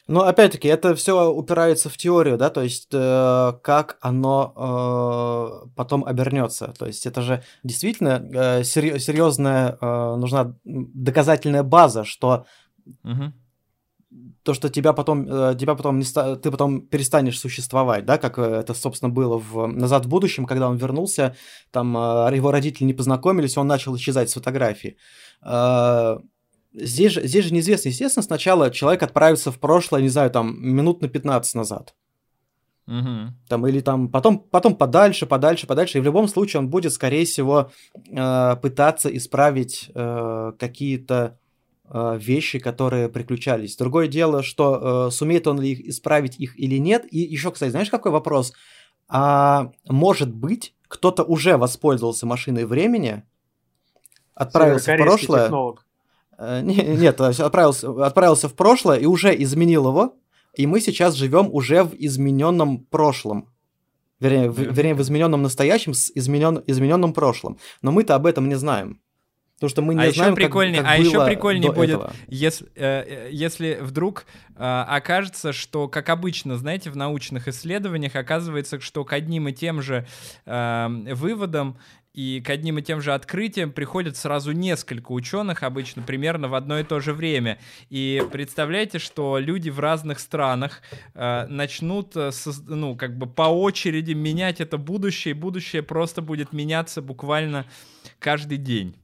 Ну, 0.08 0.20
опять-таки, 0.20 0.68
это 0.68 0.94
все 0.94 1.32
упирается 1.32 1.90
в 1.90 1.96
теорию, 1.96 2.38
да, 2.38 2.50
то 2.50 2.64
есть 2.64 2.90
э, 2.92 3.54
как 3.64 3.98
оно 4.02 5.64
э, 5.64 5.70
потом 5.78 6.04
обернется. 6.04 6.74
То 6.78 6.86
есть 6.86 7.06
это 7.06 7.22
же 7.22 7.44
действительно 7.64 8.22
э, 8.34 8.64
серьезная 8.66 9.78
э, 9.80 10.16
нужна 10.18 10.54
доказательная 10.66 11.64
база, 11.64 12.04
что 12.04 12.46
угу. 13.06 13.32
То, 14.48 14.54
что 14.54 14.70
тебя 14.70 14.94
потом, 14.94 15.28
э, 15.30 15.56
тебя 15.60 15.76
потом 15.76 16.00
не 16.00 16.06
ты 16.06 16.52
потом 16.52 16.82
перестанешь 16.82 17.38
существовать, 17.38 18.06
да, 18.06 18.18
как 18.18 18.40
это, 18.40 18.74
собственно, 18.74 19.10
было 19.10 19.38
в 19.38 19.68
«Назад 19.68 20.06
в 20.06 20.10
будущем», 20.10 20.46
когда 20.46 20.70
он 20.70 20.78
вернулся, 20.78 21.36
там 21.72 21.98
э, 21.98 22.38
его 22.38 22.52
родители 22.52 22.86
не 22.86 22.94
познакомились, 22.94 23.58
он 23.58 23.68
начал 23.68 23.94
исчезать 23.98 24.30
с 24.30 24.34
фотографии. 24.36 24.96
Э, 25.44 26.20
здесь 26.74 27.12
же, 27.12 27.28
здесь 27.28 27.46
же 27.46 27.54
неизвестно. 27.54 27.90
Естественно, 27.90 28.24
сначала 28.24 28.72
человек 28.72 29.04
отправится 29.04 29.52
в 29.52 29.60
прошлое, 29.60 30.02
не 30.02 30.10
знаю, 30.10 30.32
там, 30.32 30.56
минут 30.62 31.02
на 31.02 31.10
15 31.10 31.56
назад. 31.56 31.94
Угу. 32.88 33.34
Там, 33.50 33.68
или 33.68 33.82
там 33.82 34.08
потом, 34.08 34.40
потом 34.40 34.76
подальше, 34.76 35.26
подальше, 35.26 35.68
подальше. 35.68 35.98
И 35.98 36.02
в 36.02 36.06
любом 36.06 36.30
случае 36.30 36.62
он 36.62 36.70
будет, 36.70 36.94
скорее 36.94 37.26
всего, 37.26 37.70
э, 38.10 38.56
пытаться 38.62 39.10
исправить 39.10 39.92
э, 39.94 40.54
какие-то 40.58 41.16
э, 41.16 41.47
вещи, 41.90 42.60
которые 42.60 43.08
приключались. 43.08 43.78
Другое 43.78 44.08
дело, 44.08 44.44
что 44.44 45.08
э, 45.08 45.12
сумеет 45.12 45.48
он 45.48 45.62
ли 45.62 45.72
их 45.72 45.88
исправить 45.88 46.38
их 46.38 46.60
или 46.60 46.78
нет. 46.78 47.06
И 47.10 47.20
еще, 47.20 47.52
кстати, 47.52 47.72
знаешь, 47.72 47.90
какой 47.90 48.12
вопрос? 48.12 48.54
А 49.08 49.72
может 49.88 50.34
быть, 50.34 50.74
кто-то 50.88 51.24
уже 51.24 51.58
воспользовался 51.58 52.26
машиной 52.26 52.66
времени, 52.66 53.24
отправился 54.34 54.96
в 54.96 54.98
прошлое. 54.98 55.44
Технолог. 55.44 55.86
Э, 56.38 56.62
нет, 56.62 57.20
отправился, 57.22 58.06
отправился 58.06 58.50
в 58.50 58.54
прошлое 58.54 58.98
и 58.98 59.06
уже 59.06 59.34
изменил 59.42 59.88
его, 59.88 60.16
и 60.56 60.68
мы 60.68 60.82
сейчас 60.82 61.16
живем 61.16 61.50
уже 61.52 61.84
в 61.84 61.96
измененном 61.98 62.80
прошлом. 62.80 63.50
Вернее, 64.20 64.50
в, 64.50 64.60
вернее, 64.60 64.96
в 64.96 65.02
измененном 65.02 65.44
настоящем 65.44 65.94
с 65.94 66.12
изменен, 66.16 66.64
измененном 66.66 67.14
прошлом. 67.14 67.60
Но 67.82 67.92
мы-то 67.92 68.16
об 68.16 68.26
этом 68.26 68.50
не 68.50 68.56
знаем. 68.56 69.00
Потому 69.58 69.70
что 69.70 69.82
мы 69.82 69.96
не 69.96 70.06
а 70.06 70.12
знаем, 70.12 70.34
еще 70.34 70.36
прикольнее, 70.36 70.82
как, 70.84 70.86
как 70.86 71.00
А 71.00 71.02
еще 71.02 71.26
прикольнее 71.26 71.72
будет, 71.72 71.90
этого. 71.90 72.14
если, 72.28 72.68
э, 72.76 73.30
если 73.32 73.80
вдруг 73.82 74.28
э, 74.56 74.64
окажется, 74.88 75.52
что, 75.52 75.88
как 75.88 76.10
обычно, 76.10 76.58
знаете, 76.58 76.92
в 76.92 76.96
научных 76.96 77.48
исследованиях 77.48 78.16
оказывается, 78.16 78.80
что 78.80 79.04
к 79.04 79.14
одним 79.14 79.48
и 79.48 79.54
тем 79.54 79.82
же 79.82 80.06
э, 80.46 80.88
выводам 81.12 81.80
и 82.14 82.42
к 82.42 82.52
одним 82.52 82.78
и 82.78 82.84
тем 82.84 83.02
же 83.02 83.14
открытиям 83.16 83.72
приходят 83.72 84.16
сразу 84.16 84.52
несколько 84.52 85.12
ученых, 85.12 85.64
обычно 85.64 86.04
примерно 86.04 86.48
в 86.48 86.54
одно 86.54 86.80
и 86.80 86.84
то 86.84 87.00
же 87.00 87.14
время. 87.14 87.60
И 87.90 88.24
представляете, 88.32 89.00
что 89.00 89.40
люди 89.40 89.72
в 89.72 89.80
разных 89.80 90.20
странах 90.20 90.84
э, 91.16 91.48
начнут, 91.48 92.16
э, 92.16 92.30
ну, 92.68 92.96
как 92.96 93.18
бы 93.18 93.26
по 93.26 93.44
очереди 93.44 94.14
менять 94.14 94.62
это 94.62 94.78
будущее, 94.78 95.32
и 95.32 95.38
будущее 95.38 95.82
просто 95.82 96.22
будет 96.22 96.54
меняться 96.54 97.02
буквально 97.02 97.66
каждый 98.20 98.58
день. 98.58 98.96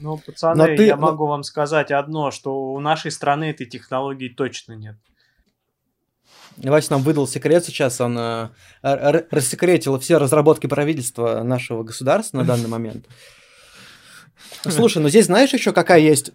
Ну, 0.00 0.18
пацаны, 0.18 0.76
ты... 0.76 0.86
я 0.86 0.96
могу 0.96 1.26
вам 1.26 1.42
сказать 1.42 1.90
одно, 1.90 2.30
что 2.30 2.72
у 2.72 2.80
нашей 2.80 3.10
страны 3.10 3.50
этой 3.50 3.66
технологии 3.66 4.28
точно 4.28 4.72
нет. 4.74 4.96
Вася 6.56 6.92
нам 6.92 7.02
выдал 7.02 7.26
секрет 7.26 7.64
сейчас, 7.64 8.00
он 8.00 8.16
э, 8.18 8.48
рассекретил 8.82 9.98
все 9.98 10.18
разработки 10.18 10.66
правительства 10.66 11.42
нашего 11.42 11.82
государства 11.82 12.38
на 12.38 12.44
данный 12.44 12.68
момент. 12.68 13.06
Слушай, 14.62 15.02
ну 15.02 15.08
здесь 15.08 15.26
знаешь 15.26 15.52
еще 15.52 15.72
какая 15.72 16.00
есть, 16.00 16.32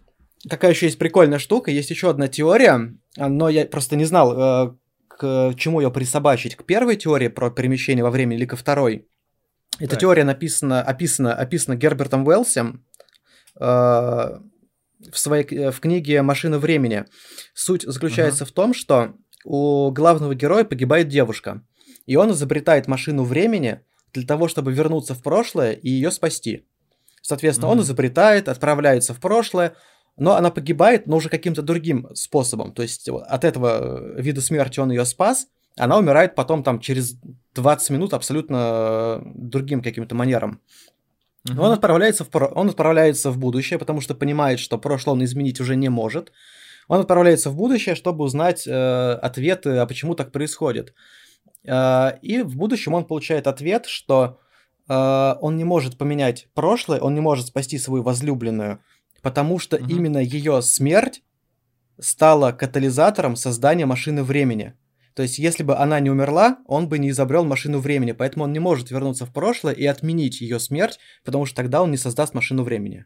какая 0.48 0.72
еще 0.72 0.88
есть 0.88 0.98
прикольная 0.98 1.40
штука, 1.40 1.72
есть 1.72 1.90
еще 1.90 2.10
одна 2.10 2.28
теория, 2.28 2.94
но 3.18 3.50
я 3.50 3.66
просто 3.66 3.96
не 3.96 4.06
знал, 4.06 4.38
э, 4.38 4.74
к 5.08 5.54
чему 5.58 5.82
ее 5.82 5.92
присобачить, 5.92 6.56
к 6.56 6.64
первой 6.64 6.96
теории 6.96 7.28
про 7.28 7.50
перемещение 7.50 8.04
во 8.04 8.12
времени 8.12 8.38
или 8.38 8.46
ко 8.46 8.56
второй. 8.56 9.08
Эта 9.80 9.92
так. 9.92 10.00
теория 10.00 10.24
написана, 10.24 10.82
описана, 10.82 11.34
описана 11.34 11.76
Гербертом 11.76 12.28
Уэллсом, 12.28 12.84
в 13.60 15.18
своей 15.18 15.46
э, 15.46 15.72
в 15.72 15.80
книге 15.80 16.22
«Машина 16.22 16.60
времени». 16.60 17.06
Суть 17.54 17.84
заключается 17.84 18.44
uh-huh. 18.44 18.48
в 18.48 18.52
том, 18.52 18.74
что 18.74 19.14
у 19.46 19.92
главного 19.92 20.36
героя 20.36 20.64
погибает 20.64 21.08
девушка, 21.08 21.64
и 22.06 22.16
он 22.16 22.32
изобретает 22.32 22.88
машину 22.88 23.24
времени 23.24 23.82
для 24.14 24.26
того, 24.26 24.48
чтобы 24.48 24.74
вернуться 24.74 25.14
в 25.14 25.22
прошлое 25.22 25.74
и 25.74 25.90
ее 25.90 26.12
спасти. 26.12 26.66
Соответственно, 27.22 27.68
uh-huh. 27.68 27.74
он 27.74 27.82
изобретает, 27.82 28.50
отправляется 28.50 29.14
в 29.14 29.20
прошлое, 29.20 29.76
но 30.18 30.36
она 30.36 30.52
погибает, 30.52 31.08
но 31.08 31.18
уже 31.18 31.30
каким-то 31.30 31.62
другим 31.62 32.08
способом. 32.14 32.74
То 32.74 32.82
есть 32.82 33.08
от 33.08 33.44
этого 33.44 34.20
вида 34.20 34.42
смерти 34.42 34.80
он 34.80 34.92
ее 34.92 35.06
спас, 35.06 35.48
она 35.78 35.98
умирает 35.98 36.36
потом 36.36 36.62
там 36.62 36.80
через 36.82 37.16
20 37.56 37.90
минут 37.92 38.14
абсолютно 38.14 39.22
другим 39.34 39.82
каким-то 39.82 40.14
манером. 40.16 40.62
Угу. 41.48 41.62
Он, 41.62 41.72
отправляется 41.72 42.26
в, 42.26 42.30
он 42.56 42.70
отправляется 42.70 43.32
в 43.32 43.38
будущее, 43.38 43.80
потому 43.80 44.02
что 44.02 44.16
понимает, 44.16 44.60
что 44.60 44.78
прошлое 44.78 45.14
он 45.14 45.24
изменить 45.24 45.60
уже 45.62 45.76
не 45.76 45.90
может. 45.90 46.32
Он 46.88 47.00
отправляется 47.00 47.50
в 47.50 47.56
будущее, 47.56 47.96
чтобы 47.96 48.26
узнать 48.26 48.68
э, 48.68 48.72
ответы, 49.22 49.78
а 49.78 49.86
почему 49.86 50.16
так 50.16 50.32
происходит. 50.32 50.94
Э, 51.66 52.18
и 52.22 52.42
в 52.42 52.56
будущем 52.58 52.94
он 52.94 53.06
получает 53.06 53.48
ответ, 53.48 53.86
что 53.86 54.40
э, 54.88 55.36
он 55.40 55.56
не 55.56 55.64
может 55.64 55.98
поменять 55.98 56.48
прошлое, 56.54 57.00
он 57.00 57.14
не 57.14 57.22
может 57.22 57.48
спасти 57.48 57.78
свою 57.78 58.04
возлюбленную, 58.04 58.80
потому 59.22 59.60
что 59.60 59.78
угу. 59.78 59.86
именно 59.88 60.18
ее 60.18 60.62
смерть 60.62 61.22
стала 62.00 62.52
катализатором 62.52 63.36
создания 63.36 63.86
машины 63.86 64.24
времени. 64.24 64.74
То 65.14 65.24
есть, 65.24 65.40
если 65.40 65.64
бы 65.64 65.76
она 65.76 66.00
не 66.00 66.10
умерла, 66.10 66.60
он 66.66 66.88
бы 66.88 67.00
не 67.00 67.10
изобрел 67.10 67.44
машину 67.44 67.80
времени, 67.80 68.12
поэтому 68.12 68.46
он 68.46 68.54
не 68.54 68.60
может 68.60 68.92
вернуться 68.92 69.26
в 69.26 69.34
прошлое 69.34 69.74
и 69.74 69.86
отменить 69.86 70.42
ее 70.42 70.60
смерть, 70.60 71.00
потому 71.24 71.46
что 71.46 71.56
тогда 71.56 71.82
он 71.82 71.92
не 71.92 71.98
создаст 71.98 72.34
машину 72.34 72.64
времени. 72.64 73.06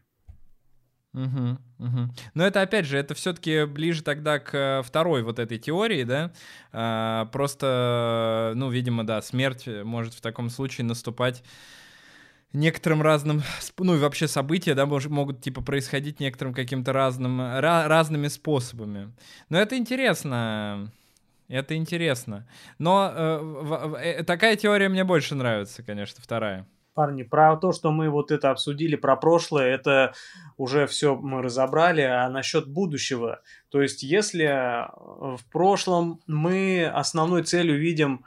Угу, 1.14 1.58
угу. 1.78 2.14
Но 2.34 2.44
это 2.44 2.60
опять 2.60 2.86
же, 2.86 2.98
это 2.98 3.14
все-таки 3.14 3.66
ближе 3.66 4.02
тогда 4.02 4.40
к 4.40 4.52
э, 4.52 4.82
второй 4.82 5.22
вот 5.22 5.38
этой 5.38 5.58
теории, 5.58 6.02
да. 6.02 6.32
А, 6.72 7.26
просто, 7.26 8.52
ну, 8.56 8.68
видимо, 8.68 9.06
да, 9.06 9.22
смерть 9.22 9.68
может 9.84 10.14
в 10.14 10.20
таком 10.20 10.50
случае 10.50 10.86
наступать 10.86 11.44
некоторым 12.52 13.02
разным, 13.02 13.42
ну 13.78 13.94
и 13.94 13.98
вообще 13.98 14.26
события, 14.26 14.74
да, 14.74 14.86
мож, 14.86 15.06
могут 15.06 15.40
типа 15.40 15.60
происходить 15.60 16.18
некоторым 16.18 16.52
каким-то 16.52 16.92
разным, 16.92 17.40
ra- 17.40 17.86
разными 17.86 18.26
способами. 18.26 19.12
Но 19.48 19.58
это 19.58 19.76
интересно. 19.76 20.90
Это 21.54 21.76
интересно. 21.76 22.48
Но 22.80 23.12
э, 23.14 23.94
э, 24.02 24.24
такая 24.24 24.56
теория 24.56 24.88
мне 24.88 25.04
больше 25.04 25.36
нравится, 25.36 25.84
конечно, 25.84 26.20
вторая. 26.20 26.66
Парни, 26.94 27.22
про 27.22 27.56
то, 27.56 27.70
что 27.70 27.92
мы 27.92 28.10
вот 28.10 28.32
это 28.32 28.50
обсудили, 28.50 28.96
про 28.96 29.14
прошлое, 29.14 29.66
это 29.66 30.14
уже 30.56 30.88
все 30.88 31.14
мы 31.14 31.42
разобрали, 31.42 32.00
а 32.00 32.28
насчет 32.28 32.66
будущего. 32.66 33.40
То 33.68 33.82
есть, 33.82 34.02
если 34.02 34.46
э, 34.46 34.88
в 35.36 35.44
прошлом 35.52 36.20
мы 36.26 36.90
основной 36.92 37.44
целью 37.44 37.78
видим 37.78 38.24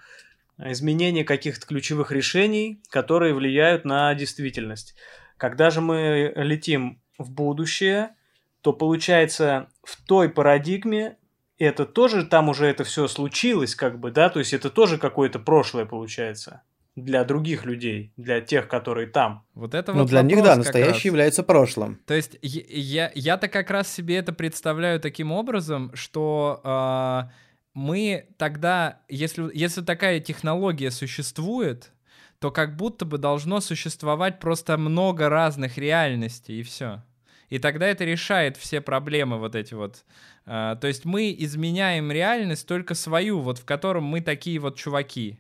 изменение 0.57 1.25
каких-то 1.25 1.67
ключевых 1.67 2.13
решений, 2.13 2.82
которые 2.89 3.34
влияют 3.34 3.84
на 3.84 4.15
действительность. 4.15 4.95
Когда 5.36 5.69
же 5.69 5.82
мы 5.82 6.32
летим 6.34 7.01
в 7.17 7.30
будущее, 7.30 8.15
то 8.61 8.71
получается 8.71 9.67
в 9.84 10.01
той 10.01 10.30
парадигме 10.30 11.17
это 11.58 11.86
тоже 11.86 12.26
там 12.26 12.49
уже 12.49 12.68
это 12.68 12.84
все 12.84 13.08
случилось, 13.08 13.76
как 13.76 13.99
бы, 13.99 14.12
да, 14.12 14.30
то 14.30 14.39
есть 14.39 14.53
это 14.53 14.70
тоже 14.70 14.97
какое-то 14.97 15.39
прошлое 15.39 15.86
получается 15.86 16.64
для 16.95 17.24
других 17.24 17.64
людей, 17.64 18.12
для 18.18 18.41
тех, 18.41 18.68
которые 18.68 19.08
там. 19.08 19.45
Вот 19.53 19.76
это 19.76 19.93
ну, 19.93 19.99
вот 19.99 20.10
для 20.10 20.24
них, 20.24 20.43
да, 20.43 20.55
настоящее 20.55 21.12
является 21.12 21.43
прошлым. 21.43 21.99
То 22.08 22.16
есть 22.16 22.38
я, 22.41 23.12
я-то 23.14 23.47
как 23.47 23.70
раз 23.70 23.88
себе 23.88 24.18
это 24.18 24.34
представляю 24.34 24.99
таким 24.99 25.32
образом, 25.32 25.91
что 25.93 26.60
э, 26.64 27.30
мы 27.76 28.30
тогда, 28.38 29.01
если, 29.08 29.55
если 29.55 29.82
такая 29.82 30.20
технология 30.20 30.89
существует, 30.89 31.91
то 32.39 32.49
как 32.49 32.76
будто 32.76 33.05
бы 33.05 33.20
должно 33.20 33.62
существовать 33.62 34.39
просто 34.39 34.76
много 34.78 35.30
разных 35.30 35.78
реальностей, 35.78 36.60
и 36.60 36.64
все. 36.64 37.03
И 37.50 37.60
тогда 37.60 37.88
это 37.88 38.04
решает 38.04 38.58
все 38.58 38.82
проблемы 38.82 39.38
вот 39.38 39.56
эти 39.56 39.74
вот. 39.74 40.04
А, 40.45 40.76
то 40.76 40.88
есть 40.88 41.06
мы 41.06 41.36
изменяем 41.38 42.12
реальность 42.12 42.68
только 42.68 42.93
свою, 42.93 43.39
вот 43.39 43.60
в 43.60 43.66
котором 43.66 44.04
мы 44.04 44.22
такие 44.22 44.60
вот 44.60 44.78
чуваки. 44.78 45.39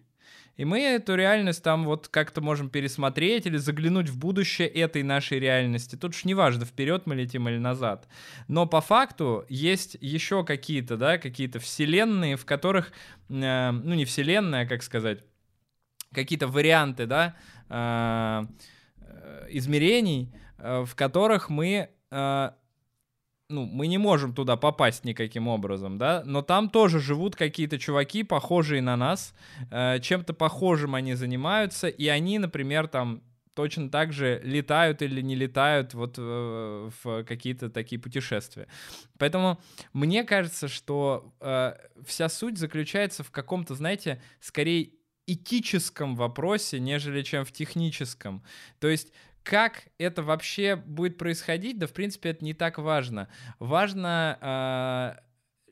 И 0.57 0.65
мы 0.65 0.81
эту 0.81 1.13
реальность 1.15 1.63
там 1.63 1.85
вот 1.85 2.07
как-то 2.07 2.41
можем 2.41 2.69
пересмотреть 2.69 3.45
или 3.45 3.57
заглянуть 3.57 4.09
в 4.09 4.17
будущее 4.17 4.67
этой 4.67 5.03
нашей 5.03 5.39
реальности. 5.39 5.95
Тут 5.95 6.15
уж 6.15 6.25
неважно, 6.25 6.65
вперед 6.65 7.03
мы 7.05 7.13
летим 7.13 7.47
или 7.47 7.59
назад. 7.59 8.07
Но 8.47 8.65
по 8.65 8.81
факту 8.81 9.45
есть 9.49 9.97
еще 10.01 10.43
какие-то, 10.43 10.97
да, 10.97 11.19
какие-то 11.19 11.59
вселенные, 11.59 12.37
в 12.37 12.45
которых, 12.45 12.91
э, 13.29 13.71
ну 13.71 13.93
не 13.93 14.05
вселенная, 14.05 14.65
как 14.65 14.81
сказать, 14.81 15.23
какие-то 16.11 16.47
варианты, 16.47 17.05
да, 17.05 17.35
э, 17.69 18.45
э 19.01 19.47
измерений, 19.49 20.33
э, 20.57 20.83
в 20.85 20.95
которых 20.95 21.49
мы 21.49 21.91
ну, 22.09 23.65
мы 23.65 23.87
не 23.87 23.97
можем 23.97 24.33
туда 24.33 24.57
попасть 24.57 25.05
никаким 25.05 25.47
образом, 25.47 25.97
да, 25.97 26.21
но 26.25 26.41
там 26.41 26.69
тоже 26.69 26.99
живут 26.99 27.35
какие-то 27.35 27.79
чуваки, 27.79 28.23
похожие 28.23 28.81
на 28.81 28.97
нас, 28.97 29.33
э, 29.71 29.99
чем-то 30.01 30.33
похожим 30.33 30.95
они 30.95 31.13
занимаются, 31.13 31.87
и 31.87 32.07
они, 32.07 32.39
например, 32.39 32.87
там 32.87 33.21
точно 33.53 33.89
так 33.89 34.13
же 34.13 34.39
летают 34.43 35.01
или 35.01 35.21
не 35.21 35.35
летают 35.35 35.93
вот 35.93 36.15
э, 36.17 36.89
в 37.03 37.23
какие-то 37.23 37.69
такие 37.69 37.99
путешествия. 37.99 38.67
Поэтому 39.17 39.59
мне 39.93 40.23
кажется, 40.23 40.67
что 40.67 41.33
э, 41.39 41.73
вся 42.05 42.29
суть 42.29 42.57
заключается 42.57 43.23
в 43.23 43.31
каком-то, 43.31 43.75
знаете, 43.75 44.21
скорее 44.41 44.91
этическом 45.25 46.15
вопросе, 46.15 46.79
нежели 46.79 47.21
чем 47.21 47.45
в 47.45 47.51
техническом. 47.51 48.43
То 48.79 48.87
есть 48.87 49.11
как 49.47 49.87
это 49.97 50.23
вообще 50.23 50.75
будет 50.75 51.17
происходить, 51.17 51.79
да, 51.79 51.87
в 51.87 51.93
принципе, 51.93 52.31
это 52.31 52.43
не 52.43 52.53
так 52.53 52.77
важно. 52.77 53.29
Важно, 53.59 55.21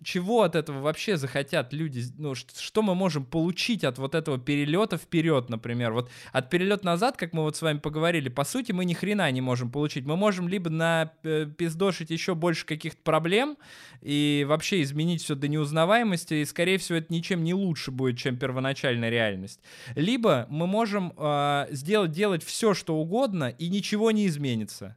чего 0.04 0.44
от 0.44 0.56
этого 0.56 0.82
вообще 0.82 1.18
захотят 1.18 1.74
люди, 1.74 2.04
ну, 2.18 2.36
что 2.36 2.82
мы 2.82 2.96
можем 2.96 3.26
получить 3.26 3.84
от 3.84 3.98
вот 3.98 4.16
этого 4.16 4.38
перелета 4.38 4.98
вперед, 4.98 5.50
например. 5.50 5.94
Вот 5.94 6.10
от 6.32 6.50
перелета 6.50 6.86
назад, 6.86 7.18
как 7.18 7.34
мы 7.34 7.44
вот 7.44 7.56
с 7.56 7.62
вами 7.62 7.80
поговорили, 7.80 8.30
по 8.30 8.44
сути, 8.44 8.72
мы 8.72 8.86
ни 8.86 8.94
хрена 8.94 9.30
не 9.32 9.42
можем 9.42 9.72
получить. 9.72 10.06
Мы 10.06 10.16
можем 10.16 10.48
либо 10.48 10.70
на 10.70 11.12
э, 11.24 11.48
пиздошить 11.58 12.10
еще 12.10 12.36
больше 12.36 12.66
каких-то 12.66 13.02
проблем 13.04 13.58
и 14.02 14.46
вообще 14.48 14.82
изменить 14.82 15.24
все 15.24 15.36
до 15.36 15.48
неузнаваемости, 15.48 16.36
и, 16.36 16.46
скорее 16.46 16.78
всего, 16.78 16.98
это 16.98 17.12
ничем 17.12 17.44
не 17.44 17.54
лучше 17.54 17.92
будет, 17.92 18.18
чем 18.18 18.38
первоначальная 18.38 19.10
реальность. 19.10 19.60
Либо 19.96 20.46
мы 20.50 20.68
можем 20.68 21.14
э, 21.18 21.68
сделать, 21.72 22.12
делать 22.12 22.44
все, 22.44 22.74
что 22.74 22.96
угодно, 22.96 23.50
и 23.50 23.70
ничего 23.70 24.12
не 24.12 24.28
изменится. 24.28 24.96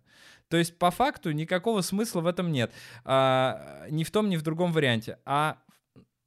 То 0.49 0.57
есть, 0.57 0.78
по 0.78 0.90
факту, 0.90 1.30
никакого 1.32 1.82
смысла 1.82 2.20
в 2.20 2.26
этом 2.26 2.51
нет. 2.51 2.72
А, 3.05 3.86
ни 3.90 4.05
в 4.05 4.11
том, 4.11 4.28
ни 4.28 4.36
в 4.36 4.42
другом 4.42 4.72
варианте. 4.72 5.18
А 5.24 5.59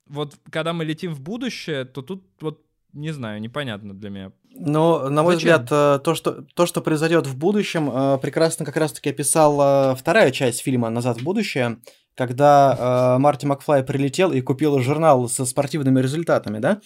вот 0.08 0.36
когда 0.52 0.74
мы 0.74 0.86
летим 0.86 1.14
в 1.14 1.22
будущее, 1.22 1.86
то 1.86 2.02
тут 2.02 2.26
вот 2.40 2.66
не 2.94 3.12
знаю, 3.12 3.42
непонятно 3.42 3.94
для 3.94 4.10
меня. 4.10 4.32
Но, 4.54 5.10
на 5.10 5.24
мой 5.24 5.36
Зачем? 5.36 5.54
взгляд, 5.54 5.72
э, 5.72 6.00
то 6.04 6.14
что, 6.14 6.44
то, 6.54 6.66
что 6.66 6.82
произойдет 6.82 7.26
в 7.26 7.38
будущем, 7.38 7.90
э, 7.90 8.18
прекрасно 8.22 8.66
как 8.66 8.76
раз-таки 8.76 9.10
описала 9.10 9.96
вторая 9.98 10.32
часть 10.32 10.62
фильма 10.62 10.90
«Назад 10.90 11.22
в 11.22 11.24
будущее», 11.24 11.78
когда 12.16 13.16
э, 13.16 13.20
Марти 13.20 13.46
Макфлай 13.46 13.84
прилетел 13.84 14.32
и 14.32 14.42
купил 14.42 14.80
журнал 14.80 15.30
со 15.30 15.46
спортивными 15.46 16.02
результатами, 16.02 16.60
да? 16.60 16.82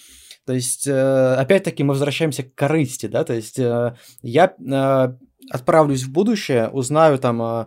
То 0.45 0.53
есть, 0.53 0.87
опять-таки, 0.87 1.83
мы 1.83 1.95
возвращаемся 1.95 2.43
к 2.43 2.53
корысти, 2.53 3.07
да? 3.07 3.23
То 3.23 3.33
есть, 3.33 3.57
я 3.57 4.55
отправлюсь 5.49 6.03
в 6.03 6.11
будущее, 6.11 6.69
узнаю 6.69 7.17
там 7.17 7.41
э, 7.41 7.65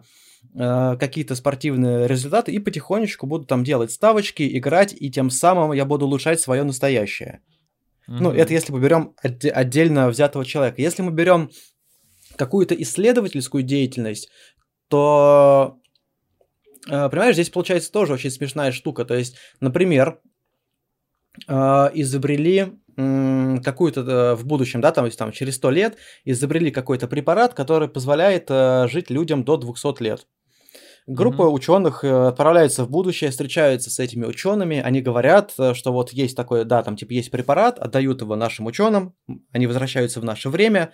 э, 0.55 0.97
какие-то 0.99 1.35
спортивные 1.35 2.07
результаты 2.07 2.53
и 2.53 2.59
потихонечку 2.59 3.27
буду 3.27 3.45
там 3.45 3.65
делать 3.65 3.93
ставочки, 3.93 4.59
играть, 4.59 4.95
и 4.99 5.11
тем 5.11 5.31
самым 5.31 5.73
я 5.73 5.85
буду 5.85 6.07
улучшать 6.07 6.41
свое 6.41 6.65
настоящее. 6.65 7.41
Mm-hmm. 8.09 8.17
Ну, 8.21 8.31
это 8.33 8.53
если 8.53 8.73
мы 8.73 8.81
берем 8.81 9.15
отде- 9.23 9.51
отдельно 9.51 10.09
взятого 10.09 10.45
человека. 10.45 10.81
Если 10.81 11.03
мы 11.03 11.13
берем 11.13 11.51
какую-то 12.37 12.75
исследовательскую 12.75 13.63
деятельность, 13.63 14.31
то, 14.89 15.79
э, 16.89 17.09
понимаешь, 17.09 17.35
здесь 17.35 17.51
получается 17.51 17.93
тоже 17.93 18.15
очень 18.15 18.31
смешная 18.31 18.73
штука. 18.73 19.05
То 19.05 19.15
есть, 19.15 19.37
например, 19.61 20.21
изобрели 21.47 22.73
какую-то 22.99 24.01
э, 24.01 24.35
в 24.35 24.45
будущем, 24.45 24.81
да, 24.81 24.91
там, 24.91 25.05
есть, 25.05 25.19
там 25.19 25.31
через 25.31 25.55
100 25.57 25.71
лет 25.71 25.97
изобрели 26.25 26.73
какой-то 26.73 27.07
препарат, 27.07 27.55
который 27.55 27.89
позволяет 27.89 28.47
э, 28.49 28.89
жить 28.89 29.09
людям 29.09 29.45
до 29.45 29.57
200 29.57 30.03
лет. 30.03 30.27
Группа 31.07 31.43
mm-hmm. 31.43 31.53
ученых 31.53 32.03
э, 32.03 32.27
отправляется 32.27 32.85
в 32.85 32.91
будущее, 32.91 33.31
встречаются 33.31 33.91
с 33.91 34.01
этими 34.01 34.25
учеными, 34.25 34.81
они 34.81 35.01
говорят, 35.01 35.53
что 35.53 35.93
вот 35.93 36.13
есть 36.13 36.37
такой, 36.37 36.65
да, 36.65 36.83
там 36.83 36.97
типа 36.97 37.13
есть 37.13 37.31
препарат, 37.31 37.79
отдают 37.79 38.21
его 38.21 38.35
нашим 38.35 38.67
ученым, 38.67 39.15
они 39.53 39.69
возвращаются 39.69 40.21
в 40.21 40.25
наше 40.25 40.49
время, 40.49 40.93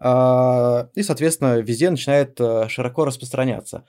и, 0.00 1.02
соответственно, 1.02 1.60
везде 1.60 1.90
начинает 1.90 2.40
широко 2.68 3.04
распространяться. 3.04 3.84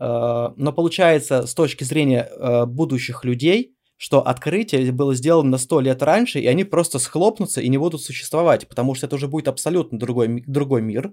Но 0.00 0.72
получается, 0.74 1.46
с 1.46 1.54
точки 1.54 1.84
зрения 1.84 2.28
будущих 2.66 3.24
людей, 3.24 3.76
что 4.02 4.20
открытие 4.20 4.90
было 4.90 5.14
сделано 5.14 5.50
на 5.50 5.58
сто 5.58 5.78
лет 5.80 6.02
раньше, 6.02 6.40
и 6.40 6.46
они 6.48 6.64
просто 6.64 6.98
схлопнутся 6.98 7.60
и 7.60 7.68
не 7.68 7.78
будут 7.78 8.02
существовать, 8.02 8.66
потому 8.66 8.96
что 8.96 9.06
это 9.06 9.14
уже 9.14 9.28
будет 9.28 9.46
абсолютно 9.46 9.96
другой, 9.96 10.42
другой 10.44 10.82
мир, 10.82 11.12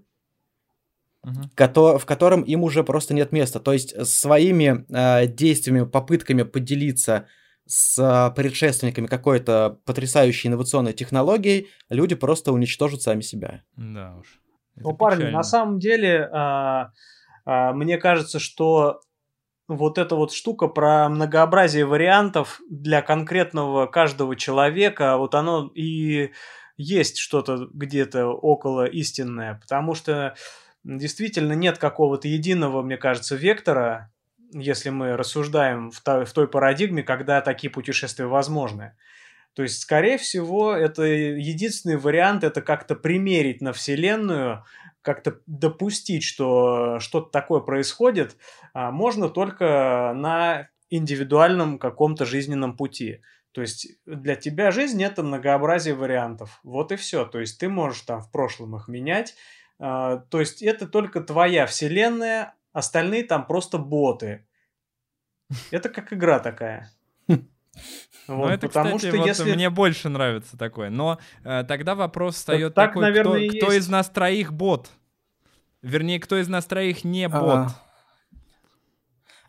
uh-huh. 1.24 2.00
в 2.00 2.06
котором 2.08 2.42
им 2.42 2.64
уже 2.64 2.84
просто 2.84 3.14
нет 3.14 3.32
места. 3.32 3.60
То 3.60 3.74
есть 3.74 4.08
своими 4.08 4.86
э, 4.90 5.28
действиями, 5.28 5.86
попытками 5.86 6.42
поделиться 6.42 7.28
с 7.68 8.00
э, 8.00 8.34
предшественниками 8.36 9.06
какой-то 9.06 9.78
потрясающей 9.86 10.48
инновационной 10.48 10.94
технологией, 10.94 11.68
люди 11.90 12.16
просто 12.16 12.52
уничтожат 12.52 13.04
сами 13.04 13.22
себя. 13.22 13.62
Да 13.78 14.16
уж. 14.20 14.42
Это 14.76 14.90
ну, 14.90 14.98
парни, 14.98 15.26
на 15.26 15.44
самом 15.44 15.78
деле, 15.78 16.28
э, 16.34 16.86
э, 17.46 17.72
мне 17.74 18.00
кажется, 18.00 18.40
что 18.40 19.02
вот 19.70 20.00
эта 20.00 20.16
вот 20.16 20.34
штука 20.34 20.68
про 20.68 21.08
многообразие 21.10 21.86
вариантов 21.86 22.60
для 22.70 23.02
конкретного 23.04 23.86
каждого 23.86 24.36
человека, 24.36 25.16
вот 25.18 25.36
оно 25.36 25.72
и 25.76 26.32
есть 26.76 27.18
что-то 27.18 27.70
где-то 27.72 28.28
около 28.28 28.86
истинное, 28.86 29.60
потому 29.62 29.94
что 29.94 30.36
действительно 30.84 31.54
нет 31.54 31.78
какого-то 31.78 32.28
единого, 32.28 32.82
мне 32.82 32.98
кажется, 32.98 33.36
вектора, 33.36 34.12
если 34.52 34.90
мы 34.90 35.16
рассуждаем 35.16 35.92
в 35.92 36.02
той, 36.02 36.26
в 36.26 36.34
той 36.34 36.48
парадигме, 36.48 37.04
когда 37.04 37.40
такие 37.42 37.70
путешествия 37.70 38.26
возможны. 38.26 38.96
То 39.54 39.62
есть, 39.62 39.82
скорее 39.82 40.18
всего, 40.18 40.74
это 40.74 41.04
единственный 41.04 41.98
вариант, 41.98 42.44
это 42.44 42.62
как-то 42.62 42.96
примерить 42.96 43.62
на 43.62 43.72
Вселенную 43.74 44.64
как-то 45.02 45.40
допустить, 45.46 46.24
что 46.24 47.00
что-то 47.00 47.32
такое 47.32 47.62
происходит, 47.62 48.38
а, 48.74 48.92
можно 48.92 49.30
только 49.30 50.14
на 50.16 50.70
индивидуальном 50.90 51.80
каком-то 51.80 52.26
жизненном 52.26 52.76
пути. 52.76 53.22
То 53.52 53.62
есть 53.62 53.88
для 54.06 54.36
тебя 54.36 54.72
жизнь 54.72 55.04
это 55.04 55.24
многообразие 55.24 55.96
вариантов. 55.96 56.60
Вот 56.64 56.92
и 56.92 56.96
все. 56.96 57.26
То 57.26 57.40
есть 57.40 57.60
ты 57.60 57.70
можешь 57.70 58.02
там 58.02 58.22
в 58.22 58.32
прошлом 58.32 58.76
их 58.76 58.88
менять. 58.88 59.36
А, 59.80 60.18
то 60.18 60.40
есть 60.40 60.62
это 60.62 60.88
только 60.88 61.22
твоя 61.22 61.66
вселенная, 61.66 62.56
остальные 62.74 63.24
там 63.24 63.46
просто 63.48 63.78
боты. 63.78 64.46
Это 65.72 65.90
как 65.90 66.14
игра 66.14 66.40
такая. 66.40 66.92
Вот, 68.28 68.48
ну, 68.48 68.54
это, 68.54 68.68
потому 68.68 68.98
кстати, 68.98 69.12
что 69.12 69.18
вот 69.18 69.28
если... 69.28 69.54
мне 69.54 69.70
больше 69.70 70.10
нравится 70.10 70.58
такое. 70.58 70.90
Но 70.90 71.18
э, 71.44 71.64
тогда 71.68 71.96
вопрос 71.96 72.36
встает 72.36 72.76
так, 72.76 72.90
такой, 72.90 73.02
наверное, 73.02 73.50
кто, 73.50 73.58
кто 73.58 73.72
из 73.72 73.88
нас 73.90 74.08
троих 74.10 74.54
бот? 74.54 74.90
Вернее, 75.82 76.20
кто 76.20 76.38
из 76.38 76.48
нас 76.48 76.66
троих 76.66 77.04
не 77.04 77.26
а. 77.26 77.30
бот? 77.30 77.50
А, 77.50 77.70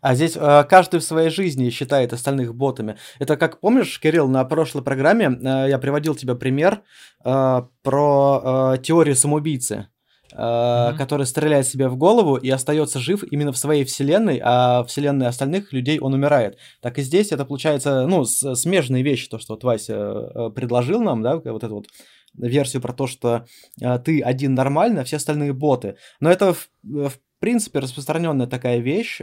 а 0.00 0.14
здесь 0.14 0.36
э, 0.36 0.64
каждый 0.64 1.00
в 1.00 1.04
своей 1.04 1.28
жизни 1.28 1.68
считает 1.70 2.12
остальных 2.12 2.54
ботами. 2.54 2.96
Это 3.18 3.36
как, 3.36 3.60
помнишь, 3.60 4.00
Кирилл, 4.00 4.28
на 4.28 4.44
прошлой 4.44 4.82
программе 4.82 5.26
э, 5.26 5.68
я 5.68 5.78
приводил 5.78 6.14
тебе 6.14 6.34
пример 6.34 6.82
э, 7.24 7.62
про 7.82 8.74
э, 8.74 8.78
теорию 8.82 9.14
самоубийцы 9.14 9.88
mm-hmm. 10.32 10.96
который 10.96 11.26
стреляет 11.26 11.66
себе 11.66 11.88
в 11.88 11.96
голову 11.96 12.36
и 12.36 12.48
остается 12.50 12.98
жив 12.98 13.24
именно 13.30 13.52
в 13.52 13.58
своей 13.58 13.84
вселенной, 13.84 14.40
а 14.42 14.84
вселенной 14.84 15.26
остальных 15.26 15.72
людей 15.72 15.98
он 15.98 16.14
умирает. 16.14 16.58
Так 16.80 16.98
и 16.98 17.02
здесь 17.02 17.32
это 17.32 17.44
получается, 17.44 18.06
ну, 18.06 18.24
смежные 18.24 19.02
вещи, 19.02 19.28
то, 19.28 19.38
что 19.38 19.54
вот 19.54 19.64
Вася 19.64 19.94
э, 19.94 20.50
предложил 20.54 21.00
нам, 21.02 21.22
да, 21.22 21.36
вот 21.36 21.64
эту 21.64 21.74
вот 21.74 21.86
версию 22.34 22.82
про 22.82 22.92
то, 22.92 23.06
что 23.06 23.44
э, 23.80 23.98
ты 23.98 24.20
один 24.20 24.54
нормальный, 24.54 25.02
а 25.02 25.04
все 25.04 25.16
остальные 25.16 25.52
боты. 25.52 25.96
Но 26.20 26.30
это, 26.30 26.54
в, 26.54 26.68
в 26.82 27.12
принципе, 27.38 27.78
распространенная 27.78 28.46
такая 28.46 28.78
вещь, 28.78 29.20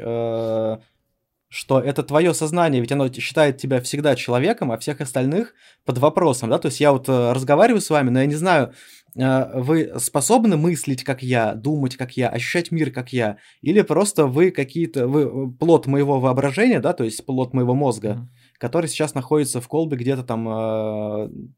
что 1.49 1.79
это 1.79 2.03
твое 2.03 2.33
сознание, 2.33 2.81
ведь 2.81 2.91
оно 2.91 3.11
считает 3.11 3.57
тебя 3.57 3.81
всегда 3.81 4.15
человеком, 4.15 4.71
а 4.71 4.77
всех 4.77 4.99
остальных 4.99 5.53
под 5.85 5.97
вопросом, 5.97 6.49
да, 6.49 6.59
то 6.59 6.67
есть 6.67 6.81
я 6.81 6.91
вот 6.91 7.07
э, 7.07 7.31
разговариваю 7.31 7.79
с 7.79 7.89
вами, 7.89 8.09
но 8.09 8.19
я 8.19 8.25
не 8.25 8.35
знаю, 8.35 8.73
вы 9.17 9.93
способны 9.97 10.57
мыслить, 10.57 11.03
как 11.03 11.23
я, 11.23 11.53
думать, 11.53 11.95
как 11.95 12.17
я, 12.17 12.29
ощущать 12.29 12.71
мир, 12.71 12.91
как 12.91 13.11
я, 13.13 13.37
или 13.61 13.81
просто 13.81 14.27
вы 14.27 14.51
какие-то, 14.51 15.07
вы 15.07 15.23
э, 15.23 15.51
плод 15.59 15.87
моего 15.87 16.19
воображения, 16.19 16.79
да, 16.79 16.93
то 16.93 17.03
есть 17.03 17.25
плод 17.25 17.53
моего 17.53 17.73
мозга, 17.73 18.09
mm-hmm. 18.09 18.57
который 18.59 18.87
сейчас 18.87 19.15
находится 19.15 19.59
в 19.59 19.67
колбе 19.67 19.97
где-то 19.97 20.23
там 20.23 20.45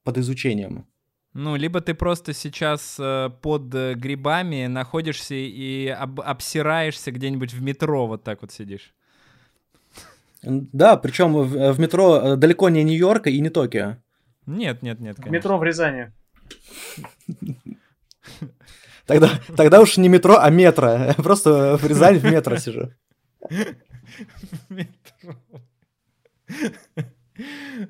под 0.04 0.18
изучением. 0.18 0.88
Ну, 1.34 1.56
либо 1.56 1.80
ты 1.82 1.94
просто 1.94 2.34
сейчас 2.34 2.98
э, 3.00 3.30
под 3.42 3.68
грибами 3.96 4.68
находишься 4.68 5.36
и 5.36 5.88
об- 5.88 6.22
обсираешься 6.22 7.12
где-нибудь 7.12 7.54
в 7.54 7.62
метро, 7.62 8.08
вот 8.08 8.24
так 8.24 8.42
вот 8.42 8.52
сидишь. 8.52 8.94
Да, 10.42 10.96
причем 10.98 11.34
в, 11.34 11.74
в 11.74 11.80
метро 11.80 12.16
э, 12.16 12.36
далеко 12.36 12.70
не 12.70 12.84
Нью-Йорка 12.84 13.30
и 13.30 13.40
не 13.42 13.50
Токио. 13.50 13.98
Нет, 14.46 14.82
нет, 14.82 15.00
нет. 15.00 15.18
Конечно. 15.18 15.36
Метро 15.36 15.58
в 15.58 15.64
Рязани. 15.64 16.14
Тогда, 19.06 19.30
тогда 19.58 19.82
уж 19.82 19.98
не 19.98 20.08
метро, 20.08 20.38
а 20.40 20.50
метро. 20.52 21.14
Просто 21.18 21.78
в 21.78 21.86
Рязани 21.88 22.20
в 22.20 22.26
метро 22.26 22.58
сижу. 22.58 22.92
Метро. 24.70 25.36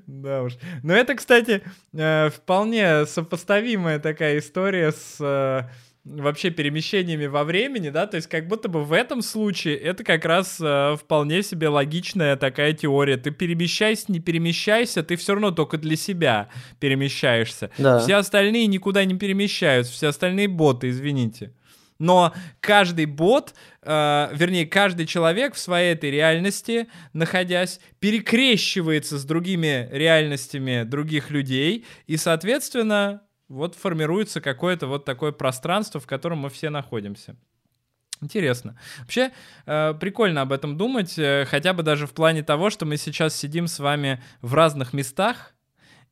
Да 0.05 0.43
уж. 0.43 0.57
Но 0.84 0.93
это, 0.93 1.16
кстати, 1.16 1.64
э, 1.93 2.30
вполне 2.30 3.05
сопоставимая 3.05 3.99
такая 3.99 4.38
история 4.38 4.91
с 4.91 5.18
э, 5.20 5.64
вообще 6.10 6.49
перемещениями 6.49 7.28
во 7.28 7.43
времени, 7.43 7.89
да, 7.89 8.07
то 8.07 8.18
есть 8.18 8.28
как 8.28 8.47
будто 8.47 8.68
бы 8.68 8.84
в 8.84 8.93
этом 8.93 9.22
случае 9.22 9.78
это 9.78 10.03
как 10.03 10.26
раз 10.26 10.57
э, 10.60 10.95
вполне 10.99 11.43
себе 11.43 11.68
логичная 11.68 12.36
такая 12.36 12.74
теория. 12.74 13.18
Ты 13.18 13.32
перемещайся, 13.32 14.05
не 14.12 14.20
перемещайся, 14.20 15.03
ты 15.03 15.16
все 15.16 15.34
равно 15.34 15.51
только 15.51 15.78
для 15.78 15.95
себя 15.95 16.49
перемещаешься. 16.80 17.70
Да. 17.78 17.99
Все 17.99 18.16
остальные 18.16 18.68
никуда 18.68 19.05
не 19.05 19.16
перемещаются, 19.16 19.93
все 19.93 20.07
остальные 20.07 20.47
боты, 20.47 20.89
извините. 20.89 21.53
Но 21.99 22.34
каждый 22.62 23.05
бот, 23.05 23.53
э, 23.84 24.30
вернее, 24.34 24.66
каждый 24.66 25.05
человек 25.05 25.53
в 25.53 25.60
своей 25.60 25.93
этой 25.93 26.10
реальности, 26.10 26.88
находясь, 27.14 27.82
перекрещивается 27.99 29.20
с 29.20 29.26
другими 29.26 29.89
реальностями 29.91 30.84
других 30.84 31.30
людей, 31.30 31.86
и, 32.07 32.16
соответственно, 32.16 33.22
вот 33.50 33.76
формируется 33.76 34.39
какое-то 34.39 34.88
вот 34.88 35.04
такое 35.04 35.32
пространство, 35.32 36.00
в 36.00 36.08
котором 36.08 36.39
мы 36.39 36.50
все 36.50 36.70
находимся. 36.70 37.36
Интересно. 38.22 38.78
Вообще, 39.00 39.32
э, 39.66 39.93
прикольно 40.00 40.41
об 40.41 40.52
этом 40.52 40.78
думать, 40.78 41.18
э, 41.18 41.45
хотя 41.45 41.74
бы 41.74 41.84
даже 41.84 42.08
в 42.08 42.14
плане 42.14 42.43
того, 42.43 42.70
что 42.70 42.86
мы 42.86 42.97
сейчас 42.97 43.36
сидим 43.36 43.68
с 43.68 43.80
вами 43.80 44.22
в 44.41 44.54
разных 44.54 44.93
местах, 44.93 45.54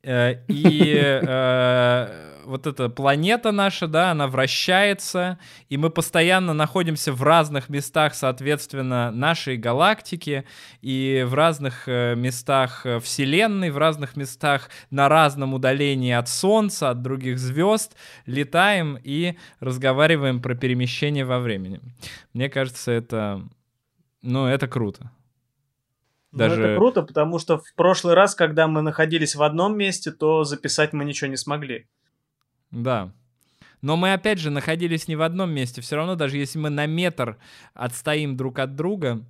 Э, 0.04 0.36
и 0.48 0.96
э, 0.96 2.37
вот 2.48 2.66
эта 2.66 2.90
планета 2.90 3.52
наша, 3.52 3.88
да, 3.88 4.12
она 4.12 4.28
вращается, 4.28 5.38
и 5.70 5.78
мы 5.78 5.90
постоянно 5.90 6.54
находимся 6.54 7.12
в 7.14 7.22
разных 7.22 7.70
местах, 7.70 8.16
соответственно, 8.16 9.12
нашей 9.12 9.58
галактики, 9.58 10.46
и 10.82 11.24
в 11.28 11.34
разных 11.34 11.88
э, 11.88 12.16
местах 12.16 12.86
Вселенной, 13.02 13.70
в 13.70 13.78
разных 13.78 14.16
местах 14.16 14.70
на 14.90 15.10
разном 15.10 15.54
удалении 15.54 16.14
от 16.14 16.30
Солнца, 16.30 16.90
от 16.90 17.02
других 17.02 17.38
звезд, 17.38 17.96
летаем 18.26 18.98
и 19.04 19.38
разговариваем 19.60 20.42
про 20.42 20.56
перемещение 20.56 21.26
во 21.26 21.40
времени. 21.40 21.82
Мне 22.34 22.50
кажется, 22.50 22.92
это, 22.92 23.42
ну, 24.22 24.48
это 24.48 24.68
круто. 24.68 25.12
Даже... 26.32 26.58
Ну, 26.58 26.64
это 26.64 26.76
круто, 26.78 27.02
потому 27.04 27.40
что 27.40 27.58
в 27.58 27.74
прошлый 27.76 28.14
раз, 28.14 28.36
когда 28.36 28.68
мы 28.68 28.82
находились 28.82 29.36
в 29.36 29.44
одном 29.44 29.78
месте, 29.78 30.12
то 30.12 30.44
записать 30.44 30.94
мы 30.94 31.06
ничего 31.06 31.30
не 31.30 31.38
смогли. 31.38 31.88
Да. 32.72 33.12
Но 33.82 33.96
мы, 33.96 34.14
опять 34.14 34.40
же, 34.40 34.50
находились 34.50 35.08
не 35.08 35.16
в 35.16 35.22
одном 35.22 35.52
месте. 35.52 35.82
Все 35.82 35.96
равно, 35.96 36.16
даже 36.16 36.38
если 36.38 36.58
мы 36.60 36.70
на 36.70 36.86
метр 36.86 37.38
отстоим 37.74 38.36
друг 38.36 38.60
от 38.60 38.76
друга, 38.76 39.24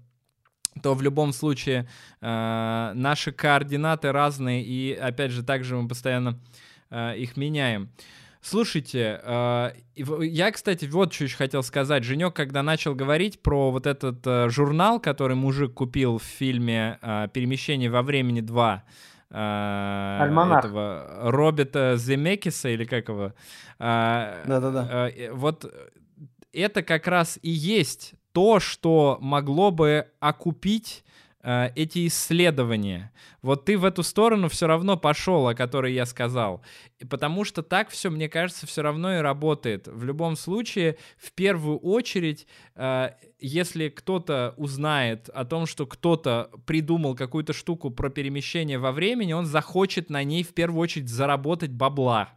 то 0.82 0.94
в 0.94 1.02
любом 1.02 1.34
случае 1.34 1.88
э, 2.22 2.92
наши 2.96 3.32
координаты 3.32 4.12
разные, 4.12 4.64
и, 4.64 4.94
опять 4.94 5.32
же, 5.32 5.44
также 5.44 5.76
мы 5.76 5.88
постоянно 5.88 6.40
э, 6.90 7.18
их 7.18 7.36
меняем. 7.36 7.90
Слушайте, 8.42 9.20
э, 9.24 9.72
я, 9.96 10.52
кстати, 10.52 10.86
вот 10.86 11.14
что 11.14 11.26
еще 11.26 11.36
хотел 11.36 11.64
сказать. 11.64 12.04
Женек, 12.04 12.34
когда 12.34 12.64
начал 12.64 12.96
говорить 12.96 13.42
про 13.42 13.72
вот 13.72 13.86
этот 13.86 14.26
э, 14.26 14.50
журнал, 14.50 15.00
который 15.00 15.36
мужик 15.36 15.74
купил 15.74 16.20
в 16.20 16.24
фильме 16.24 17.00
э, 17.02 17.28
«Перемещение 17.34 17.90
во 17.90 18.04
времени 18.04 18.42
2», 18.42 18.82
Альманах. 19.30 20.66
этого 20.66 21.32
Роберта 21.32 21.96
Земекиса 21.98 22.70
или 22.70 22.86
как 22.86 23.10
его? 23.10 23.34
Да-да-да. 23.80 25.12
Вот 25.32 25.66
это 26.54 26.84
как 26.84 27.08
раз 27.08 27.38
и 27.42 27.50
есть 27.50 28.14
то, 28.32 28.60
что 28.60 29.18
могло 29.20 29.72
бы 29.72 30.08
окупить 30.20 31.04
э, 31.06 31.17
эти 31.44 32.08
исследования. 32.08 33.12
Вот 33.42 33.66
ты 33.66 33.78
в 33.78 33.86
эту 33.86 34.04
сторону 34.04 34.50
все 34.50 34.68
равно 34.68 34.98
пошел, 34.98 35.48
о 35.48 35.56
которой 35.56 35.94
я 35.94 36.06
сказал. 36.06 36.62
Потому 37.10 37.44
что 37.44 37.62
так 37.62 37.90
все, 37.90 38.10
мне 38.10 38.28
кажется, 38.28 38.68
все 38.68 38.82
равно 38.82 39.16
и 39.16 39.20
работает. 39.20 39.88
В 39.88 40.04
любом 40.04 40.36
случае, 40.36 40.98
в 41.18 41.32
первую 41.32 41.78
очередь, 41.78 42.48
э, 42.76 43.12
если 43.40 43.90
кто-то 43.90 44.56
узнает 44.58 45.30
о 45.30 45.46
том, 45.46 45.68
что 45.68 45.86
кто-то 45.86 46.50
придумал 46.66 47.16
какую-то 47.16 47.54
штуку 47.54 47.92
про 47.92 48.10
перемещение 48.10 48.80
во 48.80 48.92
времени, 48.92 49.34
он 49.34 49.46
захочет 49.46 50.10
на 50.10 50.24
ней 50.24 50.44
в 50.44 50.54
первую 50.54 50.82
очередь 50.82 51.10
заработать 51.10 51.72
бабла. 51.72 52.37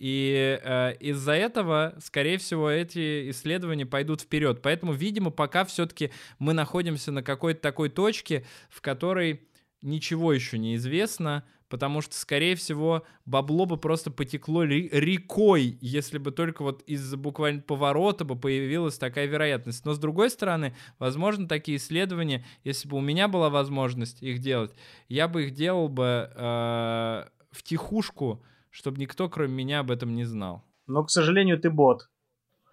И 0.00 0.58
э, 0.62 0.94
из-за 0.98 1.32
этого, 1.32 1.94
скорее 2.02 2.38
всего, 2.38 2.70
эти 2.70 3.30
исследования 3.30 3.84
пойдут 3.84 4.22
вперед. 4.22 4.62
Поэтому, 4.62 4.94
видимо, 4.94 5.30
пока 5.30 5.66
все-таки 5.66 6.10
мы 6.38 6.54
находимся 6.54 7.12
на 7.12 7.22
какой-то 7.22 7.60
такой 7.60 7.90
точке, 7.90 8.46
в 8.70 8.80
которой 8.80 9.42
ничего 9.82 10.32
еще 10.32 10.56
не 10.56 10.76
известно, 10.76 11.44
потому 11.68 12.00
что, 12.00 12.14
скорее 12.16 12.56
всего, 12.56 13.04
бабло 13.26 13.66
бы 13.66 13.76
просто 13.76 14.10
потекло 14.10 14.64
рекой, 14.64 15.76
если 15.82 16.16
бы 16.16 16.30
только 16.30 16.62
вот 16.62 16.82
из-за 16.86 17.18
буквально 17.18 17.60
поворота 17.60 18.24
бы 18.24 18.36
появилась 18.36 18.96
такая 18.96 19.26
вероятность. 19.26 19.84
Но, 19.84 19.92
с 19.92 19.98
другой 19.98 20.30
стороны, 20.30 20.74
возможно, 20.98 21.46
такие 21.46 21.76
исследования, 21.76 22.42
если 22.64 22.88
бы 22.88 22.96
у 22.96 23.02
меня 23.02 23.28
была 23.28 23.50
возможность 23.50 24.22
их 24.22 24.38
делать, 24.38 24.72
я 25.08 25.28
бы 25.28 25.44
их 25.44 25.52
делал 25.52 25.90
бы 25.90 26.30
э, 26.34 27.24
в 27.52 27.62
тихушку, 27.62 28.42
чтобы 28.70 28.98
никто, 28.98 29.28
кроме 29.28 29.52
меня, 29.52 29.80
об 29.80 29.90
этом 29.90 30.14
не 30.14 30.24
знал. 30.24 30.64
Но, 30.86 31.04
к 31.04 31.10
сожалению, 31.10 31.60
ты 31.60 31.70
бот. 31.70 32.08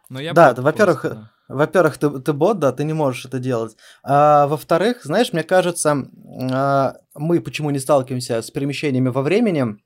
Но 0.10 0.20
я 0.22 0.34
да, 0.34 0.54
во-первых, 0.56 1.04
да. 1.04 1.32
во-первых, 1.50 1.98
ты, 1.98 2.10
ты 2.20 2.34
бот, 2.34 2.60
да, 2.60 2.72
ты 2.72 2.84
не 2.84 2.94
можешь 2.94 3.26
это 3.26 3.40
делать. 3.40 3.76
А, 4.04 4.48
во-вторых, 4.48 5.04
знаешь, 5.04 5.34
мне 5.34 5.44
кажется, 5.44 6.10
а, 6.52 6.96
мы 7.14 7.42
почему 7.42 7.70
не 7.72 7.80
сталкиваемся 7.80 8.42
с 8.42 8.50
перемещениями 8.50 9.10
во 9.10 9.22
времени, 9.22 9.78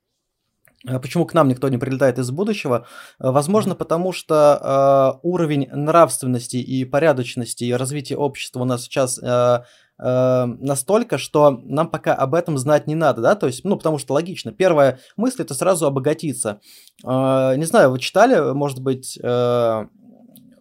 а 0.88 0.99
Почему 0.99 1.26
к 1.26 1.34
нам 1.34 1.47
никто 1.47 1.70
не 1.70 1.78
прилетает 1.78 2.18
из 2.18 2.32
будущего? 2.32 2.88
А, 3.20 3.32
возможно, 3.32 3.76
потому 3.76 4.12
что 4.12 5.14
э, 5.14 5.20
уровень 5.22 5.70
нравственности 5.72 6.57
и 6.57 6.86
порядочности 6.86 7.66
и 7.66 7.74
развития 7.74 8.18
общества 8.18 8.62
у 8.62 8.66
нас 8.66 8.84
сейчас 8.84 9.20
э, 9.22 9.64
э, 10.01 10.45
настолько, 10.45 11.17
что 11.17 11.51
нам 11.63 11.89
пока 11.89 12.13
об 12.13 12.33
этом 12.33 12.57
знать 12.57 12.87
не 12.87 12.95
надо, 12.95 13.21
да, 13.21 13.35
то 13.35 13.47
есть, 13.47 13.63
ну, 13.63 13.77
потому 13.77 13.97
что 13.97 14.13
логично. 14.13 14.51
Первая 14.51 14.99
мысль 15.15 15.43
это 15.43 15.53
сразу 15.53 15.85
обогатиться. 15.85 16.59
Э, 17.05 17.55
не 17.55 17.65
знаю, 17.65 17.91
вы 17.91 17.99
читали, 17.99 18.53
может 18.53 18.79
быть, 18.79 19.17
э, 19.21 19.85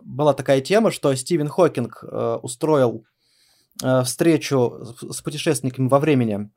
была 0.03 0.35
такая 0.35 0.61
тема, 0.61 0.91
что 0.91 1.15
Стивен 1.15 1.49
Хокинг 1.49 2.03
э, 2.03 2.39
устроил 2.43 3.05
э, 3.83 4.03
встречу 4.03 4.95
с 5.09 5.23
путешественниками 5.23 5.89
во 5.89 5.99
времени. 5.99 6.51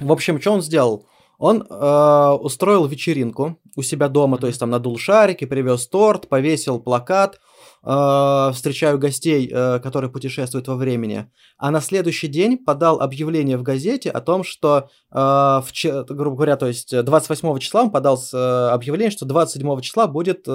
В 0.00 0.12
общем, 0.12 0.40
что 0.40 0.52
он 0.52 0.62
сделал? 0.62 1.06
Он 1.38 1.62
э, 1.62 2.30
устроил 2.40 2.86
вечеринку 2.86 3.58
у 3.74 3.82
себя 3.82 4.08
дома, 4.08 4.36
то 4.36 4.46
есть 4.46 4.60
там 4.60 4.68
надул 4.68 4.98
шарики, 4.98 5.46
привез 5.46 5.86
торт, 5.88 6.28
повесил 6.28 6.78
плакат, 6.80 7.40
э, 7.82 8.50
встречаю 8.54 8.98
гостей, 8.98 9.50
э, 9.50 9.78
которые 9.80 10.10
путешествуют 10.10 10.68
во 10.68 10.76
времени. 10.76 11.30
А 11.58 11.70
на 11.70 11.80
следующий 11.80 12.28
день 12.28 12.58
подал 12.58 13.00
объявление 13.00 13.56
в 13.56 13.62
газете 13.62 14.10
о 14.10 14.20
том, 14.20 14.44
что, 14.44 14.88
э, 15.12 15.62
грубо 16.08 16.36
говоря, 16.36 16.56
то 16.56 16.66
есть 16.66 16.90
28 17.02 17.58
числа 17.58 17.82
он 17.82 17.90
подал 17.90 18.18
объявление, 18.32 19.10
что 19.10 19.26
27 19.26 19.80
числа 19.80 20.06
будет 20.06 20.46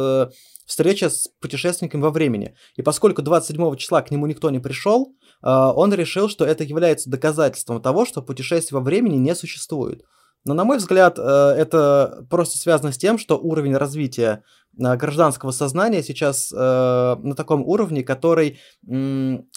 встреча 0.66 1.10
с 1.10 1.28
путешественником 1.40 2.02
во 2.02 2.10
времени. 2.10 2.56
И 2.76 2.82
поскольку 2.82 3.22
27 3.22 3.76
числа 3.76 4.02
к 4.02 4.12
нему 4.12 4.26
никто 4.26 4.50
не 4.50 4.60
пришел, 4.60 5.14
он 5.42 5.94
решил, 5.94 6.28
что 6.28 6.46
это 6.46 6.64
является 6.64 7.10
доказательством 7.10 7.82
того, 7.82 8.06
что 8.06 8.22
путешествий 8.22 8.76
во 8.76 8.82
времени 8.84 9.18
не 9.18 9.36
существует. 9.36 10.04
Но, 10.46 10.54
на 10.54 10.64
мой 10.64 10.78
взгляд, 10.78 11.18
э, 11.18 11.22
это 11.22 12.26
просто 12.30 12.60
связано 12.60 12.91
с 12.91 13.00
тем, 13.00 13.18
что 13.18 13.36
уровень 13.36 13.76
развития 13.76 14.43
э, 14.78 14.96
гражданского 14.96 15.50
сознания 15.50 16.04
сейчас 16.04 16.54
э, 16.54 16.56
на 16.56 17.34
таком 17.36 17.64
уровне, 17.64 18.04
который 18.04 18.60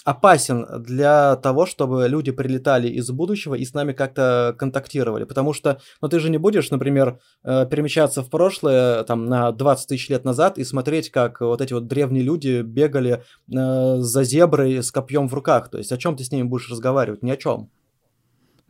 опасен 0.03 0.65
для 0.79 1.35
того, 1.35 1.67
чтобы 1.67 2.07
люди 2.07 2.31
прилетали 2.31 2.87
из 2.87 3.07
будущего 3.11 3.53
и 3.53 3.65
с 3.65 3.75
нами 3.75 3.93
как-то 3.93 4.55
контактировали. 4.57 5.25
Потому 5.25 5.53
что, 5.53 5.79
ну, 6.01 6.07
ты 6.09 6.19
же 6.19 6.31
не 6.31 6.39
будешь, 6.39 6.71
например, 6.71 7.19
перемещаться 7.43 8.23
в 8.23 8.29
прошлое 8.31 9.03
там 9.03 9.27
на 9.27 9.51
20 9.51 9.87
тысяч 9.87 10.09
лет 10.09 10.25
назад 10.25 10.57
и 10.57 10.63
смотреть, 10.63 11.11
как 11.11 11.41
вот 11.41 11.61
эти 11.61 11.73
вот 11.73 11.87
древние 11.87 12.23
люди 12.23 12.61
бегали 12.63 13.23
за 13.47 14.23
зеброй 14.23 14.81
с 14.81 14.91
копьем 14.91 15.27
в 15.29 15.33
руках. 15.35 15.69
То 15.69 15.77
есть 15.77 15.91
о 15.91 15.97
чем 15.97 16.15
ты 16.15 16.23
с 16.23 16.31
ними 16.31 16.47
будешь 16.47 16.69
разговаривать? 16.69 17.21
Ни 17.21 17.29
о 17.29 17.37
чем. 17.37 17.69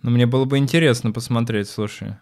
Ну, 0.01 0.11
мне 0.11 0.25
было 0.25 0.45
бы 0.45 0.57
интересно 0.57 1.11
посмотреть, 1.11 1.69
слушай. 1.69 2.15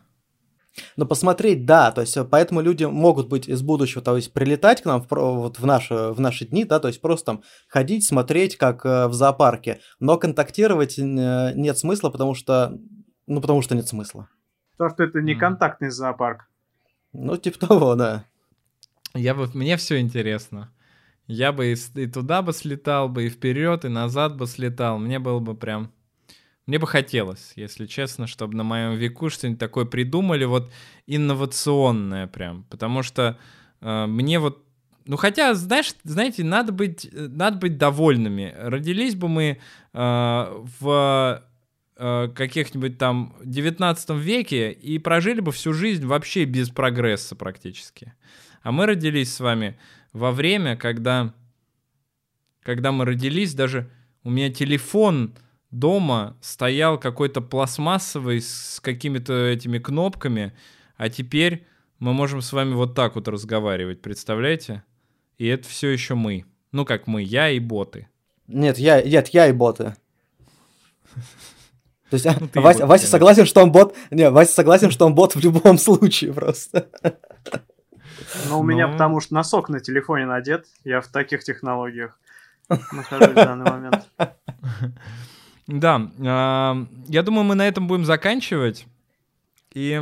Но 0.96 1.06
посмотреть, 1.06 1.66
да, 1.66 1.92
то 1.92 2.02
есть 2.02 2.16
э, 2.18 2.24
поэтому 2.24 2.62
люди 2.62 2.84
могут 2.84 3.30
быть 3.30 3.48
из 3.48 3.62
будущего, 3.62 4.02
то 4.02 4.16
есть 4.16 4.34
прилетать 4.34 4.82
к 4.82 4.86
нам 4.86 5.02
в, 5.02 5.08
вот 5.10 5.60
в, 5.60 5.66
наши, 5.66 5.94
в 5.94 6.20
наши 6.20 6.46
дни, 6.46 6.66
да, 6.66 6.80
то 6.80 6.88
есть 6.88 7.02
просто 7.02 7.26
там 7.26 7.44
ходить, 7.68 8.06
смотреть, 8.06 8.58
как 8.58 8.86
э, 8.86 9.08
в 9.08 9.14
зоопарке, 9.14 9.80
но 10.00 10.18
контактировать 10.18 11.00
э, 11.00 11.54
нет 11.56 11.78
смысла, 11.78 12.10
потому 12.10 12.36
что, 12.36 12.78
ну, 13.26 13.42
потому 13.42 13.62
что 13.62 13.76
нет 13.76 13.88
смысла. 13.88 14.30
Потому 14.78 14.94
что 14.94 15.04
это 15.04 15.22
не 15.22 15.36
контактный 15.36 15.90
зоопарк. 15.90 16.48
Ну, 17.14 17.38
типа 17.38 17.68
того, 17.68 17.96
да. 17.96 18.26
Я 19.16 19.34
бы, 19.34 19.50
мне 19.54 19.78
все 19.78 20.00
интересно. 20.00 20.72
Я 21.26 21.52
бы 21.52 21.74
и, 21.74 21.76
и 21.96 22.08
туда 22.08 22.42
бы 22.42 22.54
слетал 22.54 23.10
бы, 23.10 23.26
и 23.26 23.30
вперед, 23.30 23.84
и 23.86 23.90
назад 23.90 24.38
бы 24.38 24.46
слетал. 24.46 25.00
Мне 25.00 25.18
было 25.20 25.40
бы 25.40 25.56
прям 25.56 25.92
мне 26.68 26.80
бы 26.80 26.86
хотелось, 26.86 27.54
если 27.56 27.86
честно, 27.86 28.28
чтобы 28.28 28.56
на 28.56 28.64
моем 28.64 28.96
веку 28.96 29.30
что-нибудь 29.30 29.60
такое 29.60 29.86
придумали, 29.86 30.44
вот 30.46 30.72
инновационное 31.08 32.28
прям. 32.28 32.64
Потому 32.70 33.04
что 33.04 33.40
э, 33.82 34.06
мне 34.06 34.40
вот 34.40 34.64
ну, 35.06 35.16
хотя, 35.16 35.54
знаешь, 35.54 35.96
знаете, 36.04 36.44
надо 36.44 36.74
быть, 36.74 37.10
надо 37.14 37.58
быть 37.58 37.78
довольными. 37.78 38.54
Родились 38.58 39.16
бы 39.16 39.30
мы 39.30 39.58
э, 39.94 40.64
в 40.80 41.44
э, 41.96 42.30
каких-нибудь 42.36 42.98
там 42.98 43.34
19 43.42 44.10
веке 44.10 44.74
и 44.74 45.00
прожили 45.00 45.40
бы 45.40 45.54
всю 45.54 45.72
жизнь 45.72 46.06
вообще 46.06 46.44
без 46.44 46.70
прогресса 46.70 47.38
практически. 47.38 48.14
А 48.62 48.74
мы 48.74 48.86
родились 48.86 49.34
с 49.34 49.40
вами 49.40 49.80
во 50.12 50.34
время, 50.34 50.76
когда 50.76 51.34
когда 52.62 52.92
мы 52.92 53.06
родились, 53.06 53.54
даже 53.54 53.90
у 54.26 54.30
меня 54.30 54.52
телефон 54.52 55.34
дома 55.72 56.38
стоял 56.42 57.00
какой-то 57.00 57.42
пластмассовый 57.42 58.42
с 58.42 58.80
какими-то 58.82 59.34
этими 59.48 59.80
кнопками, 59.80 60.54
а 60.98 61.10
теперь 61.10 61.66
мы 62.00 62.14
можем 62.14 62.42
с 62.42 62.54
вами 62.54 62.74
вот 62.74 62.96
так 62.96 63.16
вот 63.16 63.28
разговаривать, 63.28 64.02
представляете? 64.02 64.84
И 65.38 65.48
это 65.48 65.68
все 65.68 65.90
еще 65.90 66.16
мы. 66.16 66.46
Ну 66.72 66.86
как 66.86 67.08
мы, 67.08 67.22
я 67.22 67.50
и 67.50 67.60
боты. 67.60 68.08
Нет, 68.48 68.78
я, 68.78 69.02
нет, 69.02 69.30
я 69.30 69.48
и 69.48 69.52
боты. 69.52 69.96
То 72.10 72.14
есть 72.14 72.26
Ну, 72.40 72.48
ты 72.48 72.60
и 72.60 72.62
Вася, 72.62 72.80
бот, 72.82 72.90
Вася 72.90 73.08
согласен, 73.08 73.46
что 73.46 73.62
он 73.62 73.72
бот. 73.72 73.96
Не, 74.12 74.30
Вася 74.30 74.54
согласен, 74.54 74.92
что 74.92 75.06
он 75.06 75.14
бот 75.16 75.36
в 75.36 75.40
любом 75.40 75.78
случае 75.80 76.34
просто. 76.34 76.90
Но 78.50 78.60
у 78.60 78.64
меня 78.64 78.88
Ну. 78.88 78.94
потому 78.94 79.20
что 79.20 79.34
носок 79.34 79.70
на 79.70 79.80
телефоне 79.80 80.26
надет. 80.26 80.66
Я 80.84 81.02
в 81.02 81.08
таких 81.08 81.44
технологиях 81.44 82.18
нахожусь 82.70 83.30
в 83.30 83.34
данный 83.36 83.70
момент. 83.70 84.10
Да, 85.68 86.78
я 87.08 87.24
думаю, 87.24 87.44
мы 87.44 87.56
на 87.56 87.68
этом 87.68 87.88
будем 87.88 88.06
заканчивать. 88.06 88.86
И 89.74 90.02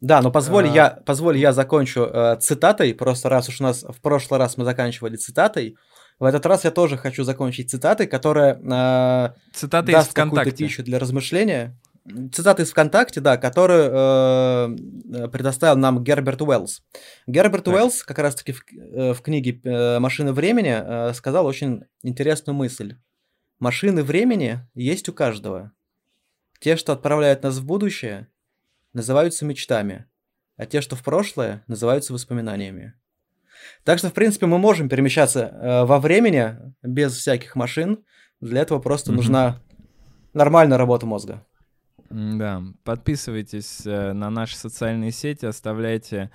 Да, 0.00 0.22
но 0.22 0.30
позволь, 0.30 0.68
А. 0.68 0.72
я, 0.72 0.90
позволь 1.04 1.36
я 1.36 1.52
закончу 1.52 2.04
э, 2.04 2.38
цитатой, 2.40 2.94
просто 2.94 3.28
раз 3.28 3.50
уж 3.50 3.60
у 3.60 3.64
нас 3.64 3.82
в 3.82 4.00
прошлый 4.00 4.38
раз 4.38 4.56
мы 4.56 4.64
заканчивали 4.64 5.16
цитатой, 5.16 5.76
в 6.18 6.24
этот 6.24 6.44
раз 6.46 6.64
я 6.64 6.70
тоже 6.70 6.96
хочу 6.96 7.24
закончить 7.24 7.70
цитатой, 7.70 8.06
которая 8.06 8.54
э, 8.54 9.30
цитата 9.52 9.90
из 9.90 9.94
даст 9.94 10.12
какую-то 10.14 10.50
пищу 10.52 10.82
для 10.82 10.98
размышления. 10.98 11.76
Цитата 12.32 12.62
из 12.62 12.70
ВКонтакте, 12.70 13.20
да, 13.20 13.36
которую 13.36 13.90
э, 13.92 15.28
предоставил 15.28 15.76
нам 15.76 16.02
Герберт 16.02 16.40
Уэллс. 16.42 16.82
Герберт 17.26 17.64
Так. 17.64 17.74
Уэллс 17.74 18.02
как 18.02 18.18
раз-таки 18.18 18.52
в, 18.52 18.62
э, 18.72 19.12
в 19.12 19.20
книге 19.20 19.60
э, 19.62 19.98
«Машины 19.98 20.32
времени» 20.32 20.74
э, 20.74 21.12
сказал 21.14 21.46
очень 21.46 21.84
интересную 22.02 22.56
мысль. 22.56 22.96
Машины 23.60 24.02
времени 24.02 24.60
есть 24.74 25.08
у 25.10 25.12
каждого. 25.12 25.72
Те, 26.60 26.76
что 26.76 26.92
отправляют 26.94 27.42
нас 27.42 27.58
в 27.58 27.66
будущее, 27.66 28.26
называются 28.94 29.44
мечтами, 29.44 30.06
а 30.56 30.64
те, 30.66 30.80
что 30.80 30.96
в 30.96 31.02
прошлое, 31.02 31.62
называются 31.66 32.12
воспоминаниями. 32.14 32.94
Так 33.84 33.98
что, 33.98 34.08
в 34.08 34.14
принципе, 34.14 34.46
мы 34.46 34.58
можем 34.58 34.88
перемещаться 34.88 35.40
э, 35.40 35.84
во 35.84 36.00
времени 36.00 36.56
без 36.82 37.14
всяких 37.16 37.54
машин. 37.54 38.02
Для 38.40 38.62
этого 38.62 38.78
просто 38.78 39.10
Мгм. 39.12 39.16
нужна 39.16 39.60
нормальная 40.32 40.78
работа 40.78 41.04
мозга. 41.04 41.44
Да, 42.08 42.62
подписывайтесь 42.82 43.86
э, 43.86 44.12
на 44.14 44.30
наши 44.30 44.56
социальные 44.56 45.12
сети, 45.12 45.44
оставляйте 45.44 46.30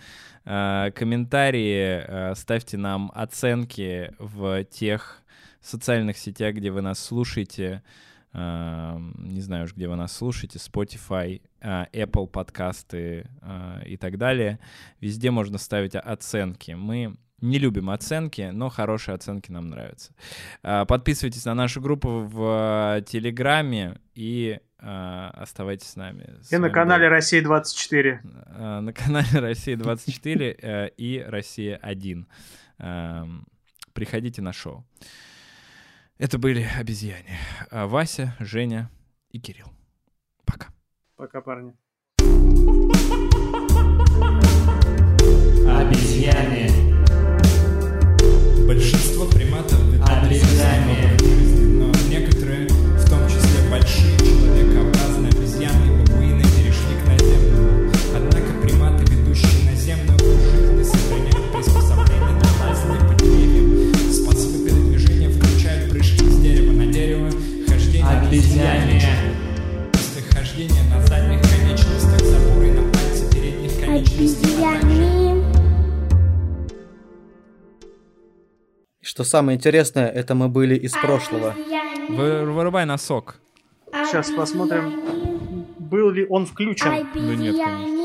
э, 0.45 0.91
комментарии, 0.95 2.03
э, 2.07 2.35
ставьте 2.35 2.77
нам 2.77 3.11
оценки 3.15 4.13
в 4.19 4.63
тех 4.65 5.23
социальных 5.67 6.17
сетях, 6.17 6.55
где 6.55 6.71
вы 6.71 6.81
нас 6.81 6.99
слушаете. 6.99 7.83
Э, 8.33 8.97
не 9.17 9.41
знаю 9.41 9.65
уж, 9.65 9.73
где 9.73 9.87
вы 9.87 9.95
нас 9.95 10.15
слушаете, 10.15 10.59
Spotify, 10.59 11.41
э, 11.61 11.85
Apple 11.93 12.27
подкасты 12.27 13.29
э, 13.41 13.81
и 13.85 13.97
так 13.97 14.17
далее. 14.17 14.59
Везде 15.01 15.31
можно 15.31 15.57
ставить 15.57 15.95
оценки. 15.95 16.71
Мы 16.71 17.15
не 17.41 17.59
любим 17.59 17.89
оценки, 17.89 18.49
но 18.53 18.69
хорошие 18.69 19.15
оценки 19.15 19.51
нам 19.51 19.67
нравятся. 19.69 20.13
А, 20.63 20.85
Подписывайтесь 20.85 21.45
на 21.45 21.53
нашу 21.53 21.81
группу 21.81 22.21
в 22.21 22.97
э, 22.97 23.01
Телеграме 23.03 23.99
и 24.13 24.59
э, 24.79 25.29
оставайтесь 25.33 25.87
с 25.87 25.95
нами. 25.95 26.39
С 26.41 26.51
И 26.51 26.55
на 26.55 26.63
вами 26.63 26.73
канале 26.73 27.07
был, 27.07 27.11
Россия 27.15 27.41
24. 27.41 28.21
э, 28.23 28.79
на 28.79 28.93
канале 28.93 29.39
Россия 29.39 29.75
24 29.77 30.57
э, 30.61 30.89
и 30.97 31.23
Россия 31.27 31.77
1. 31.77 32.27
Эм, 32.79 33.45
Приходите 33.93 34.41
на 34.41 34.51
шоу. 34.51 34.85
Это 36.17 36.37
были 36.37 36.65
обезьяне. 36.79 37.37
А, 37.71 37.87
Вася, 37.87 38.35
Женя 38.39 38.89
и 39.31 39.39
Кирилл. 39.39 39.67
Пока. 40.45 40.67
Пока, 41.17 41.41
парни. 41.41 41.73
Обезьяне. 45.67 46.69
Большинство 48.65 49.25
приматов 49.25 49.79
Обезьяне. 50.09 51.17
но 51.79 51.91
некоторые, 52.09 52.67
в 52.69 53.09
том 53.09 53.27
числе 53.27 53.69
большие 53.69 54.17
человекообразные 54.19 54.94
что 79.05 79.23
самое 79.23 79.55
интересное, 79.57 80.09
это 80.09 80.33
мы 80.35 80.47
были 80.49 80.75
из 80.75 80.91
прошлого. 80.93 81.53
Вы- 82.09 82.45
вырубай 82.51 82.85
носок. 82.85 83.39
Сейчас 83.91 84.31
посмотрим, 84.31 84.83
был 85.79 86.09
ли 86.09 86.25
он 86.27 86.45
включен. 86.45 86.89
Да 87.13 87.35
нет, 87.35 87.55
конечно. 87.65 87.95